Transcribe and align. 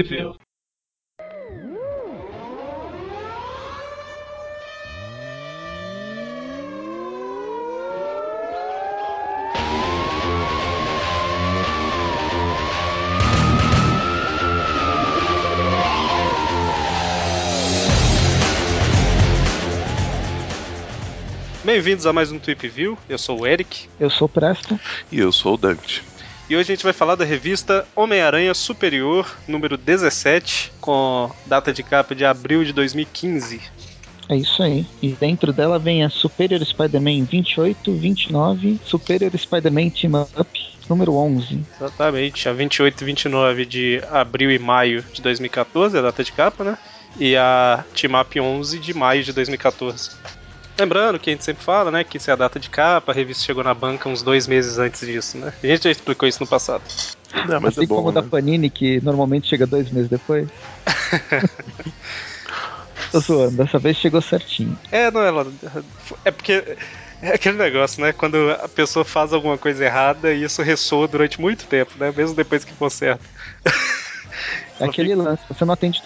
View. 0.00 0.34
Bem-vindos 21.62 22.06
a 22.06 22.12
mais 22.14 22.32
um 22.32 22.38
Tweep 22.38 22.66
View. 22.68 22.98
Eu 23.08 23.18
sou 23.18 23.42
o 23.42 23.46
Eric. 23.46 23.88
Eu 24.00 24.08
sou 24.08 24.24
o 24.26 24.28
Presto. 24.28 24.80
E 25.10 25.18
eu 25.18 25.30
sou 25.30 25.54
o 25.54 25.56
Dante. 25.58 26.02
E 26.52 26.54
hoje 26.54 26.70
a 26.70 26.74
gente 26.74 26.84
vai 26.84 26.92
falar 26.92 27.14
da 27.14 27.24
revista 27.24 27.86
Homem-Aranha 27.96 28.52
Superior, 28.52 29.26
número 29.48 29.78
17, 29.78 30.70
com 30.82 31.30
data 31.46 31.72
de 31.72 31.82
capa 31.82 32.14
de 32.14 32.26
abril 32.26 32.62
de 32.62 32.74
2015. 32.74 33.58
É 34.28 34.36
isso 34.36 34.62
aí. 34.62 34.84
E 35.00 35.12
dentro 35.12 35.50
dela 35.50 35.78
vem 35.78 36.04
a 36.04 36.10
Superior 36.10 36.62
Spider-Man 36.62 37.24
28, 37.24 37.94
29, 37.94 38.78
Superior 38.84 39.34
Spider-Man 39.34 39.88
Team 39.88 40.12
Up 40.38 40.76
número 40.90 41.14
11. 41.14 41.64
Exatamente, 41.74 42.46
a 42.46 42.52
28 42.52 43.00
e 43.00 43.04
29 43.06 43.64
de 43.64 44.02
abril 44.10 44.50
e 44.50 44.58
maio 44.58 45.02
de 45.10 45.22
2014, 45.22 45.96
a 45.96 46.02
data 46.02 46.22
de 46.22 46.32
capa, 46.32 46.64
né? 46.64 46.78
E 47.18 47.34
a 47.34 47.82
Team 47.94 48.20
Up 48.20 48.38
11 48.38 48.78
de 48.78 48.92
maio 48.92 49.24
de 49.24 49.32
2014. 49.32 50.10
Lembrando 50.82 51.16
que 51.16 51.30
a 51.30 51.32
gente 51.32 51.44
sempre 51.44 51.62
fala, 51.62 51.92
né, 51.92 52.02
que 52.02 52.16
isso 52.16 52.28
é 52.28 52.32
a 52.32 52.36
data 52.36 52.58
de 52.58 52.68
capa, 52.68 53.12
a 53.12 53.14
revista 53.14 53.44
chegou 53.44 53.62
na 53.62 53.72
banca 53.72 54.08
uns 54.08 54.20
dois 54.20 54.48
meses 54.48 54.78
antes 54.78 55.06
disso, 55.06 55.38
né? 55.38 55.52
A 55.62 55.66
gente 55.66 55.84
já 55.84 55.92
explicou 55.92 56.28
isso 56.28 56.42
no 56.42 56.46
passado. 56.48 56.82
Não, 57.48 57.60
mas 57.60 57.78
assim 57.78 57.84
é 57.84 57.86
bom, 57.86 57.94
como 57.94 58.10
né? 58.10 58.20
da 58.20 58.26
Panini, 58.26 58.68
que 58.68 59.00
normalmente 59.00 59.46
chega 59.46 59.64
dois 59.64 59.88
meses 59.92 60.10
depois. 60.10 60.48
Tô 63.12 63.20
zoando, 63.20 63.58
dessa 63.58 63.78
vez 63.78 63.96
chegou 63.96 64.20
certinho. 64.20 64.76
É, 64.90 65.08
não, 65.08 65.22
ela. 65.22 65.46
É 66.24 66.32
porque. 66.32 66.76
É 67.20 67.34
aquele 67.34 67.56
negócio, 67.56 68.02
né? 68.02 68.12
Quando 68.12 68.50
a 68.50 68.68
pessoa 68.68 69.04
faz 69.04 69.32
alguma 69.32 69.56
coisa 69.56 69.84
errada 69.84 70.32
e 70.32 70.42
isso 70.42 70.60
ressoa 70.60 71.06
durante 71.06 71.40
muito 71.40 71.64
tempo, 71.66 71.92
né? 71.96 72.12
Mesmo 72.16 72.34
depois 72.34 72.64
que 72.64 72.72
conserta. 72.72 73.22
É 74.82 74.88
aquele 74.88 75.14
lance, 75.14 75.42
você 75.48 75.64
não 75.64 75.74
atende 75.74 76.02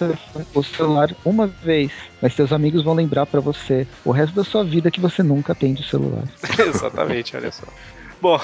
o 0.55 0.63
celular 0.63 1.15
uma 1.25 1.47
vez, 1.47 1.91
mas 2.21 2.35
seus 2.35 2.53
amigos 2.53 2.83
vão 2.83 2.95
lembrar 2.95 3.27
para 3.27 3.41
você 3.41 3.87
o 4.05 4.11
resto 4.11 4.35
da 4.35 4.45
sua 4.45 4.65
vida 4.65 4.91
que 4.91 5.01
você 5.01 5.23
nunca 5.23 5.53
atende 5.53 5.83
o 5.83 5.85
celular. 5.85 6.25
Exatamente, 6.59 7.37
olha 7.37 7.51
só. 7.51 7.67
Bom, 8.21 8.41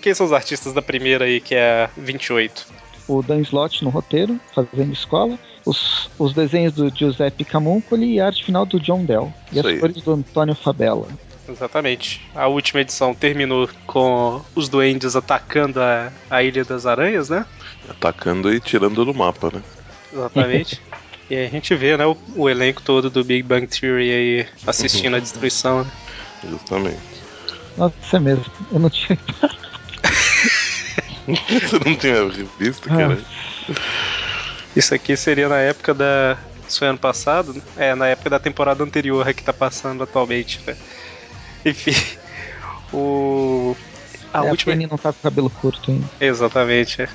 quem 0.00 0.14
são 0.14 0.26
os 0.26 0.32
artistas 0.32 0.72
da 0.72 0.82
primeira 0.82 1.24
aí, 1.24 1.40
que 1.40 1.54
é 1.54 1.84
a 1.84 1.90
28? 1.96 2.66
O 3.08 3.22
Dan 3.22 3.40
Slott 3.40 3.82
no 3.82 3.90
roteiro, 3.90 4.38
fazendo 4.54 4.92
escola. 4.92 5.38
Os, 5.64 6.08
os 6.18 6.32
desenhos 6.32 6.72
do 6.74 6.88
Giuseppe 6.94 7.44
Camuncoli 7.44 8.14
e 8.14 8.20
a 8.20 8.26
arte 8.26 8.44
final 8.44 8.64
do 8.64 8.80
John 8.80 9.04
Dell. 9.04 9.32
E 9.52 9.58
Isso 9.58 9.66
as 9.66 9.74
aí. 9.74 9.80
cores 9.80 10.02
do 10.02 10.12
Antônio 10.12 10.54
Fabella. 10.54 11.06
Exatamente. 11.50 12.20
A 12.34 12.46
última 12.46 12.80
edição 12.80 13.14
terminou 13.14 13.68
com 13.86 14.40
os 14.54 14.68
duendes 14.68 15.16
atacando 15.16 15.80
a, 15.80 16.12
a 16.30 16.42
Ilha 16.42 16.64
das 16.64 16.86
Aranhas, 16.86 17.28
né? 17.28 17.44
Atacando 17.88 18.52
e 18.52 18.60
tirando 18.60 19.04
do 19.04 19.12
mapa, 19.14 19.50
né? 19.52 19.62
Exatamente. 20.12 20.80
e 21.28 21.36
aí 21.36 21.46
a 21.46 21.50
gente 21.50 21.74
vê, 21.74 21.96
né, 21.96 22.06
o, 22.06 22.16
o, 22.36 22.48
elenco 22.48 22.82
todo 22.82 23.10
do 23.10 23.24
Big 23.24 23.42
Bang 23.42 23.66
Theory 23.66 24.12
aí 24.12 24.46
assistindo 24.66 25.16
a 25.16 25.20
destruição, 25.20 25.84
né? 25.84 25.90
Exatamente. 26.44 27.00
Nossa, 27.76 28.16
é 28.16 28.20
mesmo. 28.20 28.44
Eu 28.72 28.78
não 28.78 28.90
tinha. 28.90 29.18
Você 31.26 31.78
não 31.84 31.96
tinha 31.96 32.28
visto, 32.58 32.88
cara? 32.88 33.18
Ah. 33.68 33.74
Isso 34.74 34.94
aqui 34.94 35.16
seria 35.16 35.48
na 35.48 35.58
época 35.58 35.94
da. 35.94 36.36
Isso 36.68 36.78
foi 36.78 36.88
ano 36.88 36.98
passado? 36.98 37.52
Né? 37.52 37.62
É, 37.76 37.94
na 37.94 38.06
época 38.06 38.30
da 38.30 38.38
temporada 38.38 38.82
anterior 38.84 39.32
que 39.34 39.42
tá 39.42 39.52
passando 39.52 40.02
atualmente, 40.02 40.60
né? 40.66 40.76
Enfim. 41.64 41.94
O. 42.92 43.76
A 44.32 44.46
é, 44.46 44.50
última. 44.50 44.72
A 44.72 44.76
não 44.76 44.98
tá 44.98 45.12
com 45.12 45.20
cabelo 45.22 45.50
curto 45.50 45.90
ainda. 45.90 46.06
Exatamente. 46.20 47.02
É. 47.02 47.08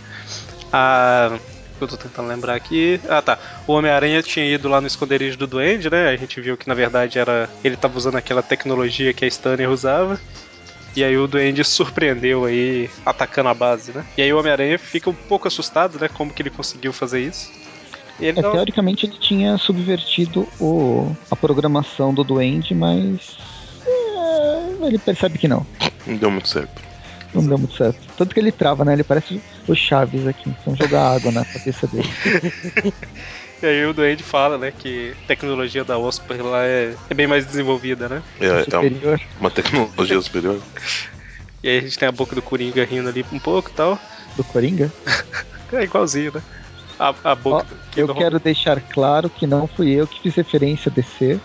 A. 0.72 1.38
Eu 1.80 1.88
tô 1.88 1.98
tentando 1.98 2.30
lembrar 2.30 2.56
aqui. 2.56 3.02
Ah, 3.10 3.22
tá. 3.22 3.38
O 3.68 3.74
Homem-Aranha 3.74 4.24
tinha 4.24 4.46
ido 4.46 4.70
lá 4.70 4.80
no 4.80 4.88
esconderijo 4.88 5.38
do 5.38 5.46
Duende, 5.46 5.90
né? 5.90 6.08
A 6.08 6.16
gente 6.16 6.40
viu 6.40 6.56
que 6.56 6.68
na 6.68 6.74
verdade 6.74 7.20
era. 7.20 7.50
Ele 7.64 7.76
tava 7.76 7.98
usando 7.98 8.16
aquela 8.16 8.42
tecnologia 8.42 9.14
que 9.14 9.26
a 9.26 9.28
Stanley 9.28 9.68
usava. 9.68 10.20
E 10.96 11.04
aí 11.04 11.18
o 11.18 11.28
Duende 11.28 11.62
surpreendeu 11.66 12.46
aí, 12.46 12.90
atacando 13.06 13.50
a 13.50 13.54
base, 13.54 13.92
né? 13.92 14.06
E 14.18 14.22
aí 14.22 14.32
o 14.32 14.40
Homem-Aranha 14.40 14.80
fica 14.80 15.10
um 15.10 15.14
pouco 15.14 15.46
assustado, 15.46 16.00
né? 16.00 16.08
Como 16.08 16.34
que 16.34 16.42
ele 16.42 16.50
conseguiu 16.50 16.94
fazer 16.94 17.22
isso. 17.22 17.52
Ele 18.18 18.40
é, 18.40 18.42
não... 18.42 18.54
Teoricamente 18.54 19.06
ele 19.06 19.18
tinha 19.20 19.58
subvertido 19.58 20.48
o, 20.58 21.14
a 21.30 21.36
programação 21.36 22.14
do 22.14 22.24
Duende, 22.24 22.74
mas 22.74 23.38
ele 24.88 24.98
percebe 24.98 25.38
que 25.38 25.48
não. 25.48 25.66
Não 26.06 26.18
deu 26.18 26.32
muito 26.32 26.48
certo. 26.48 26.82
Não 27.34 27.46
deu 27.46 27.58
muito 27.58 27.76
certo. 27.76 28.00
Tanto 28.18 28.34
que 28.34 28.40
ele 28.40 28.52
trava, 28.52 28.86
né? 28.86 28.94
Ele 28.94 29.04
parece 29.04 29.42
o 29.68 29.76
Chaves 29.76 30.26
aqui. 30.26 30.54
Vamos 30.64 30.80
jogar 30.80 31.16
água 31.16 31.32
na 31.32 31.44
cabeça 31.44 31.88
dele. 31.88 32.10
E 33.62 33.66
aí 33.66 33.86
o 33.86 33.94
Duende 33.94 34.22
fala, 34.22 34.58
né, 34.58 34.72
que 34.72 35.16
a 35.24 35.28
tecnologia 35.28 35.84
da 35.84 35.98
Osprey 35.98 36.42
lá 36.42 36.64
é, 36.66 36.94
é 37.10 37.14
bem 37.14 37.26
mais 37.26 37.46
desenvolvida, 37.46 38.10
né? 38.10 38.22
É, 38.40 38.48
é 38.48 39.20
uma 39.40 39.50
tecnologia 39.50 40.22
superior. 40.22 40.62
E 41.64 41.68
aí 41.70 41.78
a 41.80 41.82
gente 41.82 41.98
tem 41.98 42.08
a 42.08 42.12
boca 42.12 42.36
do 42.36 42.44
Coringa 42.44 42.86
rindo 42.86 43.10
ali 43.10 43.26
um 43.32 43.40
pouco 43.40 43.72
e 43.72 43.74
tal. 43.74 43.98
Do 44.36 44.44
Coringa? 44.44 44.94
é 45.74 45.84
igualzinho, 45.84 46.34
né? 46.36 46.44
A, 47.00 47.12
a 47.24 47.34
boca. 47.34 47.66
Oh, 47.72 48.00
eu 48.00 48.14
quero 48.14 48.40
deixar 48.40 48.80
claro 48.80 49.32
que 49.32 49.48
não 49.48 49.66
fui 49.66 49.90
eu 49.90 50.06
que 50.06 50.22
fiz 50.22 50.36
referência 50.36 50.92
a 50.92 50.94
DC. 50.94 51.40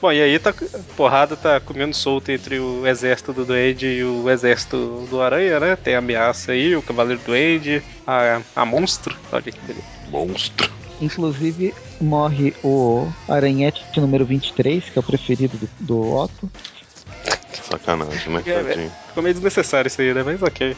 Bom, 0.00 0.10
e 0.10 0.22
aí 0.22 0.38
tá, 0.38 0.50
a 0.50 0.94
porrada 0.96 1.36
tá 1.36 1.60
comendo 1.60 1.94
solto 1.94 2.30
entre 2.30 2.58
o 2.58 2.86
exército 2.86 3.34
do 3.34 3.44
Duende 3.44 3.86
e 3.86 4.02
o 4.02 4.30
exército 4.30 5.06
do 5.10 5.20
Aranha, 5.20 5.60
né? 5.60 5.76
Tem 5.76 5.94
a 5.94 5.98
ameaça 5.98 6.52
aí, 6.52 6.74
o 6.74 6.80
Cavaleiro 6.80 7.20
do 7.20 7.26
Duende, 7.26 7.82
a, 8.06 8.40
a 8.56 8.64
Monstro. 8.64 9.14
Olha 9.30 9.42
que 9.42 9.60
beleza. 9.60 9.84
Monstro. 10.08 10.70
Inclusive, 11.02 11.74
morre 12.00 12.54
o 12.64 13.06
Aranhete 13.28 13.84
número 13.96 14.24
23, 14.24 14.84
que 14.84 14.98
é 14.98 15.00
o 15.00 15.02
preferido 15.02 15.58
do, 15.58 15.68
do 15.80 16.14
Otto. 16.14 16.50
Sacanagem, 17.70 18.32
né? 18.32 18.42
É, 18.46 18.90
ficou 19.08 19.22
meio 19.22 19.34
desnecessário 19.34 19.88
isso 19.88 20.00
aí, 20.00 20.14
né? 20.14 20.22
Mas 20.22 20.42
ok. 20.42 20.74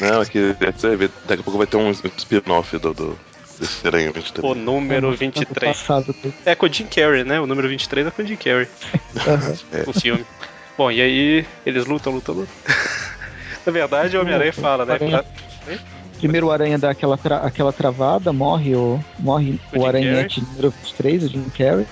Não, 0.00 0.20
aqui, 0.20 0.56
é 0.60 0.72
você 0.72 0.96
daqui 1.26 1.40
a 1.40 1.44
pouco 1.44 1.58
vai 1.58 1.66
ter 1.66 1.76
um 1.76 1.90
spin-off 1.90 2.78
do, 2.78 2.94
do, 2.94 3.18
desse 3.60 3.86
Aranha 3.86 4.10
23. 4.10 4.44
O 4.44 4.54
número 4.54 5.12
23. 5.12 5.76
Passado, 5.76 6.14
é 6.44 6.54
com 6.54 6.66
o 6.66 6.72
Jim 6.72 6.86
Carrey, 6.86 7.22
né? 7.22 7.38
O 7.38 7.46
número 7.46 7.68
23 7.68 8.06
é 8.06 8.10
com 8.10 8.22
o 8.22 8.26
Jim 8.26 8.36
Carrey. 8.36 8.66
é. 9.72 9.84
O 9.86 9.92
filme. 9.92 10.24
Bom, 10.76 10.90
e 10.90 11.00
aí 11.00 11.46
eles 11.66 11.84
lutam, 11.84 12.12
lutam, 12.12 12.34
lutam. 12.34 12.54
Na 13.66 13.72
verdade, 13.72 14.16
o 14.16 14.22
Homem-Aranha 14.22 14.52
fala, 14.52 14.86
né? 14.86 14.98
Pra... 14.98 15.24
Primeiro 16.18 16.46
o 16.46 16.50
Aranha 16.50 16.78
dá 16.78 16.90
aquela, 16.90 17.16
tra 17.16 17.38
aquela 17.38 17.72
travada, 17.72 18.32
morre 18.32 18.74
o, 18.74 18.98
morre 19.18 19.58
o, 19.74 19.80
o 19.80 19.86
Aranhete 19.86 20.40
número 20.40 20.70
23, 20.70 21.24
o 21.24 21.28
Jim 21.28 21.44
Carrey. 21.56 21.86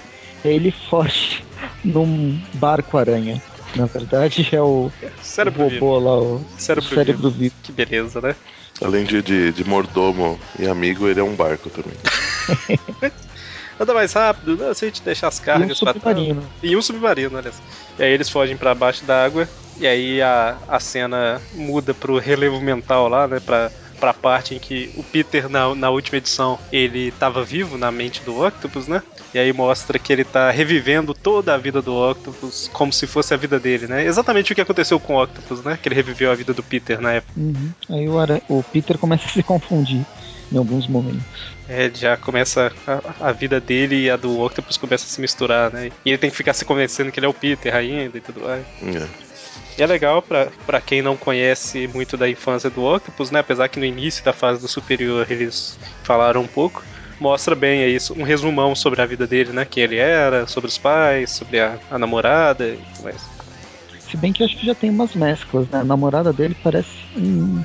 E 0.45 0.49
aí 0.49 0.55
ele 0.55 0.71
foge 0.89 1.45
num 1.85 2.41
barco-aranha. 2.55 3.41
Na 3.77 3.85
verdade, 3.85 4.49
é 4.51 4.63
o, 4.63 4.91
cérebro 5.23 5.65
o 5.65 5.69
robô 5.69 5.99
lá, 5.99 6.19
o 6.19 6.45
cérebro, 6.57 6.89
cérebro 6.89 7.31
vivo. 7.31 7.55
Que 7.63 7.71
beleza, 7.71 8.21
né? 8.21 8.35
Além 8.81 9.05
de, 9.05 9.23
de, 9.23 9.53
de, 9.53 9.65
mordomo 9.65 10.39
e 10.59 10.67
amigo, 10.67 11.09
ele 11.09 11.21
é 11.21 11.23
um 11.23 11.35
barco 11.35 11.69
também. 11.69 11.97
Anda 13.81 13.95
mais 13.95 14.13
rápido, 14.13 14.57
não, 14.57 14.75
se 14.75 14.85
a 14.85 14.89
gente 14.89 15.03
deixar 15.03 15.29
as 15.29 15.39
cargas 15.39 15.69
e 15.69 15.73
um 15.73 15.75
submarino. 15.75 16.51
E 16.63 16.77
um 16.77 16.83
submarino, 16.83 17.37
olha 17.37 17.53
só. 17.53 17.63
E 17.99 18.03
aí 18.03 18.13
eles 18.13 18.29
fogem 18.29 18.57
para 18.57 18.75
baixo 18.75 19.05
da 19.05 19.25
água. 19.25 19.49
E 19.77 19.87
aí 19.87 20.21
a, 20.21 20.59
a 20.67 20.81
cena 20.81 21.41
muda 21.53 21.95
pro 21.95 22.19
relevo 22.19 22.61
mental 22.61 23.09
lá, 23.09 23.29
né? 23.29 23.39
Pra 23.39 23.71
pra 23.99 24.15
parte 24.15 24.55
em 24.55 24.59
que 24.59 24.91
o 24.97 25.03
Peter, 25.03 25.49
na, 25.49 25.75
na 25.75 25.91
última 25.91 26.19
edição, 26.19 26.59
ele 26.73 27.11
tava 27.13 27.45
vivo 27.45 27.77
na 27.77 27.91
mente 27.91 28.23
do 28.23 28.45
Octopus, 28.45 28.87
né? 28.87 29.03
E 29.35 29.39
aí 29.39 29.53
mostra 29.53 29.99
que 29.99 30.13
ele 30.13 30.25
tá 30.25 30.51
revivendo 30.51 31.13
toda 31.13 31.55
a 31.55 31.59
vida 31.59 31.83
do 31.83 31.95
Octopus 31.95 32.71
como 32.73 32.93
se 32.93 33.07
fosse 33.07 33.35
a 33.35 33.37
vida 33.37 33.59
dele, 33.61 33.87
né? 33.87 34.05
Exatamente 34.05 34.53
o 34.53 34.55
que 34.55 34.61
aconteceu 34.61 34.99
com 34.99 35.15
o 35.15 35.23
Octopus, 35.23 35.63
né? 35.63 35.79
Que 35.81 35.89
ele 35.89 35.95
reviveu 35.95 36.31
a 36.31 36.35
vida 36.35 36.55
do 36.55 36.63
Peter 36.63 37.01
na 37.01 37.13
época. 37.15 37.33
Uhum. 37.37 37.71
Aí 37.91 38.09
o, 38.09 38.19
o 38.49 38.63
Peter 38.63 38.97
começa 38.97 39.27
a 39.27 39.29
se 39.29 39.43
confundir 39.43 40.05
em 40.51 40.57
alguns 40.57 40.87
momentos. 40.87 41.23
É, 41.69 41.91
já 41.95 42.17
começa 42.17 42.73
a, 42.87 43.29
a, 43.29 43.33
vida 43.33 43.61
dele 43.61 44.05
e 44.05 44.11
a 44.11 44.17
do 44.17 44.41
Octopus 44.41 44.79
começa 44.79 45.05
a 45.05 45.09
se 45.09 45.21
misturar, 45.21 45.71
né? 45.71 45.91
E 46.05 46.11
ele 46.11 46.19
tem 46.19 46.31
que 46.31 46.37
ficar 46.37 46.55
se 46.55 46.65
convencendo 46.65 47.13
que 47.13 47.19
ele 47.19 47.27
é 47.27 47.29
o 47.29 47.35
Peter 47.35 47.75
ainda 47.75 48.17
e 48.17 48.21
tudo 48.21 48.41
mais. 48.41 48.65
É. 48.83 49.28
E 49.79 49.83
é 49.83 49.87
legal 49.87 50.21
para 50.21 50.81
quem 50.81 51.01
não 51.01 51.17
conhece 51.17 51.87
muito 51.95 52.17
da 52.17 52.29
infância 52.29 52.69
do 52.69 52.83
Octopus, 52.83 53.31
né? 53.31 53.39
Apesar 53.39 53.69
que 53.69 53.79
no 53.79 53.85
início 53.85 54.25
da 54.25 54.33
fase 54.33 54.61
do 54.61 54.67
superior 54.67 55.31
eles 55.31 55.79
falaram 56.03 56.41
um 56.41 56.49
pouco. 56.49 56.83
Mostra 57.21 57.55
bem 57.55 57.85
aí 57.85 57.97
um 58.17 58.25
resumão 58.25 58.75
sobre 58.75 59.01
a 59.01 59.07
vida 59.07 59.25
dele, 59.25 59.53
né? 59.53 59.65
Quem 59.65 59.85
ele 59.85 59.97
era, 59.97 60.49
sobre 60.49 60.69
os 60.69 60.77
pais, 60.77 61.31
sobre 61.31 61.61
a, 61.61 61.79
a 61.91 61.97
namorada 61.97 62.67
e 62.67 62.77
tudo 62.77 63.05
mais. 63.05 63.25
Se 64.01 64.17
bem 64.17 64.33
que 64.33 64.43
acho 64.43 64.59
que 64.59 64.67
já 64.67 64.75
tem 64.75 64.91
umas 64.91 65.15
mesclas, 65.15 65.69
né? 65.69 65.81
A 65.81 65.85
namorada 65.85 66.33
dele 66.33 66.57
parece 66.61 66.91
um, 67.17 67.63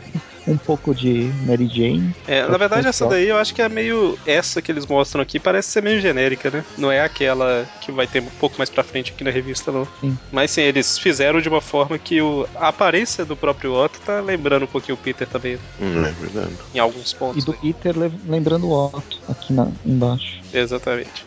um 0.48 0.58
pouco 0.58 0.94
de 0.94 1.32
Mary 1.46 1.68
Jane. 1.68 2.14
É, 2.28 2.48
na 2.48 2.58
verdade, 2.58 2.88
essa 2.88 3.08
daí 3.08 3.28
eu 3.28 3.38
acho 3.38 3.54
que 3.54 3.62
é 3.62 3.70
meio. 3.70 4.18
Essa 4.26 4.62
que 4.62 4.72
eles 4.72 4.86
mostram 4.86 5.22
aqui 5.22 5.40
parece 5.40 5.70
ser 5.70 5.84
meio 5.84 6.00
genérica, 6.00 6.50
né? 6.50 6.66
Não 6.78 6.92
é 6.92 7.02
aquela 7.02 7.66
que 7.82 7.92
vai 7.92 8.08
ter 8.08 8.22
um 8.22 8.30
pouco 8.40 8.58
mais 8.58 8.70
pra 8.70 8.84
frente 8.84 9.12
aqui 9.12 9.24
na 9.24 9.32
revista, 9.32 9.72
não. 9.72 9.88
Sim. 10.02 10.18
Mas 10.32 10.52
sim, 10.52 10.62
eles 10.62 10.98
fizeram 10.98 11.42
de 11.42 11.50
uma 11.50 11.62
forma 11.62 11.98
que 11.98 12.22
o... 12.22 12.48
a 12.56 12.68
aparência 12.70 13.26
do 13.26 13.36
próprio 13.36 13.74
Otto 13.74 14.00
tá 14.02 14.20
lembrando 14.20 14.64
um 14.64 14.68
pouquinho 14.68 14.96
o 14.96 14.98
Peter 14.98 15.28
também. 15.28 15.58
Hum, 15.80 16.06
é 16.06 16.12
verdade. 16.12 16.54
Em 16.74 16.80
alguns 16.80 17.14
pontos. 17.14 17.44
E 17.44 17.46
do 17.46 17.54
Peter 17.54 17.96
lembrando 18.26 18.68
o 18.68 18.86
Otto 18.88 19.20
aqui 19.28 19.54
na, 19.54 19.68
embaixo. 19.86 20.42
Exatamente. 20.54 21.26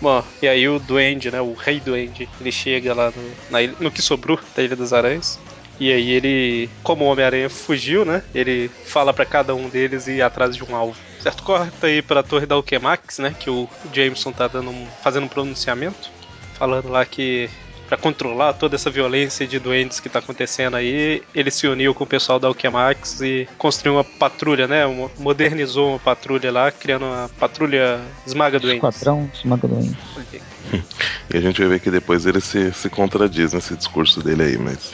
Bom, 0.00 0.22
e 0.40 0.46
aí 0.46 0.68
o 0.68 0.78
Duende, 0.78 1.30
né? 1.30 1.40
O 1.40 1.54
Rei 1.54 1.80
Duende, 1.80 2.28
ele 2.40 2.52
chega 2.52 2.94
lá 2.94 3.10
no, 3.14 3.30
na 3.50 3.62
ilha, 3.62 3.74
no 3.80 3.90
que 3.90 4.00
sobrou 4.00 4.38
da 4.54 4.62
Ilha 4.62 4.76
das 4.76 4.92
Aranhas. 4.92 5.38
E 5.80 5.92
aí 5.92 6.10
ele, 6.10 6.68
como 6.82 7.04
o 7.04 7.08
Homem-Aranha 7.08 7.48
fugiu, 7.48 8.04
né? 8.04 8.22
Ele 8.34 8.70
fala 8.84 9.12
para 9.12 9.24
cada 9.24 9.54
um 9.54 9.68
deles 9.68 10.08
ir 10.08 10.22
atrás 10.22 10.56
de 10.56 10.64
um 10.64 10.74
alvo. 10.74 10.98
Certo? 11.20 11.42
Corta 11.42 11.86
aí 11.86 12.02
pra 12.02 12.22
torre 12.22 12.46
da 12.46 12.54
Alquemax, 12.54 13.18
né? 13.18 13.34
Que 13.38 13.50
o 13.50 13.68
Jameson 13.92 14.32
tá 14.32 14.48
dando 14.48 14.70
um, 14.70 14.86
fazendo 15.02 15.24
um 15.24 15.28
pronunciamento. 15.28 16.10
Falando 16.54 16.88
lá 16.88 17.04
que 17.04 17.48
para 17.88 17.96
controlar 17.96 18.52
toda 18.52 18.76
essa 18.76 18.90
violência 18.90 19.46
de 19.46 19.58
doentes 19.58 19.98
que 19.98 20.10
tá 20.10 20.18
acontecendo 20.18 20.76
aí, 20.76 21.22
ele 21.34 21.50
se 21.50 21.66
uniu 21.66 21.94
com 21.94 22.04
o 22.04 22.06
pessoal 22.06 22.38
da 22.38 22.46
Alquemax 22.46 23.22
e 23.22 23.48
construiu 23.56 23.96
uma 23.96 24.04
patrulha, 24.04 24.68
né? 24.68 24.82
Modernizou 25.18 25.90
uma 25.90 25.98
patrulha 25.98 26.52
lá, 26.52 26.70
criando 26.70 27.06
uma 27.06 27.30
patrulha 27.38 27.98
esmaga 28.26 28.60
doentes. 28.60 28.84
Esquadrão 28.84 29.30
esmaga 29.34 29.66
doentes. 29.66 29.96
E 31.30 31.36
a 31.36 31.40
gente 31.42 31.60
vai 31.60 31.68
ver 31.68 31.80
que 31.80 31.90
depois 31.90 32.24
ele 32.24 32.40
se, 32.40 32.72
se 32.72 32.88
contradiz 32.88 33.52
nesse 33.52 33.76
discurso 33.76 34.22
dele 34.22 34.42
aí, 34.42 34.58
mas. 34.58 34.92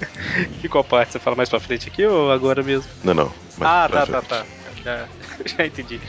que 0.60 0.68
qual 0.68 0.84
parte? 0.84 1.12
Você 1.12 1.18
fala 1.18 1.36
mais 1.36 1.48
pra 1.48 1.60
frente 1.60 1.88
aqui 1.88 2.04
ou 2.04 2.30
agora 2.30 2.62
mesmo? 2.62 2.90
Não, 3.02 3.14
não. 3.14 3.32
Ah, 3.60 3.88
tá, 3.88 4.06
tá, 4.06 4.22
tá. 4.22 4.46
Já, 4.84 5.08
já 5.56 5.66
entendi. 5.66 6.00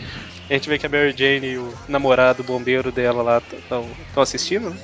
A 0.50 0.54
gente 0.54 0.70
vê 0.70 0.78
que 0.78 0.86
a 0.86 0.90
Mary 0.90 1.14
Jane 1.18 1.48
e 1.48 1.58
o 1.58 1.74
namorado, 1.88 2.42
o 2.42 2.46
bombeiro 2.46 2.92
dela 2.92 3.22
lá 3.22 3.38
estão 3.38 4.24
assistindo, 4.24 4.70
né? 4.70 4.78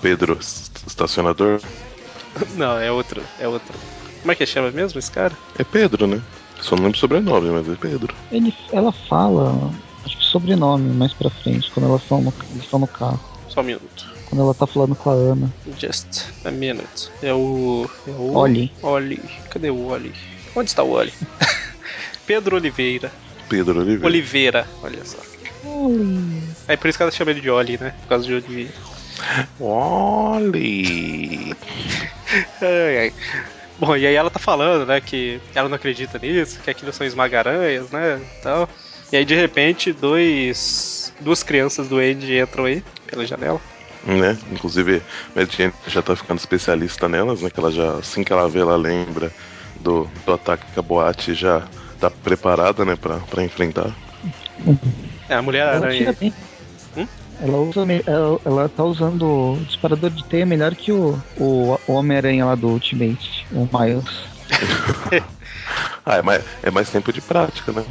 Pedro, 0.00 0.38
estacionador? 0.40 1.60
Não, 2.56 2.78
é 2.78 2.90
outro, 2.90 3.22
é 3.38 3.46
outro. 3.46 3.76
Como 4.20 4.32
é 4.32 4.34
que 4.34 4.46
chama 4.46 4.70
mesmo 4.70 4.98
esse 4.98 5.10
cara? 5.10 5.36
É 5.58 5.64
Pedro, 5.64 6.06
né? 6.06 6.22
Só 6.60 6.76
não 6.76 6.84
lembro 6.84 6.96
o 6.96 7.00
sobrenome, 7.00 7.50
mas 7.50 7.68
é 7.68 7.74
Pedro. 7.74 8.14
Ele, 8.30 8.54
ela 8.72 8.92
fala, 9.08 9.74
acho 10.04 10.16
que 10.16 10.24
sobrenome 10.24 10.88
mais 10.94 11.12
pra 11.12 11.28
frente, 11.28 11.68
quando 11.72 11.86
elas 11.86 12.02
estão 12.02 12.22
no, 12.22 12.32
eles 12.52 12.62
estão 12.62 12.78
no 12.78 12.86
carro. 12.86 13.20
Só 13.48 13.60
um 13.60 13.64
minuto. 13.64 14.11
Quando 14.32 14.44
ela 14.44 14.54
tá 14.54 14.66
falando 14.66 14.96
com 14.96 15.10
a 15.10 15.12
Ana. 15.12 15.52
Just 15.78 16.24
a 16.46 16.50
minute. 16.50 17.10
É 17.22 17.34
o. 17.34 17.86
É 18.06 18.10
o. 18.12 18.34
Oli. 18.34 18.72
Oli. 18.80 19.20
Cadê 19.50 19.68
o 19.68 19.88
Oli? 19.88 20.10
Onde 20.56 20.70
está 20.70 20.82
o 20.82 20.92
Oli? 20.92 21.12
Pedro 22.26 22.56
Oliveira. 22.56 23.12
Pedro 23.46 23.80
Oliveira. 23.80 24.06
Oliveira, 24.06 24.66
olha 24.82 25.04
só. 25.04 25.18
Oli. 25.66 26.42
É 26.66 26.78
por 26.78 26.88
isso 26.88 26.96
que 26.96 27.02
ela 27.02 27.12
chama 27.12 27.32
ele 27.32 27.42
de 27.42 27.50
Oli, 27.50 27.76
né? 27.76 27.94
Por 28.00 28.08
causa 28.08 28.24
de 28.24 28.32
Oliveira. 28.32 28.72
Oli. 29.60 31.54
ai, 32.62 32.98
ai. 32.98 33.12
Bom, 33.78 33.94
e 33.94 34.06
aí 34.06 34.14
ela 34.14 34.30
tá 34.30 34.38
falando, 34.38 34.86
né, 34.86 34.98
que 35.02 35.42
ela 35.54 35.68
não 35.68 35.76
acredita 35.76 36.18
nisso, 36.18 36.58
que 36.60 36.70
aquilo 36.70 36.92
são 36.92 37.06
esmagaranhas, 37.06 37.90
né, 37.90 38.18
tal. 38.42 38.66
E 39.12 39.16
aí, 39.16 39.24
de 39.26 39.34
repente, 39.34 39.92
dois... 39.92 41.12
duas 41.20 41.42
crianças 41.42 41.88
do 41.88 41.98
Andy 41.98 42.38
entram 42.38 42.64
aí, 42.64 42.82
pela 43.06 43.26
janela. 43.26 43.60
Né? 44.04 44.36
Inclusive, 44.50 45.00
Jane 45.50 45.72
já 45.86 46.02
tá 46.02 46.16
ficando 46.16 46.38
especialista 46.38 47.08
nelas, 47.08 47.42
né? 47.42 47.50
Que 47.50 47.60
ela 47.60 47.70
já, 47.70 47.92
assim 47.94 48.24
que 48.24 48.32
ela 48.32 48.48
vê, 48.48 48.60
ela 48.60 48.76
lembra 48.76 49.32
do, 49.80 50.08
do 50.26 50.32
ataque 50.32 50.64
que 50.72 50.78
a 50.78 50.82
boate 50.82 51.34
já 51.34 51.62
tá 52.00 52.10
preparada, 52.10 52.84
né, 52.84 52.96
pra, 52.96 53.18
pra 53.18 53.44
enfrentar. 53.44 53.94
É, 55.28 55.34
a 55.36 55.42
mulher 55.42 55.68
Ela 55.68 55.86
aranha. 55.86 55.98
tira 55.98 56.12
bem. 56.18 56.34
Ela, 57.40 57.56
usa, 57.58 57.80
ela, 58.06 58.40
ela 58.44 58.68
tá 58.68 58.84
usando 58.84 59.22
o 59.24 59.64
disparador 59.66 60.10
de 60.10 60.24
teia 60.24 60.46
melhor 60.46 60.74
que 60.74 60.92
o, 60.92 61.18
o, 61.36 61.78
o 61.86 61.92
Homem-Aranha 61.92 62.44
lá 62.44 62.54
do 62.54 62.68
Ultimate, 62.68 63.46
o 63.52 63.68
Miles. 63.72 64.22
Ah, 66.04 66.16
é 66.16 66.22
mais, 66.22 66.44
é 66.64 66.70
mais 66.70 66.90
tempo 66.90 67.12
de 67.12 67.20
prática, 67.20 67.70
né? 67.70 67.84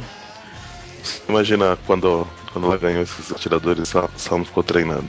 Imagina 1.26 1.78
quando, 1.86 2.26
quando 2.52 2.66
ela 2.66 2.76
ganhou 2.76 3.02
esses 3.02 3.32
atiradores, 3.32 3.94
ela, 3.94 4.10
ela 4.28 4.38
não 4.38 4.44
ficou 4.44 4.62
treinando. 4.62 5.08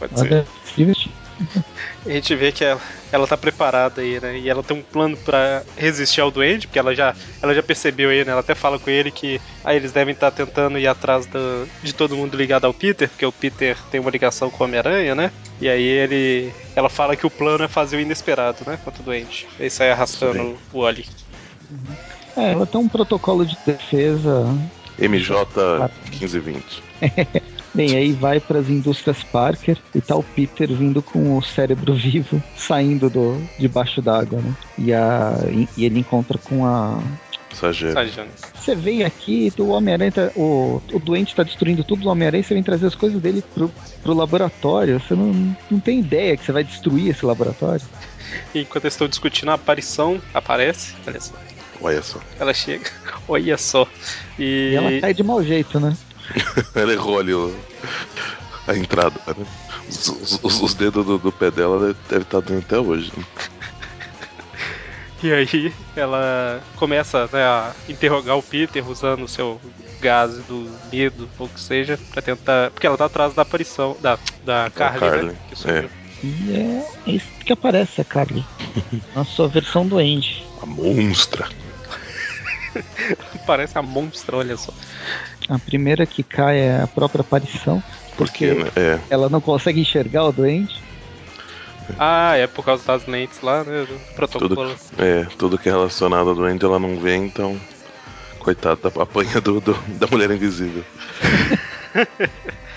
Pode 0.00 0.18
ser. 0.18 0.46
divertir. 0.76 1.12
A 2.04 2.10
gente 2.10 2.34
vê 2.34 2.52
que 2.52 2.62
ela, 2.64 2.80
ela 3.12 3.26
tá 3.26 3.36
preparada 3.36 4.02
aí, 4.02 4.20
né? 4.20 4.38
E 4.38 4.48
ela 4.48 4.62
tem 4.62 4.76
um 4.76 4.82
plano 4.82 5.16
pra 5.16 5.62
resistir 5.76 6.20
ao 6.20 6.30
doente, 6.30 6.66
porque 6.66 6.78
ela 6.78 6.94
já, 6.94 7.14
ela 7.42 7.54
já 7.54 7.62
percebeu 7.62 8.10
aí, 8.10 8.24
né? 8.24 8.32
Ela 8.32 8.40
até 8.40 8.54
fala 8.54 8.78
com 8.78 8.90
ele 8.90 9.10
que 9.10 9.40
ah, 9.64 9.74
eles 9.74 9.90
devem 9.92 10.12
estar 10.12 10.30
tentando 10.30 10.78
ir 10.78 10.86
atrás 10.86 11.24
do- 11.26 11.66
de 11.82 11.94
todo 11.94 12.16
mundo 12.16 12.36
ligado 12.36 12.66
ao 12.66 12.74
Peter, 12.74 13.08
porque 13.08 13.24
o 13.24 13.32
Peter 13.32 13.76
tem 13.90 14.00
uma 14.00 14.10
ligação 14.10 14.50
com 14.50 14.64
o 14.64 14.66
Homem-Aranha, 14.66 15.14
né? 15.14 15.30
E 15.60 15.68
aí 15.68 15.82
ele. 15.82 16.52
Ela 16.76 16.88
fala 16.90 17.16
que 17.16 17.26
o 17.26 17.30
plano 17.30 17.64
é 17.64 17.68
fazer 17.68 17.96
o 17.96 18.00
inesperado, 18.00 18.58
né? 18.66 18.78
Contra 18.84 19.00
o 19.00 19.04
doente. 19.04 19.46
Aí 19.58 19.70
sai 19.70 19.90
arrastando 19.90 20.58
o 20.72 20.78
Oli. 20.80 21.06
É, 22.36 22.52
ela 22.52 22.66
tem 22.66 22.80
um 22.80 22.88
protocolo 22.88 23.46
de 23.46 23.56
defesa. 23.64 24.46
MJ 24.98 25.46
1520. 26.10 26.82
Bem, 27.72 27.94
aí 27.96 28.12
vai 28.12 28.40
para 28.40 28.58
as 28.58 28.68
indústrias 28.68 29.22
Parker 29.22 29.78
e 29.94 30.00
tá 30.00 30.16
o 30.16 30.22
Peter 30.22 30.68
vindo 30.72 31.00
com 31.02 31.36
o 31.36 31.42
cérebro 31.42 31.94
vivo 31.94 32.42
saindo 32.56 33.08
do 33.08 33.40
debaixo 33.58 34.02
d'água, 34.02 34.40
né? 34.40 34.54
E, 34.76 34.92
a, 34.92 35.38
e, 35.50 35.68
e 35.76 35.84
ele 35.84 36.00
encontra 36.00 36.36
com 36.38 36.66
a. 36.66 37.00
Sajane. 37.92 38.30
Você 38.54 38.74
vem 38.76 39.02
aqui, 39.02 39.52
o 39.58 39.68
Homem-Aranha, 39.68 40.12
tá- 40.12 40.30
o, 40.36 40.80
o 40.92 40.98
doente 41.00 41.34
tá 41.34 41.42
destruindo 41.42 41.82
tudo 41.82 42.02
do 42.02 42.08
Homem-Aranha, 42.08 42.42
você 42.42 42.54
vem 42.54 42.62
trazer 42.62 42.86
as 42.86 42.94
coisas 42.94 43.20
dele 43.20 43.42
pro, 43.54 43.70
pro 44.02 44.14
laboratório. 44.14 45.00
Você 45.00 45.14
não, 45.14 45.56
não 45.70 45.80
tem 45.80 45.98
ideia 46.00 46.36
que 46.36 46.44
você 46.44 46.52
vai 46.52 46.62
destruir 46.64 47.10
esse 47.10 47.24
laboratório. 47.26 47.84
E 48.54 48.60
enquanto 48.62 48.84
eles 48.84 48.94
estão 48.94 49.08
discutindo, 49.08 49.50
a 49.50 49.54
aparição 49.54 50.20
aparece. 50.32 50.94
Olha 51.06 51.20
só. 51.20 51.34
Olha 51.80 52.02
só. 52.02 52.20
Ela 52.38 52.54
chega. 52.54 52.88
Olha 53.26 53.56
só. 53.56 53.86
E 54.38 54.74
ela 54.76 55.00
cai 55.00 55.14
de 55.14 55.22
mau 55.22 55.42
jeito, 55.42 55.80
né? 55.80 55.96
Ela 56.74 56.92
errou 56.92 57.18
ali 57.18 57.34
o- 57.34 57.54
a 58.66 58.76
entrada, 58.76 59.18
né? 59.36 59.46
Os, 59.88 60.08
os- 60.08 60.40
os- 60.42 60.60
os 60.62 60.74
dedos 60.74 61.04
do, 61.04 61.18
do 61.18 61.32
pé 61.32 61.50
dela 61.50 61.94
deve- 62.08 62.22
estar 62.22 62.40
doendo 62.40 62.64
até 62.64 62.78
hoje. 62.78 63.12
né? 63.16 63.24
E 65.22 65.32
aí 65.32 65.74
ela 65.96 66.62
começa 66.76 67.28
né, 67.30 67.42
a 67.44 67.72
interrogar 67.88 68.38
o 68.38 68.42
Peter 68.42 68.88
usando 68.88 69.24
o 69.24 69.28
seu 69.28 69.60
gás 70.00 70.32
do 70.46 70.70
medo, 70.90 71.28
ou 71.38 71.46
o 71.46 71.48
que 71.48 71.60
seja, 71.60 71.98
pra 72.10 72.22
tentar. 72.22 72.70
Porque 72.70 72.86
ela 72.86 72.96
tá 72.96 73.04
atrás 73.04 73.34
da 73.34 73.42
aparição 73.42 73.96
da, 74.00 74.18
da 74.44 74.70
Carly, 74.74 74.98
Carly, 75.00 75.26
né? 75.26 75.34
Que 75.48 75.56
sumiu. 75.56 75.90
E 76.22 76.52
é, 76.54 76.86
é 77.06 77.10
isso 77.12 77.26
que 77.44 77.52
aparece 77.52 78.00
a 78.00 78.04
Carly. 78.04 78.44
Na 79.14 79.24
sua 79.26 79.46
versão 79.48 79.86
do 79.86 79.98
Andy. 79.98 80.42
A 80.62 80.66
monstra. 80.66 81.46
Parece 83.46 83.76
a 83.76 83.82
monstra, 83.82 84.36
olha 84.36 84.56
só. 84.56 84.72
A 85.50 85.58
primeira 85.58 86.06
que 86.06 86.22
cai 86.22 86.58
é 86.60 86.80
a 86.82 86.86
própria 86.86 87.22
aparição. 87.22 87.82
Porque, 88.16 88.54
né? 88.54 88.70
É, 88.76 89.00
Ela 89.10 89.28
não 89.28 89.40
consegue 89.40 89.80
enxergar 89.80 90.24
o 90.24 90.32
doente. 90.32 90.80
Ah, 91.98 92.36
é 92.36 92.46
por 92.46 92.64
causa 92.64 92.86
das 92.86 93.04
lentes 93.06 93.40
lá, 93.42 93.64
né? 93.64 93.84
Do 93.84 93.98
tudo, 94.28 94.54
protocolo. 94.54 94.76
é, 94.96 95.24
tudo 95.36 95.58
que 95.58 95.68
é 95.68 95.72
relacionado 95.72 96.28
ao 96.28 96.34
doente 96.36 96.64
ela 96.64 96.78
não 96.78 96.96
vê, 97.00 97.16
então. 97.16 97.60
Coitada, 98.38 98.88
apanha 99.00 99.40
do, 99.40 99.60
do- 99.60 99.74
da 99.98 100.06
mulher 100.06 100.30
invisível. 100.30 100.84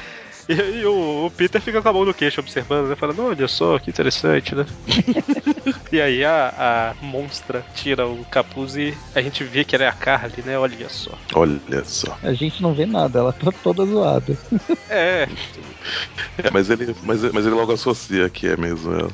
E, 0.49 0.53
e 0.53 0.85
o, 0.85 1.25
o 1.27 1.31
Peter 1.31 1.61
fica 1.61 1.81
com 1.81 1.89
a 1.89 1.93
mão 1.93 2.05
no 2.05 2.13
queixo 2.13 2.41
observando, 2.41 2.89
né? 2.89 2.95
Falando, 2.95 3.23
olha 3.23 3.47
só, 3.47 3.79
que 3.79 3.89
interessante, 3.89 4.53
né? 4.55 4.65
e 5.91 6.01
aí 6.01 6.23
a, 6.25 6.91
a 6.91 6.95
monstra 7.05 7.65
tira 7.73 8.07
o 8.07 8.25
capuz 8.25 8.75
e 8.75 8.93
a 9.15 9.21
gente 9.21 9.43
vê 9.43 9.63
que 9.63 9.75
ela 9.75 9.85
é 9.85 9.87
a 9.87 9.93
Carly, 9.93 10.43
né? 10.43 10.57
Olha 10.57 10.89
só. 10.89 11.17
Olha 11.35 11.83
só. 11.85 12.17
A 12.21 12.33
gente 12.33 12.61
não 12.61 12.73
vê 12.73 12.85
nada, 12.85 13.19
ela 13.19 13.31
tá 13.33 13.51
toda 13.63 13.85
zoada. 13.85 14.37
É, 14.89 15.27
É, 16.37 16.49
mas, 16.51 16.69
ele, 16.69 16.93
mas, 17.03 17.23
mas 17.31 17.45
ele 17.45 17.55
logo 17.55 17.71
associa 17.71 18.29
que 18.29 18.47
é 18.47 18.57
mesmo 18.57 18.91
ela. 18.93 19.09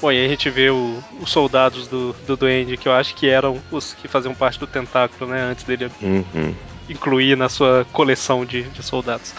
Bom, 0.00 0.10
e 0.12 0.18
aí 0.18 0.26
a 0.26 0.28
gente 0.28 0.50
vê 0.50 0.70
o- 0.70 1.02
os 1.20 1.30
soldados 1.30 1.88
do, 1.88 2.12
do 2.26 2.36
Duende, 2.36 2.76
que 2.76 2.88
eu 2.88 2.92
acho 2.92 3.14
que 3.14 3.26
eram 3.28 3.58
os 3.70 3.94
que 3.94 4.06
faziam 4.08 4.34
parte 4.34 4.58
do 4.58 4.66
tentáculo, 4.66 5.30
né? 5.30 5.42
Antes 5.42 5.64
dele 5.64 5.90
Uhum. 6.02 6.54
incluir 6.88 7.36
na 7.36 7.48
sua 7.48 7.84
coleção 7.92 8.44
de, 8.44 8.62
de 8.64 8.82
soldados. 8.82 9.32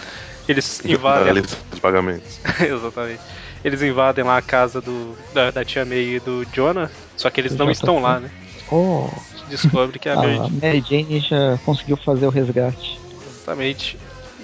Eles 0.47 0.79
invadem. 0.85 1.33
lista 1.33 1.57
de 1.73 1.81
pagamentos. 1.81 2.39
Exatamente. 2.61 3.21
Eles 3.63 3.81
invadem 3.81 4.23
lá 4.23 4.37
a 4.37 4.41
casa 4.41 4.81
do, 4.81 5.15
da, 5.33 5.51
da 5.51 5.65
tia 5.65 5.85
May 5.85 6.15
e 6.15 6.19
do 6.19 6.45
Jonah, 6.53 6.91
só 7.17 7.29
que 7.29 7.41
eles 7.41 7.55
não 7.55 7.69
estão 7.71 7.99
lá, 7.99 8.19
né? 8.19 8.31
Oh, 8.67 9.09
A 9.33 9.37
gente 9.37 9.49
descobre 9.49 9.99
que 9.99 10.09
é 10.09 10.13
a 10.13 10.15
Mary 10.15 10.37
a 10.37 10.49
Mary 10.49 10.83
Jane 10.87 11.19
já 11.19 11.57
conseguiu 11.63 11.97
fazer 11.97 12.25
o 12.25 12.29
resgate. 12.31 12.99
Exatamente. 13.27 13.97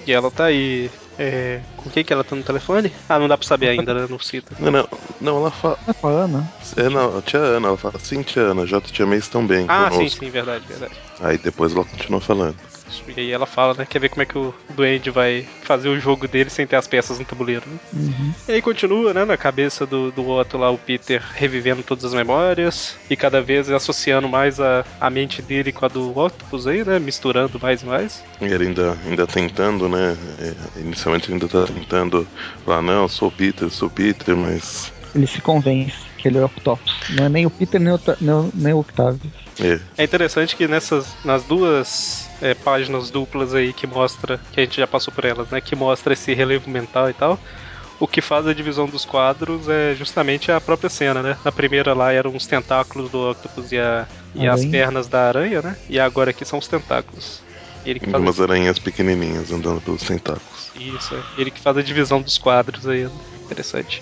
E 0.05 0.11
ela 0.11 0.31
tá 0.31 0.45
aí 0.45 0.89
É, 1.17 1.61
com 1.77 1.89
quem 1.89 2.03
que 2.03 2.11
ela 2.13 2.23
tá 2.23 2.35
no 2.35 2.43
telefone? 2.43 2.91
Ah, 3.07 3.19
não 3.19 3.27
dá 3.27 3.37
pra 3.37 3.47
saber 3.47 3.69
ainda, 3.69 3.93
né? 3.93 4.07
Não 4.09 4.17
cita. 4.17 4.55
Não, 4.59 4.71
não, 4.71 4.87
não 5.19 5.37
ela 5.37 5.51
fala. 5.51 5.77
É 5.87 5.93
com 5.93 6.07
a 6.07 6.11
Ana? 6.11 6.47
É, 6.77 6.89
não, 6.89 7.17
a 7.17 7.21
tia 7.21 7.39
Ana, 7.39 7.67
ela 7.67 7.77
fala, 7.77 7.99
sim, 7.99 8.23
tia 8.23 8.41
Ana, 8.43 8.65
já 8.65 8.81
te 8.81 9.03
amei 9.03 9.19
tão 9.21 9.45
bem. 9.45 9.65
Ah, 9.67 9.89
conosco. 9.89 10.01
sim, 10.01 10.25
sim, 10.25 10.31
verdade, 10.31 10.65
verdade. 10.65 10.99
Aí 11.19 11.37
depois 11.37 11.75
ela 11.75 11.85
continua 11.85 12.21
falando. 12.21 12.55
E 13.07 13.19
aí 13.19 13.31
ela 13.31 13.45
fala, 13.45 13.73
né? 13.73 13.85
Quer 13.85 13.99
ver 13.99 14.09
como 14.09 14.21
é 14.21 14.25
que 14.25 14.37
o 14.37 14.53
Duende 14.75 15.09
vai 15.09 15.45
fazer 15.61 15.89
o 15.89 15.99
jogo 15.99 16.27
dele 16.27 16.49
sem 16.49 16.67
ter 16.67 16.75
as 16.75 16.87
peças 16.87 17.19
no 17.19 17.25
tabuleiro, 17.25 17.63
né? 17.67 17.79
Uhum. 17.93 18.33
E 18.47 18.51
aí 18.53 18.61
continua, 18.61 19.13
né, 19.13 19.25
na 19.25 19.37
cabeça 19.37 19.85
do, 19.85 20.11
do 20.11 20.27
Otto 20.27 20.57
lá, 20.57 20.69
o 20.69 20.77
Peter 20.77 21.21
revivendo 21.33 21.83
todas 21.83 22.05
as 22.05 22.13
memórias 22.13 22.97
e 23.09 23.15
cada 23.15 23.41
vez 23.41 23.69
associando 23.69 24.27
mais 24.27 24.59
a, 24.59 24.85
a 24.99 25.09
mente 25.09 25.41
dele 25.41 25.71
com 25.71 25.85
a 25.85 25.87
do 25.87 26.17
Octopus 26.17 26.67
aí, 26.67 26.83
né, 26.83 26.99
misturando 26.99 27.59
mais 27.59 27.81
e 27.81 27.85
mais. 27.85 28.23
E 28.41 28.45
ele 28.45 28.67
ainda, 28.67 28.97
ainda 29.05 29.27
tentando, 29.27 29.87
né? 29.87 30.17
é, 30.39 30.79
inicialmente 30.79 31.27
ele 31.27 31.33
ainda 31.33 31.47
tá 31.47 31.71
tentando 31.71 32.27
falar, 32.65 32.81
não, 32.81 33.03
eu 33.03 33.09
sou 33.09 33.27
o 33.27 33.31
Peter, 33.31 33.63
eu 33.63 33.69
sou 33.69 33.87
o 33.87 33.91
Peter, 33.91 34.35
mas. 34.35 34.91
Ele 35.13 35.27
se 35.27 35.41
convence 35.41 36.10
que 36.21 36.27
ele 36.27 36.37
é 36.37 36.41
o 36.41 36.45
Octopus. 36.45 36.93
Não 37.09 37.25
é 37.25 37.29
nem 37.29 37.45
o 37.45 37.51
Peter 37.51 37.79
nem 37.79 37.93
o, 37.93 37.99
nem 38.19 38.33
o, 38.35 38.51
nem 38.53 38.73
o 38.73 38.79
Octavio. 38.79 39.31
É, 39.59 39.79
É 39.97 40.03
interessante 40.03 40.55
que 40.55 40.67
nessas, 40.67 41.17
nas 41.23 41.43
duas 41.43 42.29
é, 42.41 42.53
páginas 42.53 43.09
duplas 43.11 43.53
aí 43.53 43.73
que 43.73 43.87
mostra, 43.87 44.39
que 44.51 44.59
a 44.59 44.63
gente 44.63 44.77
já 44.77 44.87
passou 44.87 45.13
por 45.13 45.25
elas, 45.25 45.49
né, 45.49 45.59
que 45.61 45.75
mostra 45.75 46.13
esse 46.13 46.33
relevo 46.33 46.69
mental 46.69 47.09
e 47.09 47.13
tal, 47.13 47.39
o 47.99 48.07
que 48.07 48.21
faz 48.21 48.47
a 48.47 48.53
divisão 48.53 48.87
dos 48.87 49.05
quadros 49.05 49.67
é 49.69 49.93
justamente 49.95 50.51
a 50.51 50.59
própria 50.59 50.89
cena, 50.89 51.21
né? 51.21 51.37
Na 51.45 51.51
primeira 51.51 51.93
lá 51.93 52.11
eram 52.11 52.35
os 52.35 52.47
tentáculos 52.47 53.11
do 53.11 53.29
Octopus 53.29 53.71
e, 53.71 53.77
a, 53.77 54.07
e 54.33 54.47
as 54.47 54.65
pernas 54.65 55.07
da 55.07 55.27
aranha, 55.27 55.61
né? 55.61 55.77
E 55.87 55.99
agora 55.99 56.31
aqui 56.31 56.43
são 56.43 56.57
os 56.57 56.67
tentáculos. 56.67 57.43
Ele 57.85 57.99
que 57.99 58.09
faz 58.09 58.15
a 58.15 58.25
umas 58.25 58.39
aranhas 58.41 58.79
pequenininhas 58.79 59.51
andando 59.51 59.81
pelos 59.81 60.01
tentáculos. 60.01 60.71
Isso, 60.75 61.13
é. 61.13 61.41
Ele 61.41 61.51
que 61.51 61.59
faz 61.59 61.77
a 61.77 61.83
divisão 61.83 62.21
dos 62.21 62.37
quadros 62.39 62.87
aí. 62.87 63.03
né? 63.03 63.11
Interessante. 63.45 64.01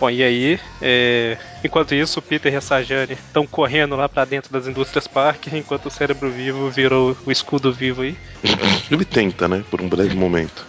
Bom, 0.00 0.08
e 0.08 0.22
aí, 0.22 0.60
é, 0.80 1.36
enquanto 1.64 1.94
isso, 1.94 2.20
o 2.20 2.22
Peter 2.22 2.52
e 2.52 2.56
a 2.56 2.60
Sajane 2.60 3.14
estão 3.14 3.46
correndo 3.46 3.96
lá 3.96 4.08
pra 4.08 4.24
dentro 4.24 4.52
das 4.52 4.68
indústrias 4.68 5.08
Park, 5.08 5.48
enquanto 5.52 5.86
o 5.86 5.90
cérebro 5.90 6.30
vivo 6.30 6.70
virou 6.70 7.16
o 7.26 7.32
escudo 7.32 7.72
vivo 7.72 8.02
aí. 8.02 8.16
Ele 8.90 9.04
tenta, 9.04 9.48
né? 9.48 9.64
Por 9.68 9.80
um 9.80 9.88
breve 9.88 10.14
momento. 10.14 10.64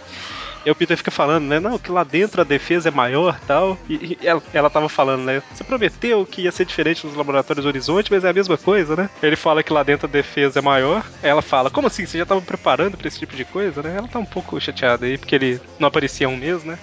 E 0.64 0.70
o 0.70 0.74
Peter 0.74 0.96
fica 0.96 1.10
falando, 1.10 1.46
né? 1.46 1.58
Não, 1.58 1.78
que 1.78 1.90
lá 1.90 2.04
dentro 2.04 2.40
a 2.40 2.44
defesa 2.44 2.88
é 2.88 2.92
maior 2.92 3.38
tal. 3.46 3.78
E, 3.88 4.18
e 4.20 4.26
ela, 4.26 4.42
ela 4.52 4.68
tava 4.68 4.88
falando, 4.88 5.24
né? 5.24 5.42
Você 5.54 5.64
prometeu 5.64 6.26
que 6.26 6.42
ia 6.42 6.52
ser 6.52 6.66
diferente 6.66 7.06
nos 7.06 7.16
laboratórios 7.16 7.64
Horizonte, 7.64 8.10
mas 8.10 8.24
é 8.24 8.28
a 8.28 8.32
mesma 8.32 8.58
coisa, 8.58 8.94
né? 8.94 9.08
Ele 9.22 9.36
fala 9.36 9.62
que 9.62 9.72
lá 9.72 9.82
dentro 9.82 10.06
a 10.06 10.10
defesa 10.10 10.58
é 10.58 10.62
maior. 10.62 11.04
Ela 11.22 11.40
fala, 11.40 11.70
como 11.70 11.86
assim? 11.86 12.04
Você 12.04 12.18
já 12.18 12.26
tava 12.26 12.42
preparando 12.42 12.96
pra 12.98 13.08
esse 13.08 13.18
tipo 13.18 13.34
de 13.36 13.44
coisa, 13.44 13.82
né? 13.82 13.94
Ela 13.96 14.08
tá 14.08 14.18
um 14.18 14.24
pouco 14.24 14.60
chateada 14.60 15.06
aí, 15.06 15.16
porque 15.16 15.34
ele 15.34 15.60
não 15.78 15.88
aparecia 15.88 16.28
um 16.28 16.36
mês, 16.36 16.62
né? 16.62 16.78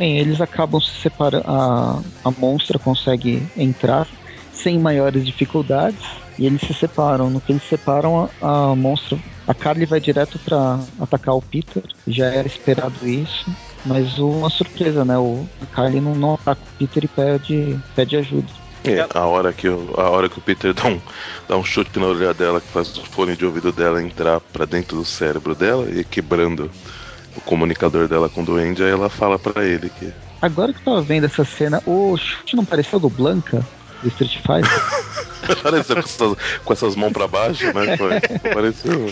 Bem, 0.00 0.16
eles 0.18 0.40
acabam 0.40 0.80
se 0.80 0.98
separando. 1.02 1.44
A, 1.46 2.02
a 2.24 2.30
monstra 2.30 2.78
consegue 2.78 3.46
entrar 3.54 4.08
sem 4.50 4.78
maiores 4.78 5.26
dificuldades 5.26 6.02
e 6.38 6.46
eles 6.46 6.62
se 6.62 6.72
separam. 6.72 7.28
No 7.28 7.38
que 7.38 7.52
eles 7.52 7.68
separam, 7.68 8.30
a, 8.40 8.70
a 8.70 8.74
monstra. 8.74 9.18
A 9.46 9.52
Carly 9.52 9.84
vai 9.84 10.00
direto 10.00 10.38
pra 10.38 10.80
atacar 10.98 11.34
o 11.34 11.42
Peter. 11.42 11.82
Já 12.06 12.28
era 12.28 12.48
esperado 12.48 13.06
isso. 13.06 13.54
Mas 13.84 14.18
uma 14.18 14.48
surpresa, 14.48 15.04
né? 15.04 15.18
O, 15.18 15.44
Carly 15.70 16.00
não, 16.00 16.14
não 16.14 16.32
ataca 16.32 16.62
o 16.62 16.78
Peter 16.78 17.04
e 17.04 17.08
pede, 17.08 17.78
pede 17.94 18.16
ajuda. 18.16 18.50
É, 18.84 19.06
a 19.14 19.26
hora 19.26 19.52
que, 19.52 19.68
o- 19.68 19.92
a 20.00 20.08
hora 20.08 20.30
que 20.30 20.38
o 20.38 20.42
Peter 20.42 20.72
dá 20.72 20.86
um, 20.86 20.98
dá 21.46 21.56
um 21.58 21.64
chute 21.64 21.98
na 21.98 22.06
orelha 22.06 22.32
dela, 22.32 22.58
que 22.58 22.68
faz 22.68 22.96
o 22.96 23.04
fone 23.04 23.36
de 23.36 23.44
ouvido 23.44 23.70
dela 23.70 24.02
entrar 24.02 24.40
pra 24.40 24.64
dentro 24.64 24.96
do 24.96 25.04
cérebro 25.04 25.54
dela 25.54 25.90
e 25.90 26.02
quebrando 26.04 26.70
o 27.36 27.40
comunicador 27.40 28.08
dela 28.08 28.28
com 28.28 28.42
o 28.42 28.44
Duende, 28.44 28.82
aí 28.82 28.90
ela 28.90 29.08
fala 29.08 29.38
pra 29.38 29.64
ele 29.64 29.90
que. 29.90 30.12
Agora 30.40 30.72
que 30.72 30.80
eu 30.80 30.84
tava 30.84 31.02
vendo 31.02 31.26
essa 31.26 31.44
cena, 31.44 31.82
o 31.86 32.16
chute 32.16 32.56
não 32.56 32.64
pareceu 32.64 32.98
do 32.98 33.10
Blanca, 33.10 33.64
do 34.02 34.08
Street 34.08 34.38
Fighter? 34.38 35.10
Pareceu 35.62 35.96
com 35.96 36.02
essas, 36.02 36.36
com 36.64 36.72
essas 36.72 36.96
mãos 36.96 37.12
pra 37.12 37.26
baixo, 37.26 37.64
né? 37.72 37.96
Foi, 37.96 38.20
pareceu. 38.52 39.06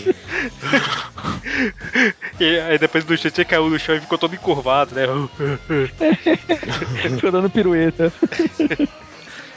E 2.39 2.59
aí 2.59 2.77
depois 2.77 3.03
do 3.03 3.17
chute 3.17 3.43
caiu 3.43 3.69
no 3.69 3.79
chão 3.79 3.95
e 3.95 3.99
ficou 3.99 4.17
todo 4.17 4.35
encurvado, 4.35 4.95
né? 4.95 5.07
Ficou 7.01 7.31
dando 7.31 7.49
pirueta. 7.49 8.13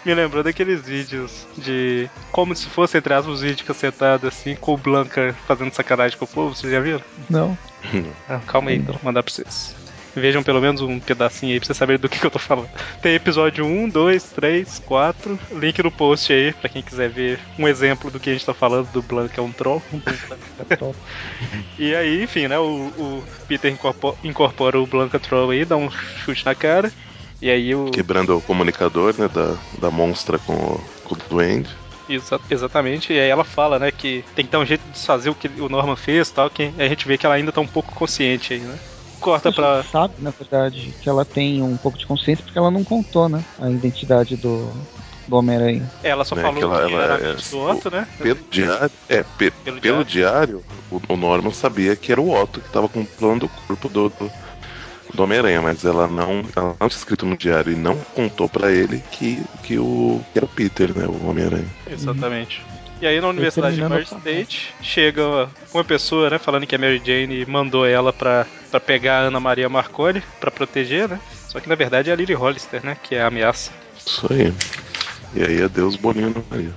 Me 0.05 0.15
lembrou 0.15 0.43
daqueles 0.43 0.83
vídeos 0.83 1.47
de. 1.57 2.11
Como 2.33 2.55
se 2.57 2.67
fosse, 2.67 2.99
entre 2.99 3.15
aspas, 3.15 3.35
os 3.35 3.41
vídeos 3.43 3.63
cacetados 3.67 4.27
assim, 4.27 4.57
com 4.57 4.75
o 4.75 4.77
Blanca 4.77 5.35
fazendo 5.47 5.73
sacanagem 5.73 6.19
com 6.19 6.25
o 6.25 6.29
povo, 6.29 6.55
vocês 6.55 6.73
já 6.73 6.81
viram? 6.81 7.03
Não. 7.29 7.57
Ah, 8.29 8.41
calma 8.47 8.71
aí, 8.71 8.77
então, 8.77 8.95
vou 8.95 9.05
mandar 9.05 9.23
pra 9.23 9.33
vocês. 9.33 9.75
Vejam 10.15 10.43
pelo 10.43 10.61
menos 10.61 10.81
um 10.83 11.01
pedacinho 11.01 11.53
aí 11.53 11.59
pra 11.59 11.67
vocês 11.67 11.77
saberem 11.77 12.01
do 12.01 12.09
que, 12.09 12.19
que 12.19 12.27
eu 12.27 12.31
tô 12.31 12.39
falando. 12.39 12.69
Tem 13.01 13.15
episódio 13.15 13.65
1, 13.65 13.89
2, 13.89 14.25
3, 14.25 14.79
4. 14.81 15.39
Link 15.53 15.83
no 15.83 15.91
post 15.91 16.33
aí 16.33 16.53
pra 16.53 16.69
quem 16.69 16.83
quiser 16.83 17.09
ver 17.09 17.41
um 17.59 17.67
exemplo 17.67 18.11
do 18.11 18.21
que 18.21 18.29
a 18.31 18.33
gente 18.33 18.45
tá 18.45 18.53
falando 18.53 18.91
do 18.93 19.01
Blanca 19.03 19.41
é 19.41 19.45
um 19.45 19.51
troll. 19.53 19.83
E 21.79 21.95
aí, 21.95 22.23
enfim, 22.23 22.47
né? 22.47 22.59
O, 22.59 22.93
o 22.97 23.25
Peter 23.49 23.73
incorpora, 23.73 24.17
incorpora 24.23 24.81
o 24.81 24.87
Blanca 24.87 25.19
Troll 25.19 25.51
aí, 25.51 25.65
dá 25.65 25.77
um 25.77 25.91
chute 25.91 26.45
na 26.45 26.55
cara. 26.55 26.93
E 27.43 27.51
aí 27.51 27.75
o. 27.75 27.87
Quebrando 27.91 28.37
o 28.39 28.41
comunicador, 28.41 29.13
né? 29.19 29.29
Da, 29.29 29.57
da 29.81 29.91
monstra 29.91 30.39
com 30.39 30.55
o, 30.55 30.81
com 31.05 31.15
o 31.15 31.19
Duende. 31.29 31.69
Exa- 32.09 32.41
exatamente, 32.51 33.13
e 33.13 33.19
aí 33.19 33.29
ela 33.29 33.45
fala, 33.45 33.79
né, 33.79 33.91
que 33.91 34.25
tem 34.35 34.45
que 34.45 34.51
dar 34.51 34.59
um 34.59 34.67
jeito 34.67 34.85
de 34.85 34.91
desfazer 34.91 35.31
o 35.31 35.35
que 35.35 35.49
o 35.49 35.69
Norman 35.69 35.97
fez 35.97 36.29
e 36.29 36.35
tal, 36.35 36.51
que 36.51 36.71
a 36.77 36.89
gente 36.89 37.07
vê 37.07 37.17
que 37.17 37.25
ela 37.25 37.37
ainda 37.37 37.53
tá 37.53 37.61
um 37.61 37.67
pouco 37.67 37.95
consciente 37.95 38.53
aí, 38.53 38.61
né? 38.61 38.79
Corta 39.21 39.49
A 39.49 39.53
pra. 39.53 39.77
gente 39.83 39.91
sabe, 39.91 40.15
na 40.19 40.31
verdade, 40.31 40.95
que 41.01 41.09
ela 41.09 41.25
tem 41.25 41.63
um 41.63 41.77
pouco 41.77 41.97
de 41.97 42.05
consciência 42.05 42.45
porque 42.45 42.59
ela 42.59 42.71
não 42.73 42.83
contou, 42.85 43.29
né? 43.29 43.43
A 43.59 43.71
identidade 43.71 44.37
do, 44.37 44.73
do 45.29 45.37
Homem-Aranha. 45.37 45.91
Ela 46.03 46.25
só 46.25 46.35
né, 46.35 46.43
falou 46.43 46.59
que 46.59 46.65
ela- 46.65 46.87
que 46.87 46.93
ela 46.93 47.05
era 47.05 47.29
é- 47.31 47.35
do 47.51 47.59
Otto, 47.61 47.91
né? 47.91 48.07
Pelo 48.19 48.39
diário, 48.51 48.91
é, 49.09 49.23
pe- 49.23 49.51
Pelo 49.53 49.81
pelo, 49.81 50.05
diário, 50.05 50.65
o, 50.91 51.01
o 51.09 51.17
Norman 51.17 51.53
sabia 51.53 51.95
que 51.97 52.11
era 52.11 52.21
o 52.21 52.31
Otto 52.31 52.61
que 52.61 52.69
tava 52.71 52.89
comprando 52.89 53.45
o 53.45 53.49
corpo 53.49 53.89
do, 53.89 54.09
do, 54.09 54.31
do 55.15 55.23
Homem-Aranha, 55.23 55.61
mas 55.61 55.85
ela 55.85 56.07
não, 56.07 56.45
ela 56.55 56.77
não 56.81 56.89
tinha 56.89 56.99
escrito 56.99 57.27
no 57.27 57.37
diário 57.37 57.73
e 57.73 57.77
não 57.77 57.97
contou 58.15 58.49
pra 58.49 58.71
ele 58.71 59.03
que, 59.11 59.43
que, 59.63 59.79
o, 59.79 60.21
que 60.33 60.39
era 60.39 60.47
o 60.47 60.49
Peter, 60.49 60.97
né? 60.97 61.07
O 61.07 61.29
Homem-Aranha. 61.29 61.67
Exatamente. 61.91 62.63
E 63.01 63.07
aí 63.07 63.21
na 63.21 63.29
Universidade 63.29 63.75
de 63.75 63.83
falar. 63.83 64.01
State 64.03 64.73
chega 64.81 65.49
uma 65.75 65.83
pessoa, 65.83 66.31
né, 66.31 66.39
falando 66.39 66.67
que 66.67 66.75
a 66.77 66.79
Mary 66.79 67.03
Jane 67.05 67.45
mandou 67.47 67.85
ela 67.85 68.13
pra, 68.13 68.47
pra 68.71 68.79
pegar 68.79 69.19
a 69.19 69.23
Ana 69.23 69.41
Maria 69.41 69.69
Marconi 69.69 70.23
pra 70.41 70.53
proteger, 70.53 71.09
né? 71.09 71.19
Só 71.49 71.59
que 71.59 71.69
na 71.69 71.75
verdade 71.75 72.11
é 72.11 72.13
a 72.13 72.17
Lily 72.17 72.33
Hollister, 72.33 72.85
né, 72.85 72.97
que 73.03 73.17
é 73.17 73.23
a 73.23 73.27
ameaça. 73.27 73.73
Isso 73.99 74.27
aí. 74.33 74.55
E 75.35 75.43
aí, 75.43 75.63
adeus, 75.63 75.97
Boninho 75.97 76.31
na 76.31 76.43
Maria. 76.49 76.75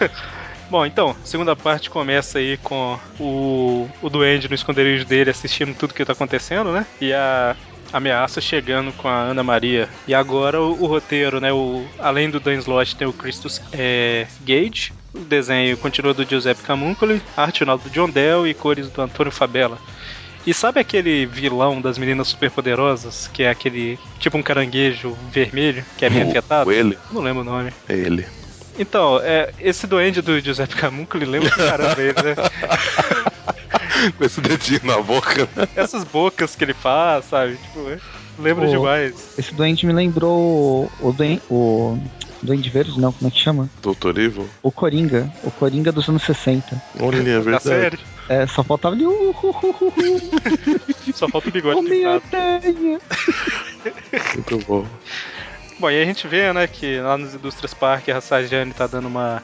Bom, 0.74 0.84
então, 0.84 1.10
a 1.10 1.24
segunda 1.24 1.54
parte 1.54 1.88
começa 1.88 2.40
aí 2.40 2.56
com 2.56 2.98
o, 3.20 3.86
o 4.02 4.10
Duende 4.10 4.48
no 4.48 4.56
esconderijo 4.56 5.04
dele 5.04 5.30
assistindo 5.30 5.72
tudo 5.72 5.94
que 5.94 6.04
tá 6.04 6.14
acontecendo, 6.14 6.72
né? 6.72 6.84
E 7.00 7.12
a 7.12 7.54
ameaça 7.92 8.40
chegando 8.40 8.92
com 8.94 9.06
a 9.06 9.20
Ana 9.20 9.44
Maria. 9.44 9.88
E 10.04 10.12
agora 10.12 10.60
o, 10.60 10.82
o 10.82 10.86
roteiro, 10.86 11.40
né? 11.40 11.52
O, 11.52 11.86
além 11.96 12.28
do 12.28 12.40
Dan 12.40 12.54
Slott 12.54 12.96
tem 12.96 13.06
o 13.06 13.12
Christus 13.12 13.60
é, 13.72 14.26
Gage. 14.44 14.92
O 15.14 15.20
desenho 15.20 15.76
continua 15.76 16.12
do 16.12 16.28
Giuseppe 16.28 16.64
Camuncoli, 16.64 17.22
arte 17.36 17.60
final 17.60 17.78
do 17.78 17.88
John 17.90 18.10
Dell 18.10 18.44
e 18.44 18.52
cores 18.52 18.88
do 18.90 19.00
Antônio 19.00 19.30
Fabella. 19.30 19.78
E 20.44 20.52
sabe 20.52 20.80
aquele 20.80 21.24
vilão 21.24 21.80
das 21.80 21.96
meninas 21.98 22.26
superpoderosas, 22.26 23.28
que 23.28 23.44
é 23.44 23.48
aquele 23.48 23.96
tipo 24.18 24.36
um 24.36 24.42
caranguejo 24.42 25.16
vermelho, 25.30 25.86
que 25.96 26.04
é 26.04 26.10
meio 26.10 26.26
O- 26.26 26.30
afetado? 26.30 26.68
o 26.68 26.72
ele? 26.72 26.98
Não 27.12 27.22
lembro 27.22 27.42
o 27.42 27.44
nome. 27.44 27.70
É 27.88 27.94
ele. 27.94 28.26
Então, 28.78 29.20
é, 29.22 29.52
esse 29.60 29.86
duende 29.86 30.20
do 30.20 30.38
Giuseppe 30.40 30.74
Camuncoli 30.74 31.24
lembra 31.24 31.50
pra 31.50 31.66
caramba 31.66 32.02
ele, 32.02 32.12
né? 32.22 32.34
Com 34.18 34.24
esse 34.24 34.40
dedinho 34.40 34.80
na 34.84 35.00
boca. 35.00 35.48
Essas 35.74 36.04
bocas 36.04 36.54
que 36.56 36.64
ele 36.64 36.74
faz, 36.74 37.24
sabe? 37.26 37.56
Tipo, 37.56 37.88
é, 37.90 37.98
lembra 38.38 38.66
demais. 38.68 39.14
Esse 39.38 39.54
doente 39.54 39.86
me 39.86 39.92
lembrou 39.92 40.90
o, 41.00 41.12
doen- 41.12 41.40
o 41.48 41.98
Duende 42.42 42.68
Verde, 42.68 43.00
não, 43.00 43.12
como 43.12 43.28
é 43.28 43.30
que 43.30 43.38
chama? 43.38 43.70
Doutor 43.80 44.18
Evil? 44.18 44.46
O 44.62 44.70
Coringa. 44.70 45.30
O 45.42 45.50
Coringa 45.50 45.90
dos 45.92 46.08
anos 46.08 46.22
60. 46.24 46.82
Olha, 47.00 47.16
é 47.16 47.22
Da 47.22 47.40
verdade. 47.40 47.62
série. 47.64 47.98
É, 48.28 48.46
só 48.46 48.62
faltava 48.64 48.94
ali. 48.94 49.06
Uh, 49.06 49.34
Só 51.14 51.28
falta 51.28 51.48
o 51.48 51.52
bigode 51.52 51.80
pintado. 51.88 52.22
Homem-Aranha. 52.32 53.00
Muito 54.34 54.58
bom. 54.66 54.86
Bom, 55.84 55.90
e 55.90 56.00
a 56.00 56.04
gente 56.06 56.26
vê, 56.26 56.50
né, 56.50 56.66
que 56.66 56.98
lá 56.98 57.18
nos 57.18 57.34
Indústrias 57.34 57.74
Park 57.74 58.08
a 58.08 58.18
Sajane 58.18 58.72
tá 58.72 58.86
dando 58.86 59.06
uma 59.06 59.42